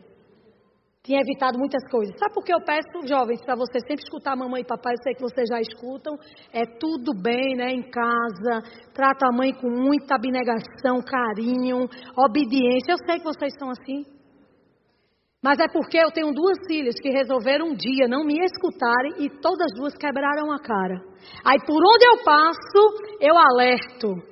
Tinha 1.04 1.20
evitado 1.20 1.58
muitas 1.58 1.82
coisas. 1.90 2.14
Sabe 2.16 2.32
por 2.32 2.44
que 2.44 2.54
eu 2.54 2.60
peço, 2.60 3.08
jovens, 3.08 3.44
para 3.44 3.56
você 3.56 3.80
sempre 3.80 4.04
escutar 4.04 4.36
mamãe 4.36 4.62
e 4.62 4.64
papai? 4.64 4.92
Eu 4.92 5.02
sei 5.02 5.14
que 5.14 5.20
vocês 5.20 5.48
já 5.48 5.60
escutam. 5.60 6.16
É 6.52 6.64
tudo 6.78 7.12
bem, 7.12 7.56
né? 7.56 7.72
Em 7.72 7.82
casa. 7.82 8.62
Trata 8.94 9.26
a 9.26 9.36
mãe 9.36 9.52
com 9.52 9.68
muita 9.68 10.14
abnegação, 10.14 11.02
carinho, 11.04 11.88
obediência. 12.16 12.92
Eu 12.92 12.98
sei 13.04 13.18
que 13.18 13.24
vocês 13.24 13.52
são 13.58 13.70
assim. 13.70 14.04
Mas 15.42 15.58
é 15.58 15.66
porque 15.66 15.98
eu 15.98 16.12
tenho 16.12 16.32
duas 16.32 16.56
filhas 16.68 16.94
que 17.02 17.10
resolveram 17.10 17.70
um 17.70 17.74
dia 17.74 18.06
não 18.06 18.24
me 18.24 18.38
escutarem 18.38 19.24
e 19.24 19.28
todas 19.40 19.72
duas 19.74 19.96
quebraram 19.96 20.52
a 20.52 20.60
cara. 20.60 21.02
Aí 21.44 21.58
por 21.66 21.82
onde 21.82 22.06
eu 22.06 22.22
passo, 22.24 23.18
eu 23.20 23.36
alerto. 23.36 24.22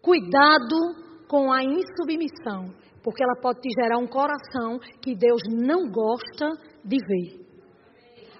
Cuidado 0.00 1.26
com 1.28 1.52
a 1.52 1.64
insubmissão 1.64 2.85
porque 3.06 3.22
ela 3.22 3.36
pode 3.40 3.60
te 3.60 3.68
gerar 3.80 3.98
um 3.98 4.06
coração 4.08 4.80
que 5.00 5.14
Deus 5.14 5.40
não 5.48 5.88
gosta 5.88 6.50
de 6.84 6.96
ver. 6.96 7.46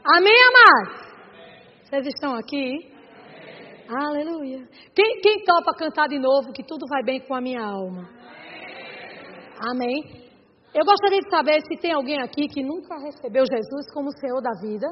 Amém, 0.04 0.34
amados? 0.50 1.06
Vocês 1.84 2.04
estão 2.08 2.34
aqui? 2.34 2.92
Aleluia. 3.88 4.66
Quem, 4.92 5.20
quem 5.20 5.44
topa 5.44 5.72
cantar 5.78 6.08
de 6.08 6.18
novo 6.18 6.52
que 6.52 6.64
tudo 6.64 6.84
vai 6.90 7.04
bem 7.04 7.20
com 7.20 7.36
a 7.36 7.40
minha 7.40 7.62
alma? 7.62 8.10
Amém. 9.70 10.02
Eu 10.74 10.84
gostaria 10.84 11.20
de 11.20 11.30
saber 11.30 11.60
se 11.60 11.80
tem 11.80 11.92
alguém 11.92 12.20
aqui 12.20 12.48
que 12.48 12.60
nunca 12.60 12.98
recebeu 12.98 13.44
Jesus 13.48 13.94
como 13.94 14.10
Senhor 14.18 14.42
da 14.42 14.50
vida. 14.60 14.88